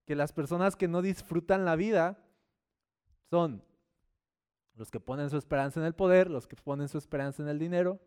que 0.06 0.16
las 0.16 0.34
personas 0.34 0.76
que 0.76 0.88
no 0.88 1.02
disfrutan 1.02 1.66
la 1.66 1.76
vida 1.76 2.24
son 3.32 3.64
los 4.76 4.92
que 4.92 5.00
ponen 5.00 5.32
su 5.32 5.38
esperanza 5.38 5.80
en 5.80 5.88
el 5.88 5.96
poder, 5.96 6.30
los 6.30 6.46
que 6.46 6.56
ponen 6.56 6.90
su 6.90 7.00
esperanza 7.00 7.42
en 7.42 7.50
el 7.50 7.58
dinero 7.58 8.00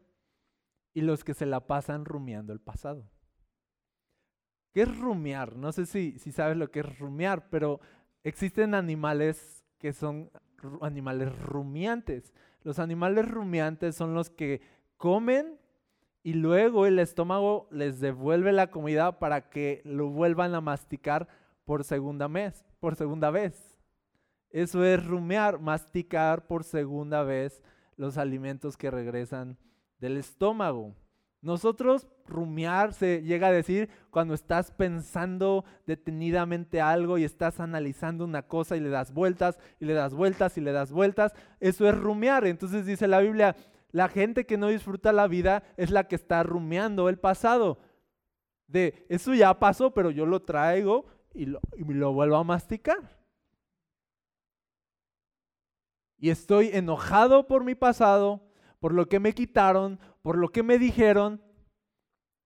y 0.94 1.00
los 1.00 1.24
que 1.24 1.34
se 1.34 1.44
la 1.44 1.66
pasan 1.66 2.04
rumiando 2.04 2.52
el 2.52 2.60
pasado. 2.60 3.10
¿Qué 4.72 4.82
es 4.82 4.98
rumiar? 4.98 5.56
No 5.56 5.72
sé 5.72 5.86
si, 5.86 6.18
si 6.18 6.32
sabes 6.32 6.56
lo 6.56 6.70
que 6.70 6.80
es 6.80 6.98
rumiar, 6.98 7.48
pero 7.50 7.80
existen 8.24 8.74
animales 8.74 9.64
que 9.78 9.92
son 9.92 10.30
animales 10.80 11.36
rumiantes. 11.40 12.32
Los 12.62 12.78
animales 12.78 13.28
rumiantes 13.28 13.96
son 13.96 14.14
los 14.14 14.30
que 14.30 14.62
comen 14.96 15.58
y 16.22 16.34
luego 16.34 16.86
el 16.86 16.98
estómago 16.98 17.68
les 17.70 18.00
devuelve 18.00 18.52
la 18.52 18.70
comida 18.70 19.18
para 19.18 19.50
que 19.50 19.82
lo 19.84 20.08
vuelvan 20.08 20.54
a 20.54 20.60
masticar 20.60 21.28
por 21.64 21.84
segunda 21.84 22.28
vez, 22.28 22.64
por 22.78 22.94
segunda 22.96 23.30
vez. 23.30 23.76
Eso 24.50 24.84
es 24.84 25.04
rumiar, 25.04 25.58
masticar 25.58 26.46
por 26.46 26.62
segunda 26.62 27.22
vez 27.24 27.62
los 27.96 28.18
alimentos 28.18 28.76
que 28.76 28.90
regresan 28.90 29.58
del 29.98 30.16
estómago. 30.16 30.94
Nosotros 31.42 32.06
rumiar 32.24 32.94
se 32.94 33.22
llega 33.22 33.48
a 33.48 33.52
decir 33.52 33.90
cuando 34.10 34.32
estás 34.32 34.70
pensando 34.70 35.64
detenidamente 35.86 36.80
algo 36.80 37.18
y 37.18 37.24
estás 37.24 37.58
analizando 37.58 38.24
una 38.24 38.42
cosa 38.42 38.76
y 38.76 38.80
le 38.80 38.90
das 38.90 39.12
vueltas 39.12 39.58
y 39.80 39.84
le 39.84 39.92
das 39.92 40.14
vueltas 40.14 40.56
y 40.56 40.60
le 40.60 40.70
das 40.70 40.92
vueltas. 40.92 41.34
Eso 41.58 41.88
es 41.88 41.98
rumiar. 41.98 42.46
Entonces 42.46 42.86
dice 42.86 43.08
la 43.08 43.18
Biblia, 43.18 43.56
la 43.90 44.08
gente 44.08 44.46
que 44.46 44.56
no 44.56 44.68
disfruta 44.68 45.12
la 45.12 45.26
vida 45.26 45.64
es 45.76 45.90
la 45.90 46.06
que 46.06 46.14
está 46.14 46.44
rumiando 46.44 47.08
el 47.08 47.18
pasado. 47.18 47.80
De 48.68 49.04
eso 49.08 49.34
ya 49.34 49.58
pasó, 49.58 49.92
pero 49.92 50.12
yo 50.12 50.26
lo 50.26 50.42
traigo 50.42 51.06
y 51.34 51.46
lo, 51.46 51.60
y 51.76 51.82
lo 51.84 52.12
vuelvo 52.12 52.36
a 52.36 52.44
masticar. 52.44 53.20
Y 56.18 56.30
estoy 56.30 56.70
enojado 56.72 57.48
por 57.48 57.64
mi 57.64 57.74
pasado, 57.74 58.48
por 58.78 58.94
lo 58.94 59.08
que 59.08 59.18
me 59.18 59.34
quitaron, 59.34 59.98
por 60.22 60.38
lo 60.38 60.48
que 60.48 60.62
me 60.62 60.78
dijeron. 60.78 61.42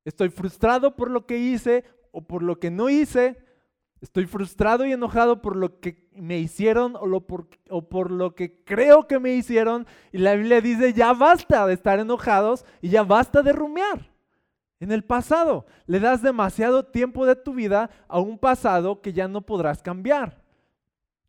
Estoy 0.05 0.31
frustrado 0.31 0.97
por 0.97 1.11
lo 1.11 1.27
que 1.27 1.39
hice 1.39 1.85
o 2.11 2.27
por 2.27 2.43
lo 2.43 2.59
que 2.59 2.71
no 2.71 2.89
hice. 2.89 3.39
Estoy 4.01 4.27
frustrado 4.27 4.85
y 4.85 4.93
enojado 4.93 5.41
por 5.41 5.57
lo 5.57 5.81
que 5.81 6.09
me 6.13 6.39
hicieron 6.39 6.97
o, 6.97 7.21
por, 7.21 7.49
por 7.89 8.11
lo 8.11 8.35
que 8.35 8.63
creo 8.65 9.07
que 9.07 9.19
me 9.19 9.35
hicieron. 9.35 9.87
Y 10.13 10.19
la 10.19 10.35
Biblia 10.35 10.61
dice, 10.61 10.93
ya 10.93 11.13
basta 11.13 11.67
de 11.67 11.75
estar 11.75 11.99
enojados 11.99 12.65
y 12.83 12.91
ya 12.91 13.03
basta 13.03 13.43
de 13.43 13.53
rumiar. 13.53 14.11
En 14.79 14.93
el 14.93 15.05
pasado, 15.05 15.67
le 15.87 16.01
das 16.01 16.21
demasiado 16.21 16.85
tiempo 16.85 17.25
de 17.25 17.37
tu 17.37 17.55
vida 17.55 17.91
a 18.09 18.21
un 18.21 18.39
pasado 18.39 19.01
que 19.01 19.15
ya 19.15 19.27
no 19.27 19.41
podrás 19.41 19.83
cambiar. 19.83 20.43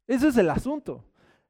Ese 0.06 0.28
es 0.28 0.38
el 0.38 0.50
asunto. 0.50 1.06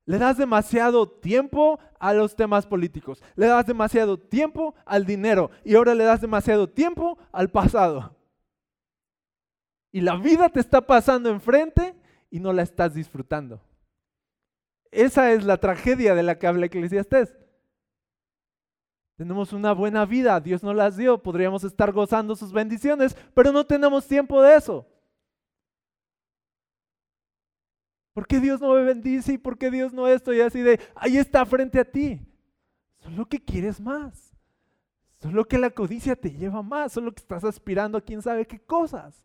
Le 0.07 0.17
das 0.17 0.37
demasiado 0.37 1.05
tiempo 1.07 1.79
a 1.99 2.13
los 2.13 2.33
temas 2.33 2.65
políticos, 2.65 3.21
le 3.35 3.47
das 3.47 3.65
demasiado 3.65 4.17
tiempo 4.17 4.73
al 4.85 5.05
dinero 5.05 5.51
y 5.65 5.75
ahora 5.75 5.93
le 5.93 6.05
das 6.05 6.21
demasiado 6.21 6.69
tiempo 6.69 7.17
al 7.33 7.51
pasado. 7.51 8.15
Y 9.91 9.99
la 9.99 10.15
vida 10.15 10.47
te 10.47 10.61
está 10.61 10.79
pasando 10.87 11.29
enfrente 11.29 11.93
y 12.29 12.39
no 12.39 12.53
la 12.53 12.61
estás 12.61 12.93
disfrutando. 12.93 13.61
Esa 14.91 15.33
es 15.33 15.43
la 15.43 15.57
tragedia 15.57 16.15
de 16.15 16.23
la 16.23 16.39
que 16.39 16.47
habla 16.47 16.67
Eclesiastés. 16.67 17.35
Tenemos 19.17 19.51
una 19.51 19.73
buena 19.73 20.05
vida, 20.05 20.39
Dios 20.39 20.63
nos 20.63 20.75
las 20.75 20.95
dio, 20.95 21.21
podríamos 21.21 21.65
estar 21.65 21.91
gozando 21.91 22.33
sus 22.37 22.53
bendiciones, 22.53 23.17
pero 23.33 23.51
no 23.51 23.65
tenemos 23.65 24.07
tiempo 24.07 24.41
de 24.41 24.55
eso. 24.55 24.87
¿Por 28.17 28.25
qué 28.25 28.39
Dios 28.39 28.59
no 28.59 28.73
me 28.73 28.81
bendice 28.81 29.33
y 29.33 29.37
por 29.37 29.59
qué 29.59 29.69
Dios 29.69 29.93
no 29.93 30.07
esto? 30.07 30.33
Y 30.33 30.41
así 30.41 30.63
de, 30.63 30.79
ahí 30.95 31.17
está 31.17 31.45
frente 31.45 31.79
a 31.79 31.85
ti. 31.85 32.19
Solo 32.97 33.27
que 33.27 33.39
quieres 33.39 33.79
más. 33.79 34.35
Solo 35.21 35.45
que 35.45 35.59
la 35.59 35.69
codicia 35.69 36.15
te 36.15 36.31
lleva 36.31 36.63
más. 36.63 36.93
Solo 36.93 37.11
que 37.11 37.21
estás 37.21 37.43
aspirando 37.43 37.95
a 37.95 38.01
quién 38.01 38.23
sabe 38.23 38.47
qué 38.47 38.57
cosas. 38.57 39.23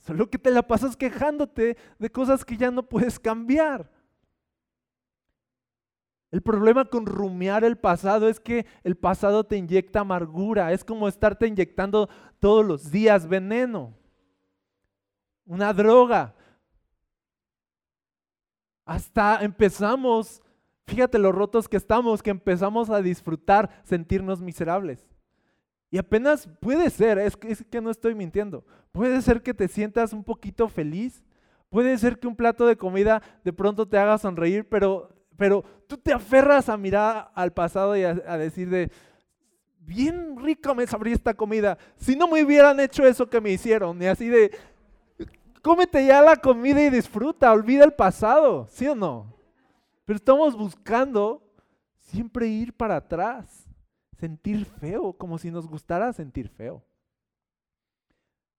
Solo 0.00 0.28
que 0.28 0.36
te 0.36 0.50
la 0.50 0.60
pasas 0.60 0.98
quejándote 0.98 1.78
de 1.98 2.12
cosas 2.12 2.44
que 2.44 2.58
ya 2.58 2.70
no 2.70 2.82
puedes 2.82 3.18
cambiar. 3.18 3.90
El 6.30 6.42
problema 6.42 6.84
con 6.84 7.06
rumiar 7.06 7.64
el 7.64 7.78
pasado 7.78 8.28
es 8.28 8.38
que 8.38 8.66
el 8.84 8.98
pasado 8.98 9.44
te 9.44 9.56
inyecta 9.56 10.00
amargura. 10.00 10.74
Es 10.74 10.84
como 10.84 11.08
estarte 11.08 11.46
inyectando 11.46 12.10
todos 12.38 12.66
los 12.66 12.90
días 12.90 13.26
veneno. 13.26 13.94
Una 15.46 15.72
droga. 15.72 16.34
Hasta 18.84 19.42
empezamos, 19.42 20.42
fíjate 20.86 21.18
lo 21.18 21.32
rotos 21.32 21.68
que 21.68 21.76
estamos, 21.76 22.22
que 22.22 22.30
empezamos 22.30 22.90
a 22.90 23.00
disfrutar 23.00 23.70
sentirnos 23.84 24.40
miserables. 24.40 25.06
Y 25.92 25.98
apenas 25.98 26.48
puede 26.60 26.88
ser, 26.88 27.18
es 27.18 27.36
que, 27.36 27.80
no 27.82 27.90
estoy 27.90 28.14
mintiendo, 28.14 28.64
puede 28.92 29.20
ser 29.20 29.42
que 29.42 29.52
te 29.52 29.68
sientas 29.68 30.14
un 30.14 30.24
poquito 30.24 30.66
feliz, 30.66 31.22
puede 31.68 31.98
ser 31.98 32.18
que 32.18 32.26
un 32.26 32.34
plato 32.34 32.66
de 32.66 32.78
comida 32.78 33.22
de 33.44 33.52
pronto 33.52 33.86
te 33.86 33.98
haga 33.98 34.16
sonreír, 34.16 34.66
pero, 34.66 35.10
pero 35.36 35.62
tú 35.86 35.98
te 35.98 36.14
aferras 36.14 36.70
a 36.70 36.78
mirar 36.78 37.30
al 37.34 37.52
pasado 37.52 37.94
y 37.94 38.04
a, 38.04 38.14
decir 38.38 38.70
de, 38.70 38.90
bien 39.80 40.38
rica 40.38 40.72
me 40.72 40.86
sabría 40.86 41.14
esta 41.14 41.34
comida, 41.34 41.76
si 41.98 42.16
no 42.16 42.26
me 42.26 42.42
hubieran 42.42 42.80
hecho 42.80 43.06
eso 43.06 43.28
que 43.28 43.42
me 43.42 43.50
hicieron, 43.50 44.02
y 44.02 44.06
así 44.06 44.28
de, 44.28 44.50
cómete 45.62 46.04
ya 46.04 46.20
la 46.20 46.36
comida 46.36 46.82
y 46.82 46.90
disfruta, 46.90 47.52
olvida 47.52 47.84
el 47.84 47.94
pasado, 47.94 48.66
¿sí 48.68 48.86
o 48.88 48.94
no? 48.94 49.32
Pero 50.04 50.16
estamos 50.16 50.56
buscando 50.56 51.42
siempre 51.98 52.48
ir 52.48 52.72
para 52.72 52.96
atrás 52.96 53.66
sentir 54.18 54.64
feo, 54.64 55.12
como 55.12 55.38
si 55.38 55.50
nos 55.50 55.66
gustara 55.66 56.12
sentir 56.12 56.48
feo. 56.48 56.84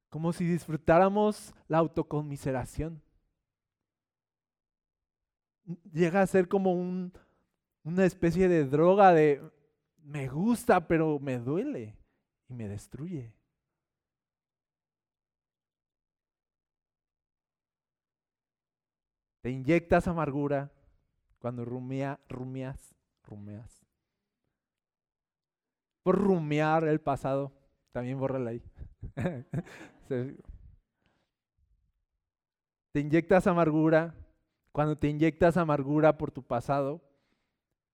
Como 0.09 0.31
si 0.33 0.45
disfrutáramos 0.45 1.53
la 1.67 1.79
autoconmiseración. 1.79 3.01
Llega 5.91 6.21
a 6.21 6.27
ser 6.27 6.47
como 6.47 6.73
un, 6.73 7.13
una 7.83 8.05
especie 8.05 8.47
de 8.47 8.65
droga 8.65 9.13
de 9.13 9.41
me 10.03 10.27
gusta, 10.27 10.87
pero 10.87 11.19
me 11.19 11.39
duele 11.39 11.95
y 12.49 12.53
me 12.53 12.67
destruye. 12.67 13.33
Te 19.43 19.51
inyectas 19.51 20.07
amargura 20.07 20.71
cuando 21.37 21.63
rumia, 21.63 22.19
rumias, 22.27 22.95
rumias 23.23 23.83
por 26.03 26.19
rumiar 26.21 26.83
el 26.83 26.99
pasado. 26.99 27.51
También 27.91 28.19
bórrala 28.19 28.51
ahí. 28.51 28.61
te 32.91 32.99
inyectas 32.99 33.47
amargura. 33.47 34.13
Cuando 34.71 34.97
te 34.97 35.07
inyectas 35.07 35.57
amargura 35.57 36.17
por 36.17 36.31
tu 36.31 36.43
pasado, 36.43 37.01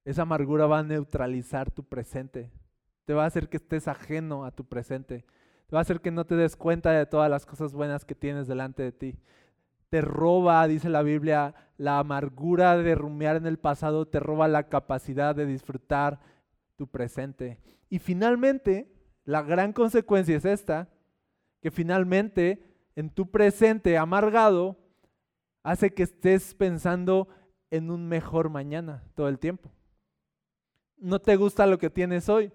esa 0.05 0.21
amargura 0.23 0.65
va 0.65 0.79
a 0.79 0.83
neutralizar 0.83 1.69
tu 1.69 1.83
presente. 1.83 2.51
Te 3.05 3.13
va 3.13 3.25
a 3.25 3.27
hacer 3.27 3.49
que 3.49 3.57
estés 3.57 3.87
ajeno 3.87 4.45
a 4.45 4.51
tu 4.51 4.65
presente. 4.65 5.25
Te 5.67 5.75
va 5.75 5.79
a 5.79 5.81
hacer 5.81 5.99
que 5.99 6.09
no 6.09 6.25
te 6.25 6.35
des 6.35 6.55
cuenta 6.55 6.91
de 6.91 7.05
todas 7.05 7.29
las 7.29 7.45
cosas 7.45 7.73
buenas 7.73 8.05
que 8.05 8.15
tienes 8.15 8.47
delante 8.47 8.81
de 8.81 8.91
ti. 8.93 9.19
Te 9.89 10.01
roba, 10.01 10.67
dice 10.67 10.89
la 10.89 11.01
Biblia, 11.01 11.55
la 11.77 11.99
amargura 11.99 12.77
de 12.77 12.95
rumiar 12.95 13.35
en 13.35 13.47
el 13.47 13.57
pasado, 13.57 14.07
te 14.07 14.19
roba 14.19 14.47
la 14.47 14.69
capacidad 14.69 15.35
de 15.35 15.45
disfrutar 15.45 16.19
tu 16.75 16.87
presente. 16.87 17.57
Y 17.89 17.99
finalmente, 17.99 18.91
la 19.25 19.41
gran 19.41 19.73
consecuencia 19.73 20.37
es 20.37 20.45
esta, 20.45 20.89
que 21.61 21.71
finalmente 21.71 22.63
en 22.95 23.09
tu 23.09 23.31
presente 23.31 23.97
amargado 23.97 24.77
hace 25.63 25.93
que 25.93 26.03
estés 26.03 26.53
pensando 26.53 27.27
en 27.71 27.91
un 27.91 28.07
mejor 28.07 28.49
mañana 28.49 29.03
todo 29.15 29.27
el 29.27 29.39
tiempo. 29.39 29.71
No 30.97 31.19
te 31.19 31.35
gusta 31.35 31.65
lo 31.65 31.77
que 31.77 31.89
tienes 31.89 32.27
hoy, 32.29 32.51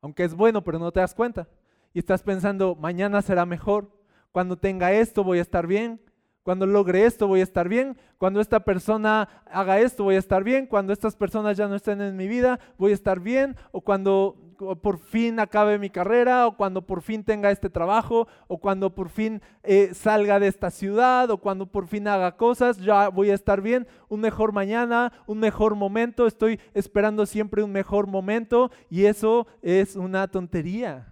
aunque 0.00 0.24
es 0.24 0.34
bueno, 0.34 0.62
pero 0.62 0.78
no 0.78 0.92
te 0.92 1.00
das 1.00 1.14
cuenta. 1.14 1.48
Y 1.94 1.98
estás 1.98 2.22
pensando, 2.22 2.74
mañana 2.74 3.22
será 3.22 3.46
mejor, 3.46 3.90
cuando 4.30 4.56
tenga 4.58 4.92
esto 4.92 5.24
voy 5.24 5.38
a 5.38 5.42
estar 5.42 5.66
bien, 5.66 6.00
cuando 6.42 6.66
logre 6.66 7.06
esto 7.06 7.28
voy 7.28 7.40
a 7.40 7.44
estar 7.44 7.68
bien. 7.68 7.96
Cuando 8.18 8.40
esta 8.40 8.60
persona 8.60 9.28
haga 9.46 9.78
esto 9.78 10.04
voy 10.04 10.16
a 10.16 10.18
estar 10.18 10.42
bien. 10.42 10.66
Cuando 10.66 10.92
estas 10.92 11.14
personas 11.14 11.56
ya 11.56 11.68
no 11.68 11.76
estén 11.76 12.00
en 12.00 12.16
mi 12.16 12.26
vida 12.26 12.58
voy 12.78 12.90
a 12.90 12.94
estar 12.94 13.20
bien. 13.20 13.56
O 13.70 13.80
cuando 13.80 14.36
por 14.82 14.98
fin 14.98 15.38
acabe 15.38 15.78
mi 15.78 15.88
carrera. 15.88 16.48
O 16.48 16.56
cuando 16.56 16.82
por 16.82 17.02
fin 17.02 17.22
tenga 17.22 17.52
este 17.52 17.70
trabajo. 17.70 18.26
O 18.48 18.58
cuando 18.58 18.92
por 18.92 19.08
fin 19.08 19.40
eh, 19.62 19.92
salga 19.94 20.40
de 20.40 20.48
esta 20.48 20.72
ciudad. 20.72 21.30
O 21.30 21.38
cuando 21.38 21.66
por 21.66 21.86
fin 21.86 22.08
haga 22.08 22.36
cosas 22.36 22.78
ya 22.78 23.08
voy 23.08 23.30
a 23.30 23.34
estar 23.34 23.60
bien. 23.60 23.86
Un 24.08 24.20
mejor 24.20 24.52
mañana, 24.52 25.12
un 25.26 25.38
mejor 25.38 25.76
momento. 25.76 26.26
Estoy 26.26 26.58
esperando 26.74 27.24
siempre 27.24 27.62
un 27.62 27.70
mejor 27.70 28.08
momento. 28.08 28.72
Y 28.90 29.04
eso 29.04 29.46
es 29.62 29.94
una 29.94 30.26
tontería. 30.26 31.06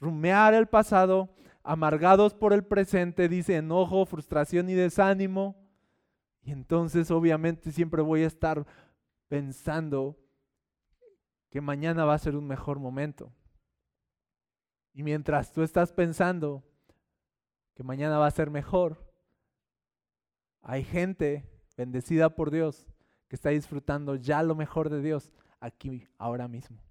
Rumear 0.00 0.54
el 0.54 0.66
pasado 0.66 1.28
amargados 1.68 2.32
por 2.32 2.54
el 2.54 2.64
presente, 2.64 3.28
dice 3.28 3.56
enojo, 3.56 4.06
frustración 4.06 4.70
y 4.70 4.74
desánimo. 4.74 5.54
Y 6.42 6.50
entonces 6.50 7.10
obviamente 7.10 7.72
siempre 7.72 8.00
voy 8.00 8.22
a 8.22 8.26
estar 8.26 8.66
pensando 9.28 10.18
que 11.50 11.60
mañana 11.60 12.06
va 12.06 12.14
a 12.14 12.18
ser 12.18 12.36
un 12.36 12.46
mejor 12.46 12.78
momento. 12.78 13.30
Y 14.94 15.02
mientras 15.02 15.52
tú 15.52 15.62
estás 15.62 15.92
pensando 15.92 16.64
que 17.74 17.82
mañana 17.82 18.16
va 18.16 18.26
a 18.26 18.30
ser 18.30 18.48
mejor, 18.50 19.06
hay 20.62 20.82
gente 20.84 21.44
bendecida 21.76 22.34
por 22.34 22.50
Dios 22.50 22.86
que 23.28 23.36
está 23.36 23.50
disfrutando 23.50 24.14
ya 24.14 24.42
lo 24.42 24.54
mejor 24.54 24.88
de 24.88 25.02
Dios 25.02 25.30
aquí, 25.60 26.08
ahora 26.16 26.48
mismo. 26.48 26.87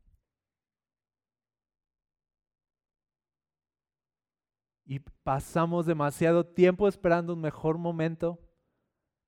Y 4.90 5.00
pasamos 5.00 5.86
demasiado 5.86 6.46
tiempo 6.46 6.88
esperando 6.88 7.34
un 7.34 7.42
mejor 7.42 7.78
momento, 7.78 8.40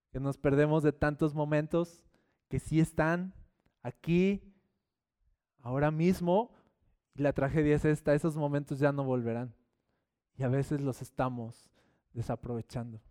que 0.09 0.19
nos 0.19 0.37
perdemos 0.37 0.83
de 0.83 0.93
tantos 0.93 1.35
momentos 1.35 2.01
que 2.47 2.59
sí 2.59 2.79
están 2.79 3.33
aquí, 3.83 4.41
ahora 5.61 5.91
mismo, 5.91 6.55
y 7.13 7.21
la 7.21 7.33
tragedia 7.33 7.75
es 7.75 7.83
esta, 7.83 8.13
esos 8.13 8.37
momentos 8.37 8.79
ya 8.79 8.93
no 8.93 9.03
volverán. 9.03 9.53
Y 10.37 10.43
a 10.43 10.47
veces 10.47 10.79
los 10.79 11.01
estamos 11.01 11.69
desaprovechando. 12.13 13.01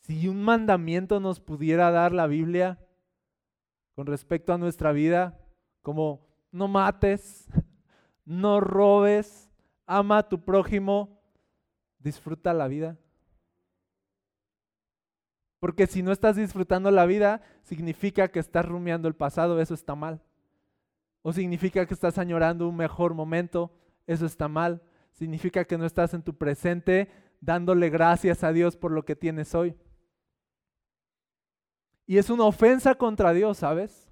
Si 0.00 0.26
un 0.26 0.42
mandamiento 0.42 1.20
nos 1.20 1.38
pudiera 1.38 1.92
dar 1.92 2.12
la 2.12 2.26
Biblia 2.26 2.84
con 3.94 4.06
respecto 4.06 4.52
a 4.52 4.58
nuestra 4.58 4.90
vida, 4.90 5.40
como 5.80 6.26
no 6.50 6.66
mates, 6.66 7.46
no 8.24 8.60
robes, 8.60 9.43
ama 9.86 10.18
a 10.18 10.28
tu 10.28 10.44
prójimo, 10.44 11.20
disfruta 11.98 12.52
la 12.52 12.68
vida. 12.68 12.96
Porque 15.60 15.86
si 15.86 16.02
no 16.02 16.12
estás 16.12 16.36
disfrutando 16.36 16.90
la 16.90 17.06
vida, 17.06 17.40
significa 17.62 18.28
que 18.28 18.38
estás 18.38 18.66
rumiando 18.66 19.08
el 19.08 19.14
pasado, 19.14 19.60
eso 19.60 19.72
está 19.72 19.94
mal. 19.94 20.20
O 21.22 21.32
significa 21.32 21.86
que 21.86 21.94
estás 21.94 22.18
añorando 22.18 22.68
un 22.68 22.76
mejor 22.76 23.14
momento, 23.14 23.72
eso 24.06 24.26
está 24.26 24.46
mal. 24.46 24.82
Significa 25.12 25.64
que 25.64 25.78
no 25.78 25.86
estás 25.86 26.12
en 26.12 26.22
tu 26.22 26.36
presente 26.36 27.10
dándole 27.40 27.88
gracias 27.88 28.44
a 28.44 28.52
Dios 28.52 28.76
por 28.76 28.90
lo 28.90 29.04
que 29.04 29.16
tienes 29.16 29.54
hoy. 29.54 29.74
Y 32.06 32.18
es 32.18 32.28
una 32.28 32.44
ofensa 32.44 32.94
contra 32.96 33.32
Dios, 33.32 33.58
¿sabes? 33.58 34.10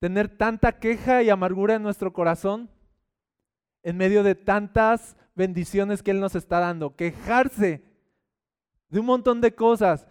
Tener 0.00 0.36
tanta 0.36 0.80
queja 0.80 1.22
y 1.22 1.30
amargura 1.30 1.76
en 1.76 1.82
nuestro 1.82 2.12
corazón 2.12 2.70
en 3.82 3.96
medio 3.96 4.22
de 4.22 4.34
tantas 4.34 5.16
bendiciones 5.34 6.02
que 6.02 6.10
Él 6.10 6.20
nos 6.20 6.34
está 6.34 6.60
dando. 6.60 6.96
Quejarse 6.96 7.82
de 8.88 9.00
un 9.00 9.06
montón 9.06 9.40
de 9.40 9.54
cosas 9.54 10.06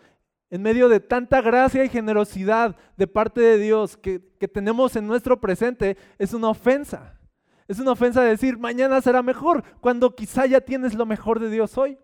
en 0.50 0.64
medio 0.64 0.90
de 0.90 1.00
tanta 1.00 1.42
gracia 1.42 1.84
y 1.84 1.90
generosidad 1.90 2.76
de 2.98 3.08
parte 3.08 3.42
de 3.42 3.58
Dios 3.60 3.98
que, 3.98 4.20
tenemos 4.52 4.96
en 4.96 5.06
nuestro 5.06 5.40
presente, 5.40 5.98
es 6.18 6.34
una 6.34 6.50
ofensa. 6.50 7.20
Es 7.68 7.80
una 7.80 7.92
ofensa 7.92 8.24
decir, 8.24 8.58
mañana 8.58 9.00
será 9.02 9.22
mejor, 9.22 9.64
cuando 9.80 10.16
quizá 10.16 10.48
ya 10.48 10.60
tienes 10.60 10.96
lo 10.96 11.06
mejor 11.06 11.40
de 11.40 11.52
Dios 11.52 11.78
hoy. 11.78 12.00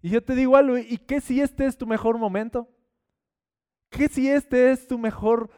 Y 0.00 0.08
yo 0.08 0.24
te 0.24 0.34
digo 0.34 0.56
algo, 0.56 0.78
¿y 0.78 0.96
qué 0.96 1.20
si 1.20 1.40
este 1.40 1.66
es 1.66 1.76
tu 1.76 1.86
mejor 1.86 2.16
momento? 2.16 2.68
¿Qué 3.90 4.08
si 4.08 4.30
este 4.30 4.72
es 4.72 4.86
tu 4.86 4.98
mejor 4.98 5.50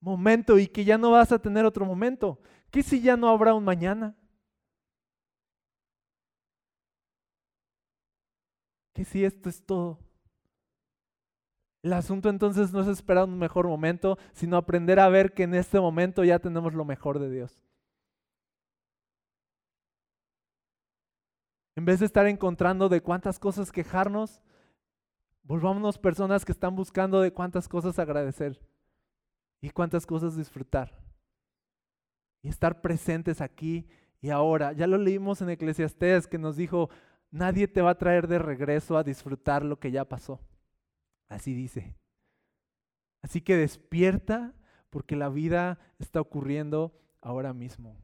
momento 0.00 0.58
y 0.58 0.66
que 0.66 0.84
ya 0.84 0.98
no 0.98 1.12
vas 1.12 1.32
a 1.32 1.38
tener 1.38 1.64
otro 1.64 1.86
momento? 1.86 2.38
¿Qué 2.70 2.82
si 2.82 3.00
ya 3.00 3.16
no 3.16 3.30
habrá 3.30 3.54
un 3.54 3.64
mañana? 3.64 4.14
¿Qué 9.00 9.06
si 9.06 9.24
esto 9.24 9.48
es 9.48 9.64
todo? 9.64 9.98
El 11.82 11.94
asunto 11.94 12.28
entonces 12.28 12.70
no 12.70 12.82
es 12.82 12.86
esperar 12.86 13.24
un 13.24 13.38
mejor 13.38 13.66
momento, 13.66 14.18
sino 14.34 14.58
aprender 14.58 15.00
a 15.00 15.08
ver 15.08 15.32
que 15.32 15.44
en 15.44 15.54
este 15.54 15.80
momento 15.80 16.22
ya 16.22 16.38
tenemos 16.38 16.74
lo 16.74 16.84
mejor 16.84 17.18
de 17.18 17.30
Dios. 17.30 17.64
En 21.76 21.86
vez 21.86 22.00
de 22.00 22.04
estar 22.04 22.26
encontrando 22.26 22.90
de 22.90 23.00
cuántas 23.00 23.38
cosas 23.38 23.72
quejarnos, 23.72 24.42
Volvámonos 25.44 25.96
personas 25.96 26.44
que 26.44 26.52
están 26.52 26.76
buscando 26.76 27.22
de 27.22 27.32
cuántas 27.32 27.68
cosas 27.68 27.98
agradecer 27.98 28.60
y 29.62 29.70
cuántas 29.70 30.04
cosas 30.04 30.36
disfrutar. 30.36 30.94
Y 32.42 32.50
estar 32.50 32.82
presentes 32.82 33.40
aquí 33.40 33.88
y 34.20 34.28
ahora. 34.28 34.72
Ya 34.72 34.86
lo 34.86 34.98
leímos 34.98 35.40
en 35.40 35.48
Eclesiastés 35.48 36.26
que 36.26 36.36
nos 36.36 36.56
dijo, 36.56 36.90
nadie 37.30 37.68
te 37.68 37.82
va 37.82 37.90
a 37.90 37.98
traer 37.98 38.26
de 38.26 38.38
regreso 38.38 38.96
a 38.96 39.04
disfrutar 39.04 39.64
lo 39.64 39.78
que 39.78 39.90
ya 39.90 40.04
pasó. 40.04 40.40
Así 41.28 41.54
dice. 41.54 41.96
Así 43.22 43.40
que 43.40 43.56
despierta 43.56 44.54
porque 44.90 45.16
la 45.16 45.28
vida 45.28 45.78
está 45.98 46.20
ocurriendo 46.20 46.98
ahora 47.20 47.52
mismo. 47.52 47.96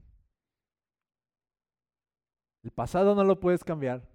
El 2.63 2.71
pasado 2.71 3.15
no 3.15 3.25
lo 3.25 3.41
puedes 3.41 3.65
cambiar. 3.65 4.09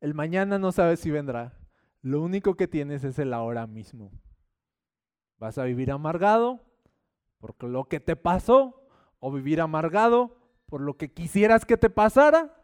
El 0.00 0.14
mañana 0.14 0.58
no 0.58 0.72
sabes 0.72 1.00
si 1.00 1.10
vendrá. 1.10 1.58
Lo 2.02 2.22
único 2.22 2.54
que 2.54 2.68
tienes 2.68 3.04
es 3.04 3.18
el 3.18 3.32
ahora 3.32 3.66
mismo. 3.66 4.12
¿Vas 5.38 5.58
a 5.58 5.64
vivir 5.64 5.90
amargado 5.90 6.60
por 7.38 7.62
lo 7.64 7.84
que 7.84 8.00
te 8.00 8.16
pasó 8.16 8.88
o 9.18 9.32
vivir 9.32 9.60
amargado 9.60 10.36
por 10.66 10.80
lo 10.80 10.96
que 10.96 11.12
quisieras 11.12 11.64
que 11.64 11.76
te 11.76 11.90
pasara? 11.90 12.54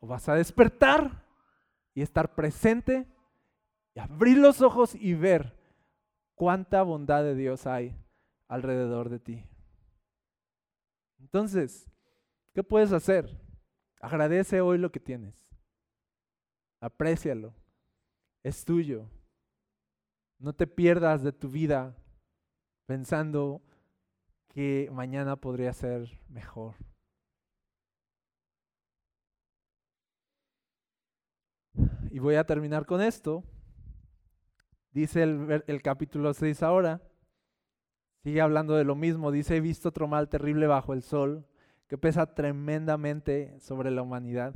¿O 0.00 0.06
vas 0.06 0.28
a 0.28 0.34
despertar 0.34 1.24
y 1.94 2.02
estar 2.02 2.34
presente 2.34 3.06
y 3.94 4.00
abrir 4.00 4.38
los 4.38 4.62
ojos 4.62 4.94
y 4.94 5.14
ver 5.14 5.58
cuánta 6.34 6.82
bondad 6.82 7.22
de 7.22 7.34
Dios 7.34 7.66
hay 7.66 7.96
alrededor 8.46 9.08
de 9.08 9.18
ti? 9.18 9.44
Entonces, 11.18 11.90
¿qué 12.54 12.62
puedes 12.62 12.92
hacer? 12.92 13.40
Agradece 14.00 14.60
hoy 14.60 14.78
lo 14.78 14.92
que 14.92 15.00
tienes. 15.00 15.48
Aprécialo. 16.80 17.54
Es 18.42 18.64
tuyo. 18.64 19.10
No 20.38 20.52
te 20.52 20.66
pierdas 20.66 21.22
de 21.24 21.32
tu 21.32 21.48
vida 21.48 21.96
pensando 22.86 23.60
que 24.48 24.88
mañana 24.92 25.36
podría 25.36 25.72
ser 25.72 26.20
mejor. 26.28 26.76
Y 32.10 32.20
voy 32.20 32.36
a 32.36 32.44
terminar 32.44 32.86
con 32.86 33.02
esto. 33.02 33.44
Dice 34.92 35.22
el, 35.22 35.82
capítulo 35.82 36.32
6 36.32 36.62
ahora. 36.62 37.02
Sigue 38.22 38.40
hablando 38.40 38.74
de 38.74 38.84
lo 38.84 38.94
mismo. 38.94 39.30
Dice, 39.30 39.56
he 39.56 39.60
visto 39.60 39.90
otro 39.90 40.08
mal 40.08 40.28
terrible 40.28 40.66
bajo 40.66 40.92
el 40.92 41.02
sol 41.02 41.46
que 41.86 41.98
pesa 41.98 42.34
tremendamente 42.34 43.58
sobre 43.60 43.90
la 43.90 44.02
humanidad. 44.02 44.54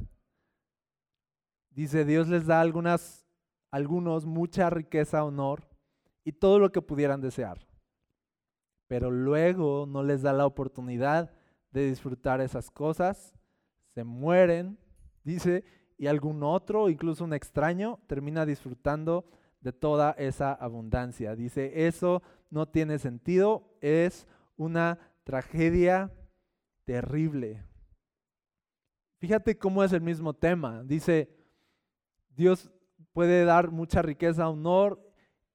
Dice, 1.71 2.05
Dios 2.05 2.29
les 2.29 2.47
da 2.47 2.61
algunas, 2.61 3.27
algunos 3.71 4.27
mucha 4.27 4.69
riqueza, 4.71 5.25
honor 5.25 5.69
y 6.25 6.33
todo 6.33 6.59
lo 6.59 6.73
que 6.73 6.83
pudieran 6.83 7.21
desear. 7.21 7.67
Pero 8.89 9.11
luego 9.11 9.87
no 9.87 10.03
les 10.03 10.23
da 10.23 10.33
la 10.33 10.47
oportunidad 10.47 11.33
de 11.71 11.87
disfrutar 11.87 12.43
esas 12.43 12.71
cosas, 12.71 13.35
se 13.95 14.05
mueren, 14.05 14.79
dice, 15.25 15.65
y 16.03 16.09
algún 16.09 16.43
otro, 16.43 16.89
incluso 16.89 17.23
un 17.23 17.33
extraño, 17.33 18.01
termina 18.09 18.45
disfrutando 18.45 19.25
de 19.61 19.73
toda 19.73 20.17
esa 20.19 20.53
abundancia. 20.53 21.37
Dice, 21.37 21.87
eso 21.87 22.25
no 22.51 22.67
tiene 22.67 22.99
sentido, 22.99 23.77
es 23.81 24.27
una 24.57 24.99
tragedia 25.23 26.11
terrible. 26.83 27.63
Fíjate 29.21 29.57
cómo 29.57 29.85
es 29.85 29.93
el 29.93 30.01
mismo 30.01 30.35
tema. 30.35 30.83
Dice, 30.83 31.33
Dios 32.31 32.69
puede 33.13 33.45
dar 33.45 33.71
mucha 33.71 34.03
riqueza, 34.03 34.49
honor 34.49 35.01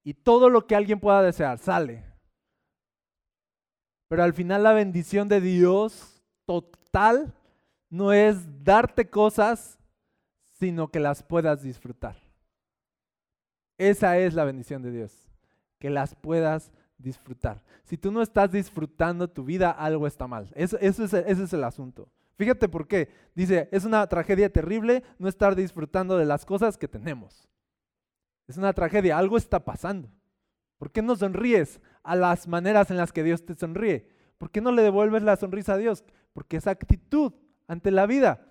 y 0.01 0.13
todo 0.13 0.49
lo 0.49 0.65
que 0.65 0.77
alguien 0.77 1.01
pueda 1.01 1.21
desear, 1.21 1.57
sale. 1.57 2.05
Pero 4.07 4.23
al 4.23 4.31
final 4.31 4.63
la 4.63 4.71
bendición 4.71 5.27
de 5.27 5.41
Dios 5.41 6.23
total 6.45 7.33
no 7.89 8.13
es 8.13 8.63
darte 8.63 9.09
cosas, 9.09 9.76
sino 10.59 10.89
que 10.89 10.99
las 10.99 11.23
puedas 11.23 11.61
disfrutar. 11.61 12.17
Esa 13.77 14.17
es 14.17 14.33
la 14.33 14.45
bendición 14.45 14.81
de 14.81 14.91
Dios, 14.91 15.27
que 15.79 15.89
las 15.89 16.15
puedas 16.15 16.71
disfrutar. 16.97 17.63
Si 17.83 17.97
tú 17.97 18.11
no 18.11 18.21
estás 18.21 18.51
disfrutando 18.51 19.29
tu 19.29 19.43
vida, 19.43 19.71
algo 19.71 20.07
está 20.07 20.27
mal. 20.27 20.49
Eso, 20.55 20.77
es, 20.79 20.99
ese 20.99 21.31
es 21.31 21.53
el 21.53 21.63
asunto. 21.63 22.09
Fíjate 22.37 22.69
por 22.69 22.87
qué. 22.87 23.09
Dice, 23.35 23.69
es 23.71 23.85
una 23.85 24.05
tragedia 24.07 24.51
terrible 24.51 25.03
no 25.19 25.27
estar 25.27 25.55
disfrutando 25.55 26.17
de 26.17 26.25
las 26.25 26.45
cosas 26.45 26.77
que 26.77 26.87
tenemos. 26.87 27.47
Es 28.47 28.57
una 28.57 28.73
tragedia, 28.73 29.17
algo 29.17 29.37
está 29.37 29.63
pasando. 29.63 30.09
¿Por 30.77 30.91
qué 30.91 31.01
no 31.01 31.15
sonríes 31.15 31.81
a 32.03 32.15
las 32.15 32.47
maneras 32.47 32.91
en 32.91 32.97
las 32.97 33.11
que 33.11 33.23
Dios 33.23 33.45
te 33.45 33.55
sonríe? 33.55 34.07
¿Por 34.37 34.51
qué 34.51 34.61
no 34.61 34.71
le 34.71 34.83
devuelves 34.83 35.23
la 35.23 35.35
sonrisa 35.35 35.73
a 35.73 35.77
Dios? 35.77 36.03
Porque 36.33 36.57
esa 36.57 36.71
actitud 36.71 37.33
ante 37.67 37.91
la 37.91 38.05
vida 38.05 38.46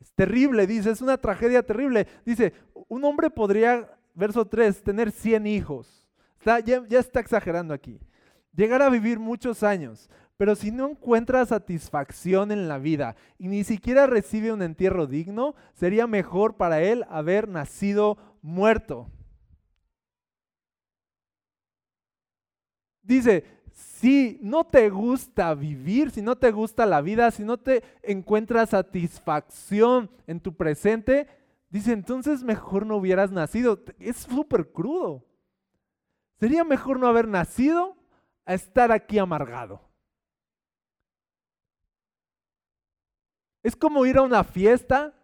es 0.00 0.12
terrible, 0.12 0.66
dice, 0.66 0.90
es 0.90 1.00
una 1.00 1.16
tragedia 1.16 1.62
terrible. 1.62 2.06
Dice, 2.24 2.52
un 2.88 3.04
hombre 3.04 3.30
podría, 3.30 3.98
verso 4.14 4.46
3, 4.46 4.82
tener 4.82 5.10
100 5.10 5.46
hijos. 5.46 6.06
ya, 6.44 6.60
ya 6.86 6.98
está 6.98 7.20
exagerando 7.20 7.74
aquí. 7.74 7.98
Llegar 8.54 8.82
a 8.82 8.90
vivir 8.90 9.18
muchos 9.18 9.62
años, 9.62 10.08
pero 10.36 10.54
si 10.54 10.70
no 10.70 10.88
encuentra 10.88 11.44
satisfacción 11.46 12.52
en 12.52 12.68
la 12.68 12.78
vida 12.78 13.16
y 13.38 13.48
ni 13.48 13.64
siquiera 13.64 14.06
recibe 14.06 14.52
un 14.52 14.62
entierro 14.62 15.06
digno, 15.06 15.54
sería 15.74 16.06
mejor 16.06 16.56
para 16.56 16.82
él 16.82 17.04
haber 17.08 17.48
nacido 17.48 18.18
muerto. 18.42 19.10
Dice, 23.02 23.44
si 24.00 24.38
no 24.42 24.64
te 24.64 24.90
gusta 24.90 25.54
vivir, 25.54 26.10
si 26.10 26.20
no 26.20 26.36
te 26.36 26.50
gusta 26.50 26.84
la 26.84 27.00
vida, 27.00 27.30
si 27.30 27.44
no 27.44 27.56
te 27.56 27.82
encuentras 28.02 28.70
satisfacción 28.70 30.10
en 30.26 30.38
tu 30.38 30.54
presente, 30.54 31.26
dice, 31.70 31.92
entonces 31.92 32.42
mejor 32.42 32.84
no 32.84 32.96
hubieras 32.96 33.30
nacido. 33.32 33.82
Es 33.98 34.18
súper 34.18 34.70
crudo. 34.70 35.24
Sería 36.38 36.62
mejor 36.62 37.00
no 37.00 37.06
haber 37.06 37.26
nacido 37.26 37.96
a 38.44 38.52
estar 38.52 38.92
aquí 38.92 39.18
amargado. 39.18 39.80
Es 43.62 43.74
como 43.74 44.04
ir 44.04 44.18
a 44.18 44.22
una 44.22 44.44
fiesta, 44.44 45.14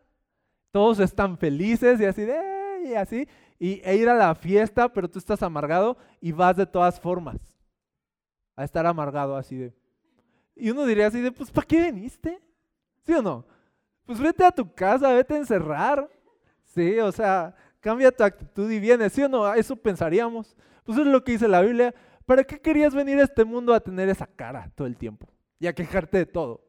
todos 0.70 0.98
están 0.98 1.36
felices 1.36 2.00
y 2.00 2.06
así 2.06 2.22
de, 2.22 2.84
y 2.86 2.94
así, 2.94 3.28
y, 3.58 3.82
e 3.84 3.96
ir 3.96 4.08
a 4.08 4.14
la 4.14 4.34
fiesta, 4.34 4.90
pero 4.90 5.10
tú 5.10 5.18
estás 5.18 5.42
amargado 5.42 5.98
y 6.22 6.32
vas 6.32 6.56
de 6.56 6.64
todas 6.64 6.98
formas 6.98 7.51
a 8.56 8.64
estar 8.64 8.86
amargado 8.86 9.36
así 9.36 9.56
de. 9.56 9.74
Y 10.54 10.70
uno 10.70 10.84
diría 10.84 11.06
así 11.06 11.20
de, 11.20 11.32
pues, 11.32 11.50
¿para 11.50 11.66
qué 11.66 11.90
viniste? 11.90 12.40
¿Sí 13.04 13.12
o 13.12 13.22
no? 13.22 13.46
Pues 14.04 14.20
vete 14.20 14.44
a 14.44 14.52
tu 14.52 14.72
casa, 14.74 15.12
vete 15.12 15.34
a 15.34 15.38
encerrar. 15.38 16.10
Sí, 16.64 16.98
o 16.98 17.12
sea, 17.12 17.54
cambia 17.80 18.10
tu 18.10 18.22
actitud 18.22 18.70
y 18.70 18.78
vienes, 18.78 19.12
¿sí 19.12 19.22
o 19.22 19.28
no? 19.28 19.52
Eso 19.54 19.76
pensaríamos. 19.76 20.56
Pues 20.84 20.98
eso 20.98 21.06
es 21.06 21.12
lo 21.12 21.22
que 21.22 21.32
dice 21.32 21.48
la 21.48 21.62
Biblia. 21.62 21.94
¿Para 22.26 22.44
qué 22.44 22.60
querías 22.60 22.94
venir 22.94 23.18
a 23.18 23.24
este 23.24 23.44
mundo 23.44 23.74
a 23.74 23.80
tener 23.80 24.08
esa 24.08 24.26
cara 24.26 24.70
todo 24.74 24.86
el 24.86 24.96
tiempo? 24.96 25.28
Y 25.58 25.66
a 25.66 25.74
quejarte 25.74 26.18
de 26.18 26.26
todo. 26.26 26.64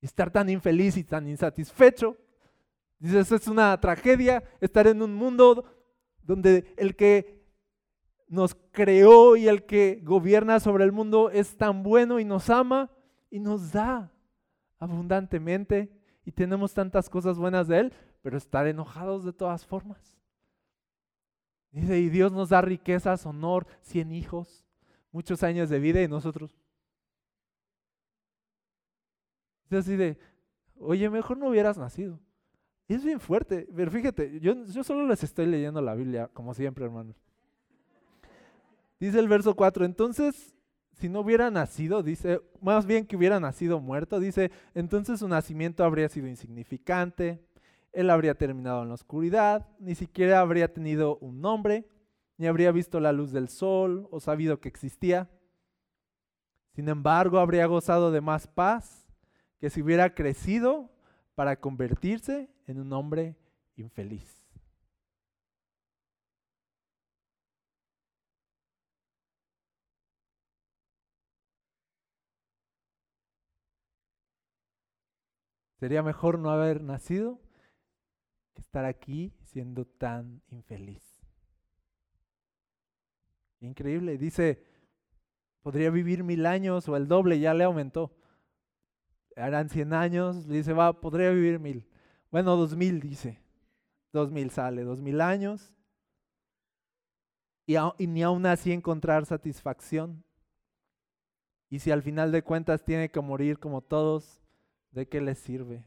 Y 0.00 0.06
estar 0.06 0.30
tan 0.30 0.48
infeliz 0.48 0.96
y 0.96 1.04
tan 1.04 1.28
insatisfecho. 1.28 2.16
Dices, 2.98 3.32
es 3.32 3.48
una 3.48 3.78
tragedia 3.80 4.42
estar 4.60 4.86
en 4.86 5.02
un 5.02 5.14
mundo 5.14 5.64
donde 6.22 6.74
el 6.76 6.96
que 6.96 7.39
nos 8.30 8.54
creó 8.70 9.34
y 9.34 9.48
el 9.48 9.66
que 9.66 10.00
gobierna 10.04 10.60
sobre 10.60 10.84
el 10.84 10.92
mundo 10.92 11.30
es 11.30 11.56
tan 11.56 11.82
bueno 11.82 12.20
y 12.20 12.24
nos 12.24 12.48
ama 12.48 12.88
y 13.28 13.40
nos 13.40 13.72
da 13.72 14.12
abundantemente 14.78 15.92
y 16.24 16.30
tenemos 16.30 16.72
tantas 16.72 17.10
cosas 17.10 17.38
buenas 17.38 17.66
de 17.66 17.80
Él, 17.80 17.92
pero 18.22 18.38
estar 18.38 18.68
enojados 18.68 19.24
de 19.24 19.32
todas 19.32 19.66
formas. 19.66 20.16
Dice, 21.72 21.98
y 21.98 22.08
Dios 22.08 22.30
nos 22.30 22.50
da 22.50 22.60
riquezas, 22.60 23.26
honor, 23.26 23.66
cien 23.80 24.12
hijos, 24.12 24.64
muchos 25.10 25.42
años 25.42 25.68
de 25.68 25.80
vida 25.80 26.00
y 26.00 26.06
nosotros. 26.06 26.56
Es 29.68 29.78
así 29.78 29.96
de, 29.96 30.18
oye, 30.78 31.10
mejor 31.10 31.36
no 31.36 31.48
hubieras 31.48 31.78
nacido. 31.78 32.20
es 32.86 33.04
bien 33.04 33.18
fuerte, 33.18 33.68
pero 33.74 33.90
fíjate, 33.90 34.38
yo, 34.38 34.54
yo 34.66 34.84
solo 34.84 35.04
les 35.08 35.24
estoy 35.24 35.46
leyendo 35.46 35.82
la 35.82 35.96
Biblia, 35.96 36.30
como 36.32 36.54
siempre, 36.54 36.84
hermanos. 36.84 37.16
Dice 39.00 39.18
el 39.18 39.28
verso 39.28 39.56
4, 39.56 39.86
entonces, 39.86 40.54
si 40.92 41.08
no 41.08 41.20
hubiera 41.20 41.50
nacido, 41.50 42.02
dice, 42.02 42.42
más 42.60 42.84
bien 42.84 43.06
que 43.06 43.16
hubiera 43.16 43.40
nacido 43.40 43.80
muerto, 43.80 44.20
dice, 44.20 44.50
entonces 44.74 45.20
su 45.20 45.28
nacimiento 45.28 45.84
habría 45.84 46.10
sido 46.10 46.28
insignificante, 46.28 47.42
él 47.92 48.10
habría 48.10 48.34
terminado 48.34 48.82
en 48.82 48.88
la 48.88 48.94
oscuridad, 48.94 49.66
ni 49.78 49.94
siquiera 49.94 50.40
habría 50.40 50.72
tenido 50.72 51.16
un 51.16 51.40
nombre, 51.40 51.88
ni 52.36 52.46
habría 52.46 52.72
visto 52.72 53.00
la 53.00 53.12
luz 53.12 53.32
del 53.32 53.48
sol 53.48 54.06
o 54.10 54.20
sabido 54.20 54.60
que 54.60 54.68
existía. 54.68 55.30
Sin 56.74 56.88
embargo, 56.88 57.38
habría 57.38 57.64
gozado 57.66 58.12
de 58.12 58.20
más 58.20 58.46
paz 58.46 59.08
que 59.58 59.70
si 59.70 59.80
hubiera 59.82 60.14
crecido 60.14 60.90
para 61.34 61.56
convertirse 61.56 62.50
en 62.66 62.78
un 62.78 62.92
hombre 62.92 63.36
infeliz. 63.76 64.39
Sería 75.80 76.02
mejor 76.02 76.38
no 76.38 76.50
haber 76.50 76.82
nacido 76.82 77.40
estar 78.54 78.84
aquí 78.84 79.32
siendo 79.44 79.86
tan 79.86 80.42
infeliz. 80.48 81.02
Increíble. 83.60 84.18
Dice, 84.18 84.62
podría 85.62 85.88
vivir 85.88 86.22
mil 86.22 86.44
años 86.44 86.86
o 86.86 86.96
el 86.96 87.08
doble, 87.08 87.40
ya 87.40 87.54
le 87.54 87.64
aumentó. 87.64 88.14
Harán 89.36 89.70
cien 89.70 89.94
años, 89.94 90.46
le 90.46 90.58
dice, 90.58 90.74
va, 90.74 91.00
podría 91.00 91.30
vivir 91.30 91.58
mil. 91.58 91.88
Bueno, 92.30 92.56
dos 92.56 92.76
mil, 92.76 93.00
dice. 93.00 93.42
Dos 94.12 94.30
mil 94.30 94.50
sale, 94.50 94.82
dos 94.82 95.00
mil 95.00 95.22
años. 95.22 95.72
Y, 97.64 97.76
y 97.96 98.06
ni 98.06 98.22
aún 98.22 98.44
así 98.44 98.70
encontrar 98.70 99.24
satisfacción. 99.24 100.22
Y 101.70 101.78
si 101.78 101.90
al 101.90 102.02
final 102.02 102.32
de 102.32 102.42
cuentas 102.42 102.84
tiene 102.84 103.10
que 103.10 103.20
morir 103.22 103.58
como 103.58 103.80
todos, 103.80 104.39
¿de 104.90 105.08
qué 105.08 105.20
le 105.20 105.34
sirve? 105.34 105.84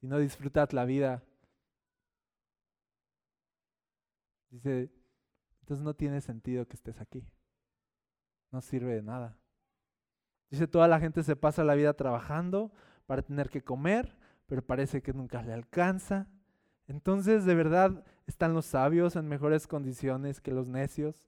si 0.00 0.06
no 0.06 0.18
disfrutas 0.18 0.72
la 0.72 0.86
vida, 0.86 1.22
dice, 4.48 4.90
entonces 5.60 5.84
no 5.84 5.94
tiene 5.94 6.22
sentido 6.22 6.66
que 6.66 6.76
estés 6.76 6.98
aquí. 7.00 7.26
No 8.50 8.62
sirve 8.62 8.94
de 8.94 9.02
nada. 9.02 9.36
Dice, 10.48 10.66
toda 10.66 10.88
la 10.88 11.00
gente 11.00 11.22
se 11.22 11.36
pasa 11.36 11.64
la 11.64 11.74
vida 11.74 11.92
trabajando 11.92 12.72
para 13.06 13.22
tener 13.22 13.50
que 13.50 13.62
comer, 13.62 14.16
pero 14.46 14.66
parece 14.66 15.02
que 15.02 15.12
nunca 15.12 15.42
le 15.42 15.52
alcanza. 15.52 16.28
Entonces, 16.88 17.44
de 17.44 17.54
verdad, 17.54 18.04
están 18.26 18.54
los 18.54 18.64
sabios 18.64 19.16
en 19.16 19.28
mejores 19.28 19.66
condiciones 19.66 20.40
que 20.40 20.50
los 20.50 20.66
necios. 20.66 21.22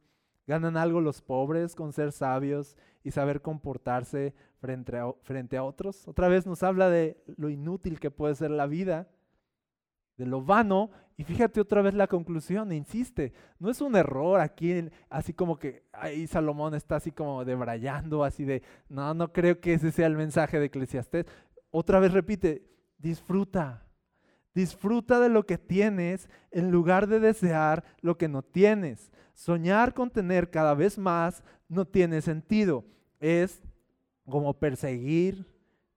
Ganan 0.47 0.77
algo 0.77 1.01
los 1.01 1.23
pobres 1.23 1.75
con 1.75 1.93
ser 1.93 2.13
sabios 2.13 2.77
y 3.05 3.11
saber 3.11 3.41
comportarse 3.41 4.35
frente 4.59 4.99
a, 4.99 5.13
frente 5.23 5.57
a 5.57 5.65
otros. 5.65 6.07
Otra 6.09 6.29
vez 6.29 6.47
nos 6.47 6.63
habla 6.63 6.89
de 6.91 7.23
lo 7.37 7.49
inútil 7.49 8.01
que 8.01 8.11
puede 8.11 8.35
ser 8.35 8.51
la 8.51 8.67
vida, 8.67 9.09
de 10.17 10.27
lo 10.27 10.43
vano. 10.43 10.91
Y 11.17 11.25
fíjate 11.25 11.61
otra 11.61 11.83
vez 11.83 11.95
la 11.95 12.09
conclusión, 12.09 12.73
insiste, 12.73 13.33
no 13.59 13.71
es 13.71 13.81
un 13.81 13.95
error 13.95 14.41
aquí, 14.41 14.89
así 15.09 15.33
como 15.33 15.59
que 15.59 15.85
ahí 15.93 16.27
Salomón 16.27 16.75
está 16.75 16.97
así 16.97 17.13
como 17.13 17.45
debrayando, 17.45 18.25
así 18.25 18.45
de, 18.45 18.63
no, 18.89 19.15
no 19.15 19.33
creo 19.33 19.61
que 19.61 19.75
ese 19.75 19.93
sea 19.93 20.07
el 20.07 20.17
mensaje 20.17 20.59
de 20.59 20.67
Eclesiastés. 20.67 21.27
Otra 21.71 22.01
vez 22.01 22.13
repite, 22.13 22.67
disfruta, 22.99 23.87
disfruta 24.55 25.21
de 25.21 25.29
lo 25.29 25.47
que 25.47 25.59
tienes 25.59 26.29
en 26.51 26.71
lugar 26.71 27.07
de 27.07 27.21
desear 27.21 27.85
lo 28.01 28.19
que 28.19 28.29
no 28.29 28.43
tienes. 28.43 29.11
Soñar 29.35 29.95
con 29.95 30.11
tener 30.11 30.51
cada 30.51 30.75
vez 30.75 30.99
más 30.99 31.43
no 31.69 31.87
tiene 31.87 32.21
sentido. 32.21 32.85
Es 33.21 33.63
como 34.27 34.59
perseguir 34.59 35.47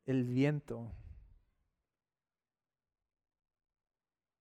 el 0.06 0.24
viento. 0.24 0.92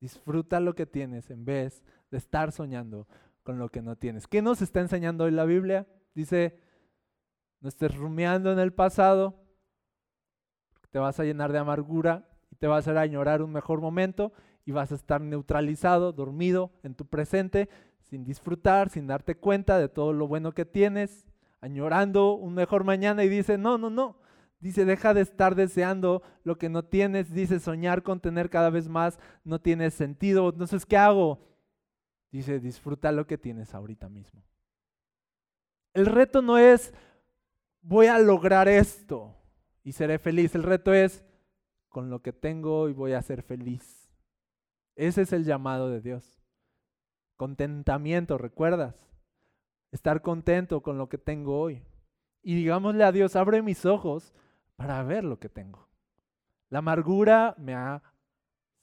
Disfruta 0.00 0.60
lo 0.60 0.74
que 0.74 0.86
tienes 0.86 1.30
en 1.30 1.44
vez 1.44 1.82
de 2.10 2.18
estar 2.18 2.52
soñando 2.52 3.08
con 3.42 3.58
lo 3.58 3.68
que 3.70 3.82
no 3.82 3.96
tienes. 3.96 4.26
¿Qué 4.26 4.42
nos 4.42 4.62
está 4.62 4.80
enseñando 4.80 5.24
hoy 5.24 5.30
la 5.30 5.44
Biblia? 5.44 5.86
Dice, 6.14 6.60
no 7.60 7.68
estés 7.68 7.96
rumiando 7.96 8.52
en 8.52 8.58
el 8.58 8.72
pasado, 8.72 9.42
te 10.90 10.98
vas 10.98 11.18
a 11.18 11.24
llenar 11.24 11.50
de 11.52 11.58
amargura 11.58 12.28
te 12.64 12.68
vas 12.68 12.88
a 12.88 12.98
añorar 12.98 13.42
un 13.42 13.52
mejor 13.52 13.82
momento 13.82 14.32
y 14.64 14.72
vas 14.72 14.90
a 14.90 14.94
estar 14.94 15.20
neutralizado, 15.20 16.14
dormido 16.14 16.72
en 16.82 16.94
tu 16.94 17.04
presente, 17.04 17.68
sin 18.00 18.24
disfrutar, 18.24 18.88
sin 18.88 19.06
darte 19.06 19.34
cuenta 19.34 19.78
de 19.78 19.90
todo 19.90 20.14
lo 20.14 20.26
bueno 20.26 20.52
que 20.52 20.64
tienes, 20.64 21.26
añorando 21.60 22.32
un 22.32 22.54
mejor 22.54 22.84
mañana 22.84 23.22
y 23.22 23.28
dice, 23.28 23.58
no, 23.58 23.76
no, 23.76 23.90
no. 23.90 24.16
Dice, 24.60 24.86
deja 24.86 25.12
de 25.12 25.20
estar 25.20 25.56
deseando 25.56 26.22
lo 26.42 26.56
que 26.56 26.70
no 26.70 26.86
tienes. 26.86 27.34
Dice, 27.34 27.60
soñar 27.60 28.02
con 28.02 28.20
tener 28.20 28.48
cada 28.48 28.70
vez 28.70 28.88
más 28.88 29.18
no 29.44 29.60
tiene 29.60 29.90
sentido. 29.90 30.48
Entonces, 30.48 30.86
¿qué 30.86 30.96
hago? 30.96 31.46
Dice, 32.32 32.60
disfruta 32.60 33.12
lo 33.12 33.26
que 33.26 33.36
tienes 33.36 33.74
ahorita 33.74 34.08
mismo. 34.08 34.42
El 35.92 36.06
reto 36.06 36.40
no 36.40 36.56
es, 36.56 36.94
voy 37.82 38.06
a 38.06 38.18
lograr 38.18 38.68
esto 38.68 39.36
y 39.82 39.92
seré 39.92 40.18
feliz. 40.18 40.54
El 40.54 40.62
reto 40.62 40.94
es, 40.94 41.22
con 41.94 42.10
lo 42.10 42.22
que 42.22 42.32
tengo 42.32 42.80
hoy 42.80 42.92
voy 42.92 43.12
a 43.12 43.22
ser 43.22 43.44
feliz. 43.44 44.10
Ese 44.96 45.22
es 45.22 45.32
el 45.32 45.44
llamado 45.44 45.88
de 45.90 46.00
Dios. 46.00 46.42
Contentamiento, 47.36 48.36
¿recuerdas? 48.36 48.96
Estar 49.92 50.20
contento 50.20 50.82
con 50.82 50.98
lo 50.98 51.08
que 51.08 51.18
tengo 51.18 51.60
hoy. 51.60 51.84
Y 52.42 52.56
digámosle 52.56 53.04
a 53.04 53.12
Dios, 53.12 53.36
abre 53.36 53.62
mis 53.62 53.86
ojos 53.86 54.34
para 54.74 55.04
ver 55.04 55.22
lo 55.22 55.38
que 55.38 55.48
tengo. 55.48 55.88
La 56.68 56.80
amargura 56.80 57.54
me 57.58 57.74
ha 57.74 58.02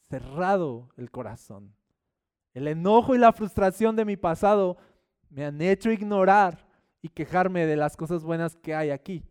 cerrado 0.09 0.87
el 0.95 1.11
corazón. 1.11 1.75
El 2.53 2.65
enojo 2.69 3.13
y 3.13 3.17
la 3.17 3.33
frustración 3.33 3.97
de 3.97 4.05
mi 4.05 4.15
pasado 4.15 4.77
me 5.29 5.43
han 5.43 5.61
hecho 5.61 5.91
ignorar 5.91 6.65
y 7.01 7.09
quejarme 7.09 7.65
de 7.65 7.75
las 7.75 7.97
cosas 7.97 8.23
buenas 8.23 8.55
que 8.55 8.73
hay 8.73 8.89
aquí. 8.89 9.25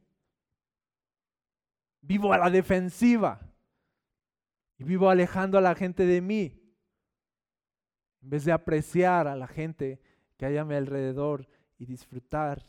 Vivo 2.03 2.35
a 2.35 2.37
la 2.37 2.51
defensiva 2.51 3.50
y 4.81 4.85
vivo 4.85 5.11
alejando 5.11 5.59
a 5.59 5.61
la 5.61 5.75
gente 5.75 6.07
de 6.07 6.23
mí 6.23 6.59
en 8.23 8.31
vez 8.31 8.47
de 8.47 8.53
apreciar 8.53 9.29
a 9.29 9.37
la 9.37 9.47
gente 9.47 10.01
que 10.39 10.47
hay 10.47 10.57
a 10.57 10.65
mi 10.65 10.75
alrededor 10.75 11.47
y 11.77 11.85
disfrutar. 11.85 12.67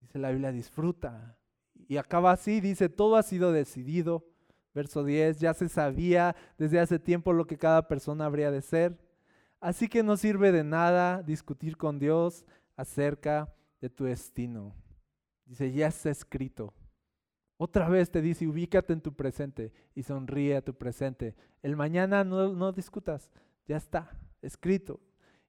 Dice 0.00 0.18
la 0.18 0.30
Biblia, 0.30 0.50
disfruta. 0.50 1.38
Y 1.74 1.96
acaba 1.96 2.32
así, 2.32 2.60
dice, 2.60 2.88
todo 2.88 3.16
ha 3.16 3.22
sido 3.22 3.52
decidido. 3.52 4.26
Verso 4.74 5.04
10, 5.04 5.38
ya 5.38 5.54
se 5.54 5.68
sabía 5.68 6.34
desde 6.58 6.80
hace 6.80 6.98
tiempo 6.98 7.32
lo 7.32 7.46
que 7.46 7.56
cada 7.56 7.86
persona 7.86 8.26
habría 8.26 8.50
de 8.50 8.62
ser. 8.62 8.98
Así 9.60 9.88
que 9.88 10.02
no 10.02 10.16
sirve 10.16 10.50
de 10.50 10.64
nada 10.64 11.22
discutir 11.22 11.76
con 11.76 12.00
Dios 12.00 12.44
acerca 12.76 13.54
de 13.80 13.90
tu 13.90 14.04
destino. 14.04 14.74
Dice, 15.44 15.72
ya 15.72 15.86
está 15.86 16.10
escrito. 16.10 16.74
Otra 17.58 17.88
vez 17.88 18.10
te 18.10 18.20
dice, 18.20 18.46
ubícate 18.46 18.92
en 18.92 19.00
tu 19.00 19.14
presente 19.14 19.72
y 19.94 20.02
sonríe 20.02 20.56
a 20.56 20.62
tu 20.62 20.74
presente. 20.74 21.34
El 21.62 21.76
mañana 21.76 22.22
no, 22.22 22.52
no 22.52 22.72
discutas, 22.72 23.30
ya 23.66 23.76
está, 23.76 24.10
escrito. 24.42 25.00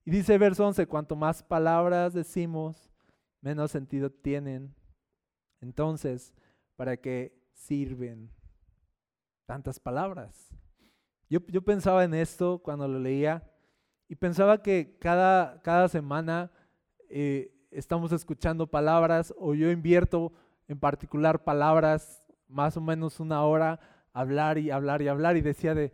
Y 0.05 0.11
dice 0.11 0.37
verso 0.37 0.65
11, 0.65 0.87
cuanto 0.87 1.17
más 1.17 1.43
palabras 1.43 2.13
decimos, 2.13 2.89
menos 3.41 3.71
sentido 3.71 4.09
tienen. 4.09 4.73
Entonces, 5.59 6.33
¿para 6.77 6.95
qué 6.95 7.37
sirven 7.53 8.29
tantas 9.45 9.79
palabras? 9.79 10.55
Yo, 11.29 11.39
yo 11.47 11.61
pensaba 11.61 12.05
en 12.05 12.13
esto 12.13 12.59
cuando 12.59 12.87
lo 12.87 12.99
leía 12.99 13.43
y 14.07 14.15
pensaba 14.15 14.61
que 14.61 14.97
cada, 14.99 15.61
cada 15.61 15.89
semana 15.89 16.51
eh, 17.09 17.53
estamos 17.71 18.13
escuchando 18.13 18.67
palabras 18.67 19.33
o 19.37 19.53
yo 19.53 19.69
invierto 19.71 20.31
en 20.67 20.79
particular 20.79 21.43
palabras, 21.43 22.23
más 22.47 22.77
o 22.77 22.81
menos 22.81 23.19
una 23.19 23.43
hora, 23.43 23.79
hablar 24.13 24.57
y 24.57 24.71
hablar 24.71 25.01
y 25.01 25.07
hablar 25.07 25.37
y 25.37 25.41
decía 25.41 25.73
de, 25.73 25.93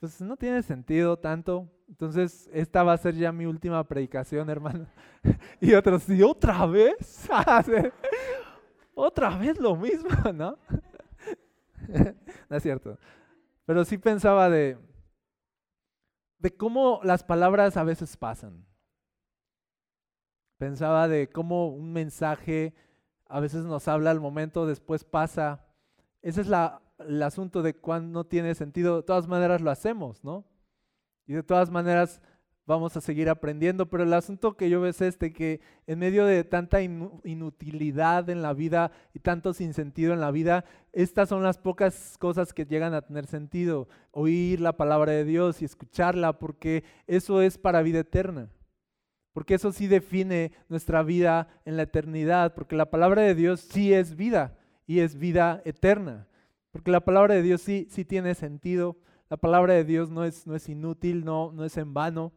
pues 0.00 0.20
no 0.20 0.36
tiene 0.36 0.62
sentido 0.62 1.18
tanto. 1.18 1.70
Entonces, 1.88 2.48
esta 2.52 2.82
va 2.82 2.92
a 2.92 2.98
ser 2.98 3.14
ya 3.14 3.32
mi 3.32 3.46
última 3.46 3.82
predicación, 3.84 4.48
hermano. 4.50 4.86
y 5.60 5.74
otros, 5.74 6.08
¿y 6.08 6.22
otra 6.22 6.66
vez? 6.66 7.28
otra 8.94 9.36
vez 9.36 9.58
lo 9.58 9.76
mismo, 9.76 10.10
¿no? 10.34 10.58
no 12.48 12.56
es 12.56 12.62
cierto. 12.62 12.98
Pero 13.66 13.84
sí 13.84 13.98
pensaba 13.98 14.50
de, 14.50 14.78
de 16.38 16.56
cómo 16.56 17.00
las 17.02 17.24
palabras 17.24 17.76
a 17.76 17.84
veces 17.84 18.16
pasan. 18.16 18.64
Pensaba 20.58 21.08
de 21.08 21.28
cómo 21.30 21.68
un 21.68 21.92
mensaje 21.92 22.74
a 23.34 23.40
veces 23.40 23.64
nos 23.64 23.88
habla 23.88 24.12
al 24.12 24.20
momento, 24.20 24.64
después 24.64 25.02
pasa. 25.02 25.66
Ese 26.22 26.40
es 26.40 26.46
la, 26.46 26.80
el 27.00 27.20
asunto 27.20 27.62
de 27.62 27.74
cuando 27.74 28.20
no 28.20 28.24
tiene 28.24 28.54
sentido. 28.54 28.98
De 28.98 29.02
todas 29.02 29.26
maneras 29.26 29.60
lo 29.60 29.72
hacemos, 29.72 30.22
¿no? 30.22 30.44
Y 31.26 31.32
de 31.32 31.42
todas 31.42 31.68
maneras 31.68 32.22
vamos 32.64 32.96
a 32.96 33.00
seguir 33.00 33.28
aprendiendo, 33.28 33.90
pero 33.90 34.04
el 34.04 34.12
asunto 34.12 34.56
que 34.56 34.70
yo 34.70 34.80
veo 34.80 34.90
es 34.90 35.00
este, 35.00 35.32
que 35.32 35.60
en 35.88 35.98
medio 35.98 36.26
de 36.26 36.44
tanta 36.44 36.80
inutilidad 36.80 38.30
en 38.30 38.40
la 38.40 38.52
vida 38.52 38.92
y 39.12 39.18
tanto 39.18 39.52
sinsentido 39.52 40.12
en 40.12 40.20
la 40.20 40.30
vida, 40.30 40.64
estas 40.92 41.28
son 41.28 41.42
las 41.42 41.58
pocas 41.58 42.16
cosas 42.18 42.52
que 42.52 42.66
llegan 42.66 42.94
a 42.94 43.02
tener 43.02 43.26
sentido. 43.26 43.88
Oír 44.12 44.60
la 44.60 44.76
palabra 44.76 45.10
de 45.10 45.24
Dios 45.24 45.60
y 45.60 45.64
escucharla, 45.64 46.38
porque 46.38 46.84
eso 47.08 47.42
es 47.42 47.58
para 47.58 47.82
vida 47.82 47.98
eterna. 47.98 48.48
Porque 49.34 49.54
eso 49.54 49.72
sí 49.72 49.88
define 49.88 50.52
nuestra 50.68 51.02
vida 51.02 51.48
en 51.66 51.76
la 51.76 51.82
eternidad, 51.82 52.54
porque 52.54 52.76
la 52.76 52.88
palabra 52.88 53.22
de 53.22 53.34
Dios 53.34 53.60
sí 53.60 53.92
es 53.92 54.16
vida 54.16 54.56
y 54.86 55.00
es 55.00 55.16
vida 55.16 55.60
eterna. 55.64 56.28
Porque 56.70 56.92
la 56.92 57.04
palabra 57.04 57.34
de 57.34 57.42
Dios 57.42 57.60
sí, 57.60 57.86
sí 57.90 58.04
tiene 58.04 58.34
sentido. 58.36 58.96
La 59.28 59.36
palabra 59.36 59.74
de 59.74 59.84
Dios 59.84 60.08
no 60.08 60.24
es, 60.24 60.46
no 60.46 60.54
es 60.54 60.68
inútil, 60.68 61.24
no, 61.24 61.50
no 61.52 61.64
es 61.64 61.76
en 61.76 61.92
vano. 61.92 62.32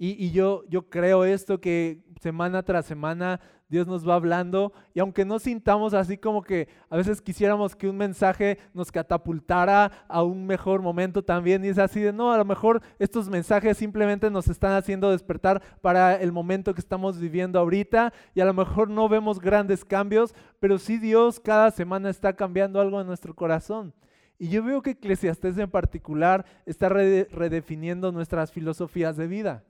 Y, 0.00 0.30
yo, 0.30 0.62
yo 0.68 0.88
creo 0.88 1.24
esto 1.24 1.60
que 1.60 2.04
semana 2.20 2.62
tras 2.62 2.86
semana 2.86 3.40
Dios 3.68 3.86
nos 3.86 4.08
va 4.08 4.14
hablando 4.14 4.72
y 4.94 5.00
aunque 5.00 5.24
no 5.24 5.38
sintamos 5.40 5.92
así 5.92 6.16
como 6.16 6.42
que 6.42 6.68
a 6.88 6.96
veces 6.96 7.20
quisiéramos 7.20 7.76
que 7.76 7.88
un 7.88 7.96
mensaje 7.96 8.58
nos 8.72 8.90
catapultara 8.90 9.90
a 10.08 10.22
un 10.22 10.46
mejor 10.46 10.82
momento 10.82 11.22
también 11.22 11.64
y 11.64 11.68
es 11.68 11.78
así 11.78 12.00
de 12.00 12.12
no, 12.12 12.32
a 12.32 12.38
lo 12.38 12.44
mejor 12.44 12.80
estos 13.00 13.28
mensajes 13.28 13.76
simplemente 13.76 14.30
nos 14.30 14.48
están 14.48 14.72
haciendo 14.72 15.10
despertar 15.10 15.60
para 15.82 16.14
el 16.14 16.30
momento 16.30 16.72
que 16.74 16.80
estamos 16.80 17.18
viviendo 17.18 17.58
ahorita 17.58 18.12
y 18.34 18.40
a 18.40 18.46
lo 18.46 18.54
mejor 18.54 18.88
no 18.88 19.08
vemos 19.08 19.40
grandes 19.40 19.84
cambios, 19.84 20.32
pero 20.60 20.78
sí 20.78 20.96
Dios 20.98 21.40
cada 21.40 21.72
semana 21.72 22.08
está 22.08 22.34
cambiando 22.34 22.80
algo 22.80 23.00
en 23.00 23.06
nuestro 23.06 23.34
corazón. 23.34 23.92
Y 24.38 24.48
yo 24.48 24.62
veo 24.62 24.80
que 24.80 24.90
Eclesiastés 24.90 25.58
en 25.58 25.68
particular 25.68 26.46
está 26.64 26.88
redefiniendo 26.88 28.12
nuestras 28.12 28.52
filosofías 28.52 29.16
de 29.16 29.26
vida 29.26 29.64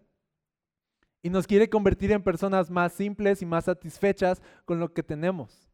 y 1.29 1.31
nos 1.31 1.47
quiere 1.47 1.69
convertir 1.69 2.11
en 2.13 2.23
personas 2.23 2.71
más 2.71 2.95
simples 2.95 3.43
y 3.43 3.47
más 3.47 3.67
satisfechas 3.67 4.41
con 4.65 4.81
lo 4.81 4.95
que 4.95 5.03
tenemos. 5.03 5.69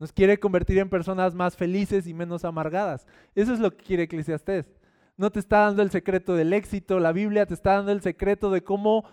Nos 0.00 0.10
quiere 0.12 0.40
convertir 0.40 0.78
en 0.78 0.90
personas 0.90 1.36
más 1.36 1.56
felices 1.56 2.08
y 2.08 2.12
menos 2.12 2.44
amargadas. 2.44 3.06
Eso 3.36 3.52
es 3.52 3.60
lo 3.60 3.70
que 3.70 3.84
quiere 3.84 4.02
Eclesiastés. 4.02 4.68
No 5.16 5.30
te 5.30 5.38
está 5.38 5.58
dando 5.60 5.82
el 5.82 5.92
secreto 5.92 6.34
del 6.34 6.52
éxito, 6.52 6.98
la 6.98 7.12
Biblia 7.12 7.46
te 7.46 7.54
está 7.54 7.74
dando 7.74 7.92
el 7.92 8.02
secreto 8.02 8.50
de 8.50 8.64
cómo 8.64 9.04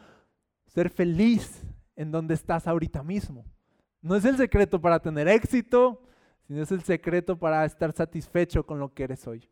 ser 0.66 0.90
feliz 0.90 1.62
en 1.96 2.12
donde 2.12 2.34
estás 2.34 2.68
ahorita 2.68 3.04
mismo. 3.04 3.46
No 4.02 4.16
es 4.16 4.26
el 4.26 4.38
secreto 4.38 4.82
para 4.82 5.00
tener 5.04 5.28
éxito, 5.28 6.02
sino 6.48 6.64
es 6.64 6.72
el 6.72 6.82
secreto 6.82 7.38
para 7.38 7.64
estar 7.64 7.92
satisfecho 7.92 8.66
con 8.66 8.80
lo 8.80 8.92
que 8.92 9.04
eres 9.04 9.28
hoy. 9.28 9.48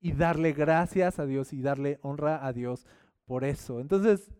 Y 0.00 0.12
darle 0.12 0.52
gracias 0.52 1.18
a 1.18 1.26
Dios 1.26 1.52
y 1.52 1.60
darle 1.60 1.98
honra 2.02 2.46
a 2.46 2.52
Dios 2.52 2.86
por 3.28 3.44
eso. 3.44 3.78
Entonces, 3.78 4.32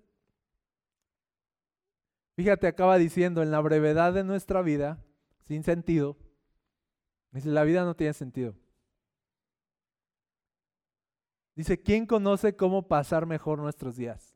fíjate, 2.34 2.66
acaba 2.66 2.96
diciendo, 2.96 3.42
en 3.42 3.52
la 3.52 3.60
brevedad 3.60 4.14
de 4.14 4.24
nuestra 4.24 4.62
vida, 4.62 5.04
sin 5.44 5.62
sentido, 5.62 6.16
dice, 7.30 7.50
la 7.50 7.64
vida 7.64 7.84
no 7.84 7.94
tiene 7.94 8.14
sentido. 8.14 8.56
Dice, 11.54 11.80
¿quién 11.80 12.06
conoce 12.06 12.56
cómo 12.56 12.88
pasar 12.88 13.26
mejor 13.26 13.58
nuestros 13.58 13.96
días? 13.96 14.34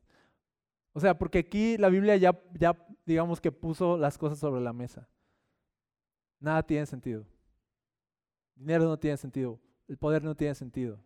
O 0.93 0.99
sea, 0.99 1.17
porque 1.17 1.39
aquí 1.39 1.77
la 1.77 1.89
Biblia 1.89 2.15
ya, 2.17 2.39
ya 2.53 2.77
digamos 3.05 3.41
que 3.41 3.51
puso 3.51 3.97
las 3.97 4.17
cosas 4.17 4.37
sobre 4.37 4.61
la 4.61 4.71
mesa. 4.71 5.09
Nada 6.39 6.61
tiene 6.61 6.85
sentido. 6.85 7.25
Dinero 8.55 8.83
no 8.83 8.99
tiene 8.99 9.17
sentido. 9.17 9.59
El 9.87 9.97
poder 9.97 10.23
no 10.23 10.35
tiene 10.35 10.53
sentido. 10.53 10.99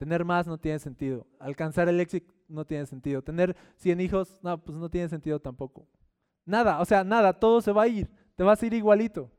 Tener 0.00 0.24
más 0.24 0.46
no 0.46 0.56
tiene 0.56 0.78
sentido. 0.78 1.26
Alcanzar 1.38 1.86
el 1.90 2.00
éxito 2.00 2.32
no 2.48 2.64
tiene 2.64 2.86
sentido. 2.86 3.20
Tener 3.20 3.54
100 3.76 4.00
hijos, 4.00 4.40
no, 4.42 4.56
pues 4.56 4.78
no 4.78 4.88
tiene 4.88 5.10
sentido 5.10 5.38
tampoco. 5.40 5.86
Nada, 6.46 6.80
o 6.80 6.86
sea, 6.86 7.04
nada, 7.04 7.38
todo 7.38 7.60
se 7.60 7.70
va 7.70 7.82
a 7.82 7.88
ir. 7.88 8.10
Te 8.34 8.42
vas 8.42 8.62
a 8.62 8.66
ir 8.66 8.72
igualito. 8.72 9.30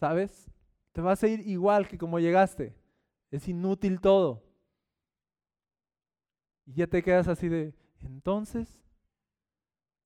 ¿Sabes? 0.00 0.50
Te 0.92 1.02
vas 1.02 1.22
a 1.22 1.28
ir 1.28 1.46
igual 1.46 1.86
que 1.86 1.98
como 1.98 2.18
llegaste. 2.18 2.74
Es 3.30 3.46
inútil 3.46 4.00
todo. 4.00 4.42
Y 6.64 6.72
ya 6.72 6.86
te 6.86 7.02
quedas 7.02 7.28
así 7.28 7.50
de, 7.50 7.74
entonces. 8.00 8.80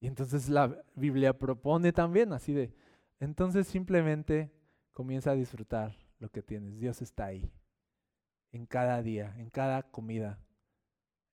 Y 0.01 0.09
entonces 0.09 0.49
la 0.49 0.76
Biblia 0.97 1.38
propone 1.38 1.92
también 1.92 2.32
así 2.32 2.53
de, 2.53 2.74
entonces 3.20 3.68
simplemente 3.68 4.53
comienza 4.92 5.30
a 5.30 5.34
disfrutar 5.34 5.97
lo 6.18 6.30
que 6.30 6.42
tienes. 6.42 6.80
Dios 6.80 7.01
está 7.01 7.26
ahí 7.26 7.49
en 8.53 8.66
cada 8.66 9.03
día, 9.03 9.34
en 9.38 9.51
cada 9.51 9.82
comida, 9.82 10.38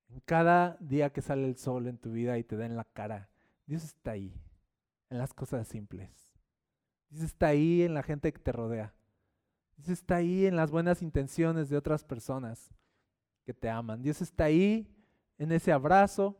en 0.08 0.20
cada 0.20 0.76
día 0.80 1.12
que 1.12 1.22
sale 1.22 1.46
el 1.46 1.56
sol 1.56 1.86
en 1.86 1.98
tu 1.98 2.12
vida 2.12 2.38
y 2.38 2.44
te 2.44 2.56
da 2.56 2.66
en 2.66 2.76
la 2.76 2.84
cara. 2.84 3.30
Dios 3.66 3.84
está 3.84 4.12
ahí, 4.12 4.34
en 5.10 5.18
las 5.18 5.32
cosas 5.32 5.66
simples. 5.66 6.10
Dios 7.08 7.24
está 7.24 7.48
ahí 7.48 7.82
en 7.82 7.94
la 7.94 8.02
gente 8.02 8.32
que 8.32 8.38
te 8.38 8.52
rodea. 8.52 8.94
Dios 9.76 9.88
está 9.88 10.16
ahí 10.16 10.46
en 10.46 10.56
las 10.56 10.70
buenas 10.70 11.02
intenciones 11.02 11.68
de 11.68 11.76
otras 11.76 12.04
personas 12.04 12.74
que 13.44 13.54
te 13.54 13.68
aman. 13.68 14.02
Dios 14.02 14.20
está 14.22 14.44
ahí 14.44 14.88
en 15.38 15.52
ese 15.52 15.72
abrazo. 15.72 16.38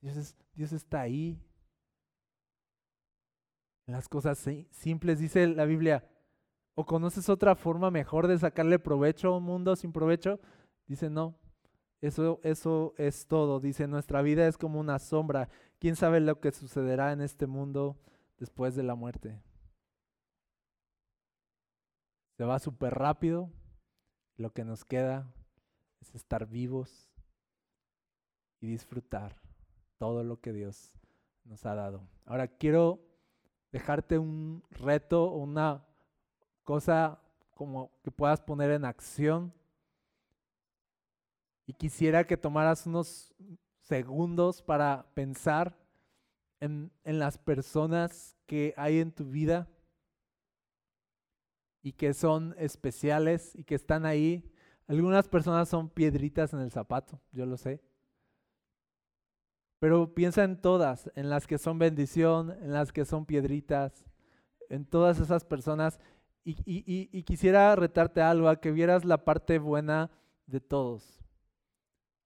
Dios, 0.00 0.36
Dios 0.54 0.72
está 0.72 1.02
ahí 1.02 1.42
en 3.86 3.94
las 3.94 4.08
cosas 4.08 4.38
simples. 4.70 5.18
Dice 5.18 5.46
la 5.46 5.64
Biblia, 5.64 6.08
¿O 6.80 6.86
conoces 6.86 7.28
otra 7.28 7.56
forma 7.56 7.90
mejor 7.90 8.26
de 8.26 8.38
sacarle 8.38 8.78
provecho 8.78 9.28
a 9.28 9.36
un 9.36 9.42
mundo 9.42 9.76
sin 9.76 9.92
provecho? 9.92 10.40
Dice, 10.86 11.10
no, 11.10 11.36
eso, 12.00 12.40
eso 12.42 12.94
es 12.96 13.26
todo. 13.26 13.60
Dice, 13.60 13.86
nuestra 13.86 14.22
vida 14.22 14.48
es 14.48 14.56
como 14.56 14.80
una 14.80 14.98
sombra. 14.98 15.50
¿Quién 15.78 15.94
sabe 15.94 16.20
lo 16.20 16.40
que 16.40 16.52
sucederá 16.52 17.12
en 17.12 17.20
este 17.20 17.46
mundo 17.46 17.98
después 18.38 18.76
de 18.76 18.82
la 18.82 18.94
muerte? 18.94 19.42
Se 22.38 22.44
va 22.46 22.58
súper 22.58 22.94
rápido. 22.94 23.50
Lo 24.38 24.54
que 24.54 24.64
nos 24.64 24.86
queda 24.86 25.30
es 26.00 26.14
estar 26.14 26.46
vivos 26.46 27.10
y 28.58 28.68
disfrutar 28.68 29.36
todo 29.98 30.24
lo 30.24 30.40
que 30.40 30.54
Dios 30.54 30.94
nos 31.44 31.66
ha 31.66 31.74
dado. 31.74 32.08
Ahora 32.24 32.48
quiero 32.48 33.02
dejarte 33.70 34.16
un 34.16 34.62
reto, 34.70 35.30
una 35.32 35.84
cosa 36.64 37.20
como 37.54 37.90
que 38.02 38.10
puedas 38.10 38.40
poner 38.40 38.70
en 38.70 38.84
acción. 38.84 39.52
Y 41.66 41.74
quisiera 41.74 42.26
que 42.26 42.36
tomaras 42.36 42.86
unos 42.86 43.34
segundos 43.82 44.62
para 44.62 45.06
pensar 45.14 45.76
en, 46.60 46.90
en 47.04 47.18
las 47.18 47.38
personas 47.38 48.36
que 48.46 48.74
hay 48.76 48.98
en 48.98 49.12
tu 49.12 49.26
vida 49.26 49.68
y 51.82 51.92
que 51.92 52.14
son 52.14 52.54
especiales 52.58 53.54
y 53.54 53.64
que 53.64 53.74
están 53.74 54.04
ahí. 54.04 54.44
Algunas 54.86 55.28
personas 55.28 55.68
son 55.68 55.88
piedritas 55.88 56.52
en 56.52 56.60
el 56.60 56.70
zapato, 56.70 57.20
yo 57.32 57.46
lo 57.46 57.56
sé. 57.56 57.80
Pero 59.78 60.14
piensa 60.14 60.44
en 60.44 60.60
todas, 60.60 61.10
en 61.14 61.30
las 61.30 61.46
que 61.46 61.56
son 61.56 61.78
bendición, 61.78 62.50
en 62.60 62.72
las 62.72 62.92
que 62.92 63.04
son 63.04 63.24
piedritas, 63.24 64.04
en 64.68 64.84
todas 64.84 65.18
esas 65.20 65.44
personas. 65.44 65.98
Y, 66.44 67.22
quisiera 67.24 67.76
retarte 67.76 68.22
algo, 68.22 68.48
a 68.48 68.60
que 68.60 68.72
vieras 68.72 69.04
la 69.04 69.24
parte 69.24 69.58
buena 69.58 70.10
de 70.46 70.60
todos. 70.60 71.18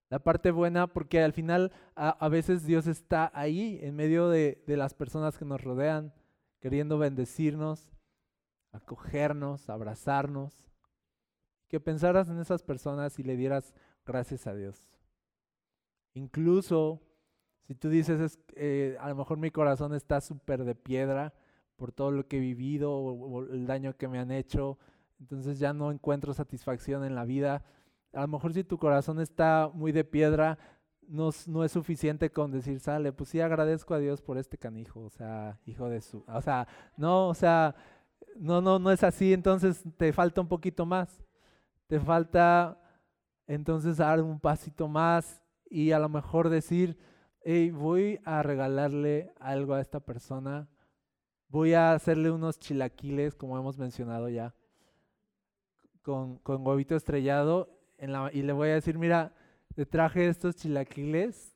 La 0.09 0.19
parte 0.19 0.51
buena, 0.51 0.87
porque 0.87 1.21
al 1.21 1.33
final 1.33 1.71
a, 1.95 2.29
veces 2.29 2.65
Dios 2.65 2.87
está 2.87 3.31
ahí, 3.33 3.79
en 3.81 3.95
medio 3.95 4.29
de, 4.29 4.63
las 4.67 4.93
personas 4.93 5.37
que 5.37 5.45
nos 5.45 5.61
rodean, 5.61 6.13
queriendo 6.59 6.97
bendecirnos, 6.97 7.91
acogernos, 8.71 9.69
abrazarnos. 9.69 10.53
Que 11.67 11.79
pensaras 11.79 12.29
en 12.29 12.39
esas 12.39 12.61
personas 12.63 13.19
y 13.19 13.23
le 13.23 13.35
dieras 13.35 13.73
gracias 14.05 14.47
a 14.47 14.53
Dios. 14.53 14.87
Incluso 16.13 17.01
si 17.67 17.73
tú 17.73 17.89
dices, 17.89 18.19
es, 18.21 18.39
eh, 18.55 18.95
a 18.99 19.09
lo 19.09 19.15
mejor 19.15 19.37
mi 19.37 19.49
corazón 19.49 19.93
está 19.95 20.21
súper 20.21 20.63
de 20.63 20.75
piedra 20.75 21.33
por 21.75 21.91
todo 21.91 22.11
lo 22.11 22.27
que 22.27 22.37
he 22.37 22.39
vivido 22.39 22.93
o, 22.93 23.43
el 23.43 23.67
daño 23.67 23.95
que 23.97 24.07
me 24.07 24.19
han 24.19 24.31
hecho, 24.31 24.77
entonces 25.19 25.59
ya 25.59 25.73
no 25.73 25.91
encuentro 25.91 26.33
satisfacción 26.33 27.03
en 27.03 27.15
la 27.15 27.25
vida. 27.25 27.63
A 28.13 28.21
lo 28.21 28.27
mejor 28.27 28.53
si 28.53 28.63
tu 28.63 28.77
corazón 28.77 29.19
está 29.19 29.69
muy 29.73 29.91
de 29.91 30.03
piedra, 30.03 30.57
no, 31.07 31.29
no, 31.47 31.63
es 31.63 31.71
suficiente 31.71 32.31
con 32.31 32.51
decir, 32.51 32.79
sale, 32.79 33.11
pues 33.11 33.29
sí 33.29 33.39
agradezco 33.39 33.93
a 33.93 33.99
Dios 33.99 34.21
por 34.21 34.37
este 34.37 34.57
canijo, 34.57 35.01
o 35.01 35.09
sea, 35.09 35.59
hijo 35.65 35.87
de 35.89 36.01
su, 36.01 36.23
o 36.27 36.41
sea, 36.41 36.67
no, 36.97 37.27
o 37.27 37.33
sea, 37.33 37.75
no, 38.35 38.61
no, 38.61 38.79
no 38.79 38.91
es 38.91 39.03
así, 39.03 39.33
entonces 39.33 39.83
te 39.97 40.11
falta 40.13 40.41
un 40.41 40.47
poquito 40.47 40.85
más, 40.85 41.23
te 41.87 41.99
falta 41.99 42.81
entonces 43.47 43.97
dar 43.97 44.21
un 44.21 44.39
pasito 44.39 44.87
más 44.87 45.43
y 45.69 45.91
a 45.91 45.99
lo 45.99 46.09
mejor 46.09 46.49
decir, 46.49 46.97
hey, 47.43 47.69
voy 47.69 48.19
a 48.25 48.41
regalarle 48.41 49.33
algo 49.39 49.75
a 49.75 49.81
esta 49.81 49.99
persona, 49.99 50.67
voy 51.49 51.73
a 51.73 51.93
hacerle 51.93 52.31
unos 52.31 52.59
chilaquiles, 52.59 53.35
como 53.35 53.57
hemos 53.57 53.77
mencionado 53.77 54.29
ya, 54.29 54.53
con, 56.01 56.37
con 56.39 56.65
huevito 56.65 56.95
estrellado, 56.95 57.75
y 58.33 58.41
le 58.41 58.53
voy 58.53 58.69
a 58.69 58.75
decir, 58.75 58.97
mira, 58.97 59.33
te 59.75 59.85
traje 59.85 60.27
estos 60.27 60.55
chilaquiles 60.55 61.55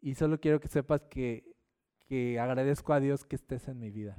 y 0.00 0.14
solo 0.14 0.38
quiero 0.38 0.60
que 0.60 0.68
sepas 0.68 1.02
que, 1.02 1.56
que 2.06 2.38
agradezco 2.38 2.92
a 2.92 3.00
Dios 3.00 3.24
que 3.24 3.36
estés 3.36 3.68
en 3.68 3.78
mi 3.78 3.90
vida. 3.90 4.16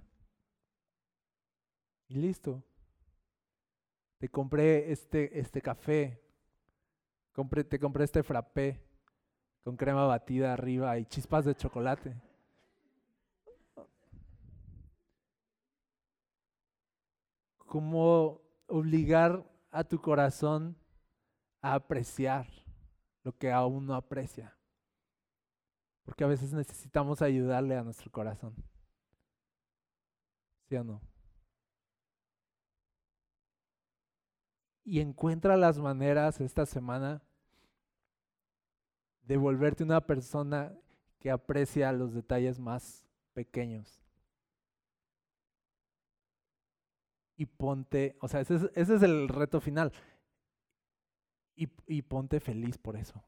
Y 2.08 2.16
listo. 2.16 2.64
Te 4.18 4.30
compré 4.30 4.91
este, 4.91 5.38
este 5.38 5.62
café, 5.62 6.22
compré, 7.34 7.64
te 7.64 7.78
compré 7.78 8.06
este 8.06 8.24
frappé 8.24 8.82
con 9.64 9.76
crema 9.76 10.06
batida 10.06 10.54
arriba 10.54 10.97
y 10.97 11.06
chispas 11.06 11.43
de 11.43 11.56
chocolate. 11.56 12.16
Como 17.74 18.40
obligar 18.68 19.44
a 19.72 19.84
tu 19.84 20.00
corazón 20.00 20.78
a 21.60 21.74
apreciar 21.74 22.46
lo 23.24 23.36
que 23.36 23.52
aún 23.52 23.88
no 23.88 23.96
aprecia. 23.96 24.56
Porque 26.06 26.24
a 26.24 26.28
veces 26.28 26.54
necesitamos 26.54 27.24
ayudarle 27.24 27.76
a 27.76 27.84
nuestro 27.84 28.12
corazón. 28.12 28.54
¿Sí 30.70 30.76
o 30.76 30.84
no? 30.84 31.02
Y 34.84 35.00
encuentra 35.00 35.58
las 35.58 35.80
maneras 35.80 36.40
esta 36.42 36.68
semana 36.68 37.24
de 39.24 39.36
volverte 39.36 39.84
una 39.84 40.02
persona 40.06 40.78
que 41.18 41.32
aprecia 41.32 41.92
los 41.92 42.14
detalles 42.14 42.60
más 42.60 43.04
pequeños. 43.34 44.03
Y 47.36 47.46
ponte, 47.46 48.18
o 48.22 48.28
sea, 48.28 48.42
ese 48.42 48.70
es, 48.76 48.90
el 49.02 49.28
reto 49.28 49.60
final. 49.60 49.92
Y, 51.56 51.70
y 51.88 52.02
ponte 52.04 52.40
feliz 52.40 52.78
por 52.78 52.96
eso. 52.96 53.24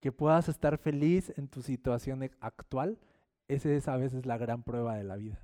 Que 0.00 0.12
puedas 0.12 0.48
estar 0.48 0.78
feliz 0.78 1.32
en 1.36 1.48
tu 1.48 1.62
situación 1.62 2.30
actual, 2.40 2.98
esa 3.48 3.70
es 3.70 3.88
a 3.88 3.96
veces 3.96 4.26
la 4.26 4.36
gran 4.38 4.62
prueba 4.62 4.96
de 4.96 5.04
la 5.04 5.16
vida. 5.16 5.40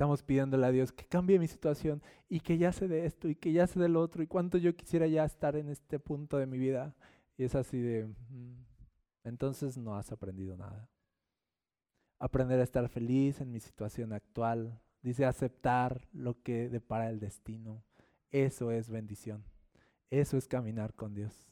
Estamos 0.00 0.22
pidiéndole 0.22 0.64
a 0.64 0.70
Dios 0.70 0.92
que 0.92 1.04
cambie 1.04 1.38
mi 1.38 1.46
situación 1.46 2.02
y 2.26 2.40
que 2.40 2.56
ya 2.56 2.72
sé 2.72 2.88
de 2.88 3.04
esto 3.04 3.28
y 3.28 3.34
que 3.34 3.52
ya 3.52 3.66
sé 3.66 3.78
del 3.78 3.96
otro 3.96 4.22
y 4.22 4.26
cuánto 4.26 4.56
yo 4.56 4.74
quisiera 4.74 5.06
ya 5.06 5.26
estar 5.26 5.56
en 5.56 5.68
este 5.68 5.98
punto 5.98 6.38
de 6.38 6.46
mi 6.46 6.56
vida. 6.56 6.94
Y 7.36 7.44
es 7.44 7.54
así 7.54 7.78
de, 7.78 8.06
mm, 8.06 8.64
entonces 9.24 9.76
no 9.76 9.94
has 9.96 10.10
aprendido 10.10 10.56
nada. 10.56 10.88
Aprender 12.20 12.60
a 12.60 12.62
estar 12.62 12.88
feliz 12.88 13.40
en 13.40 13.50
mi 13.50 13.58
situación 13.58 14.12
actual. 14.12 14.80
Dice 15.02 15.24
aceptar 15.24 16.06
lo 16.12 16.40
que 16.42 16.68
depara 16.68 17.10
el 17.10 17.18
destino. 17.18 17.82
Eso 18.30 18.70
es 18.70 18.88
bendición. 18.88 19.44
Eso 20.10 20.36
es 20.36 20.46
caminar 20.46 20.94
con 20.94 21.14
Dios. 21.14 21.50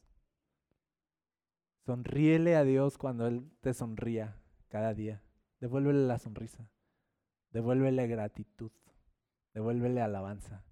Sonríele 1.85 2.55
a 2.55 2.63
Dios 2.63 2.99
cuando 2.99 3.27
Él 3.27 3.51
te 3.61 3.75
sonría 3.75 4.37
cada 4.69 4.95
día. 4.95 5.23
Devuélvele 5.59 6.07
la 6.07 6.19
sonrisa. 6.19 6.71
Devuélvele 7.51 8.07
gratitud, 8.07 8.73
devuélvele 9.55 10.03
alabanza 10.03 10.65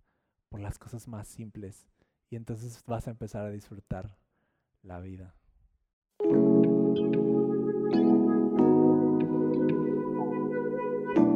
por 0.51 0.61
las 0.61 0.79
cosas 0.79 1.09
más 1.09 1.27
simples 1.27 1.89
y 2.29 2.37
entonces 2.37 2.85
vas 2.87 3.09
a 3.09 3.13
empezar 3.13 3.47
a 3.47 3.51
disfrutar 3.51 4.19
la 4.83 5.01
vida. 5.01 5.35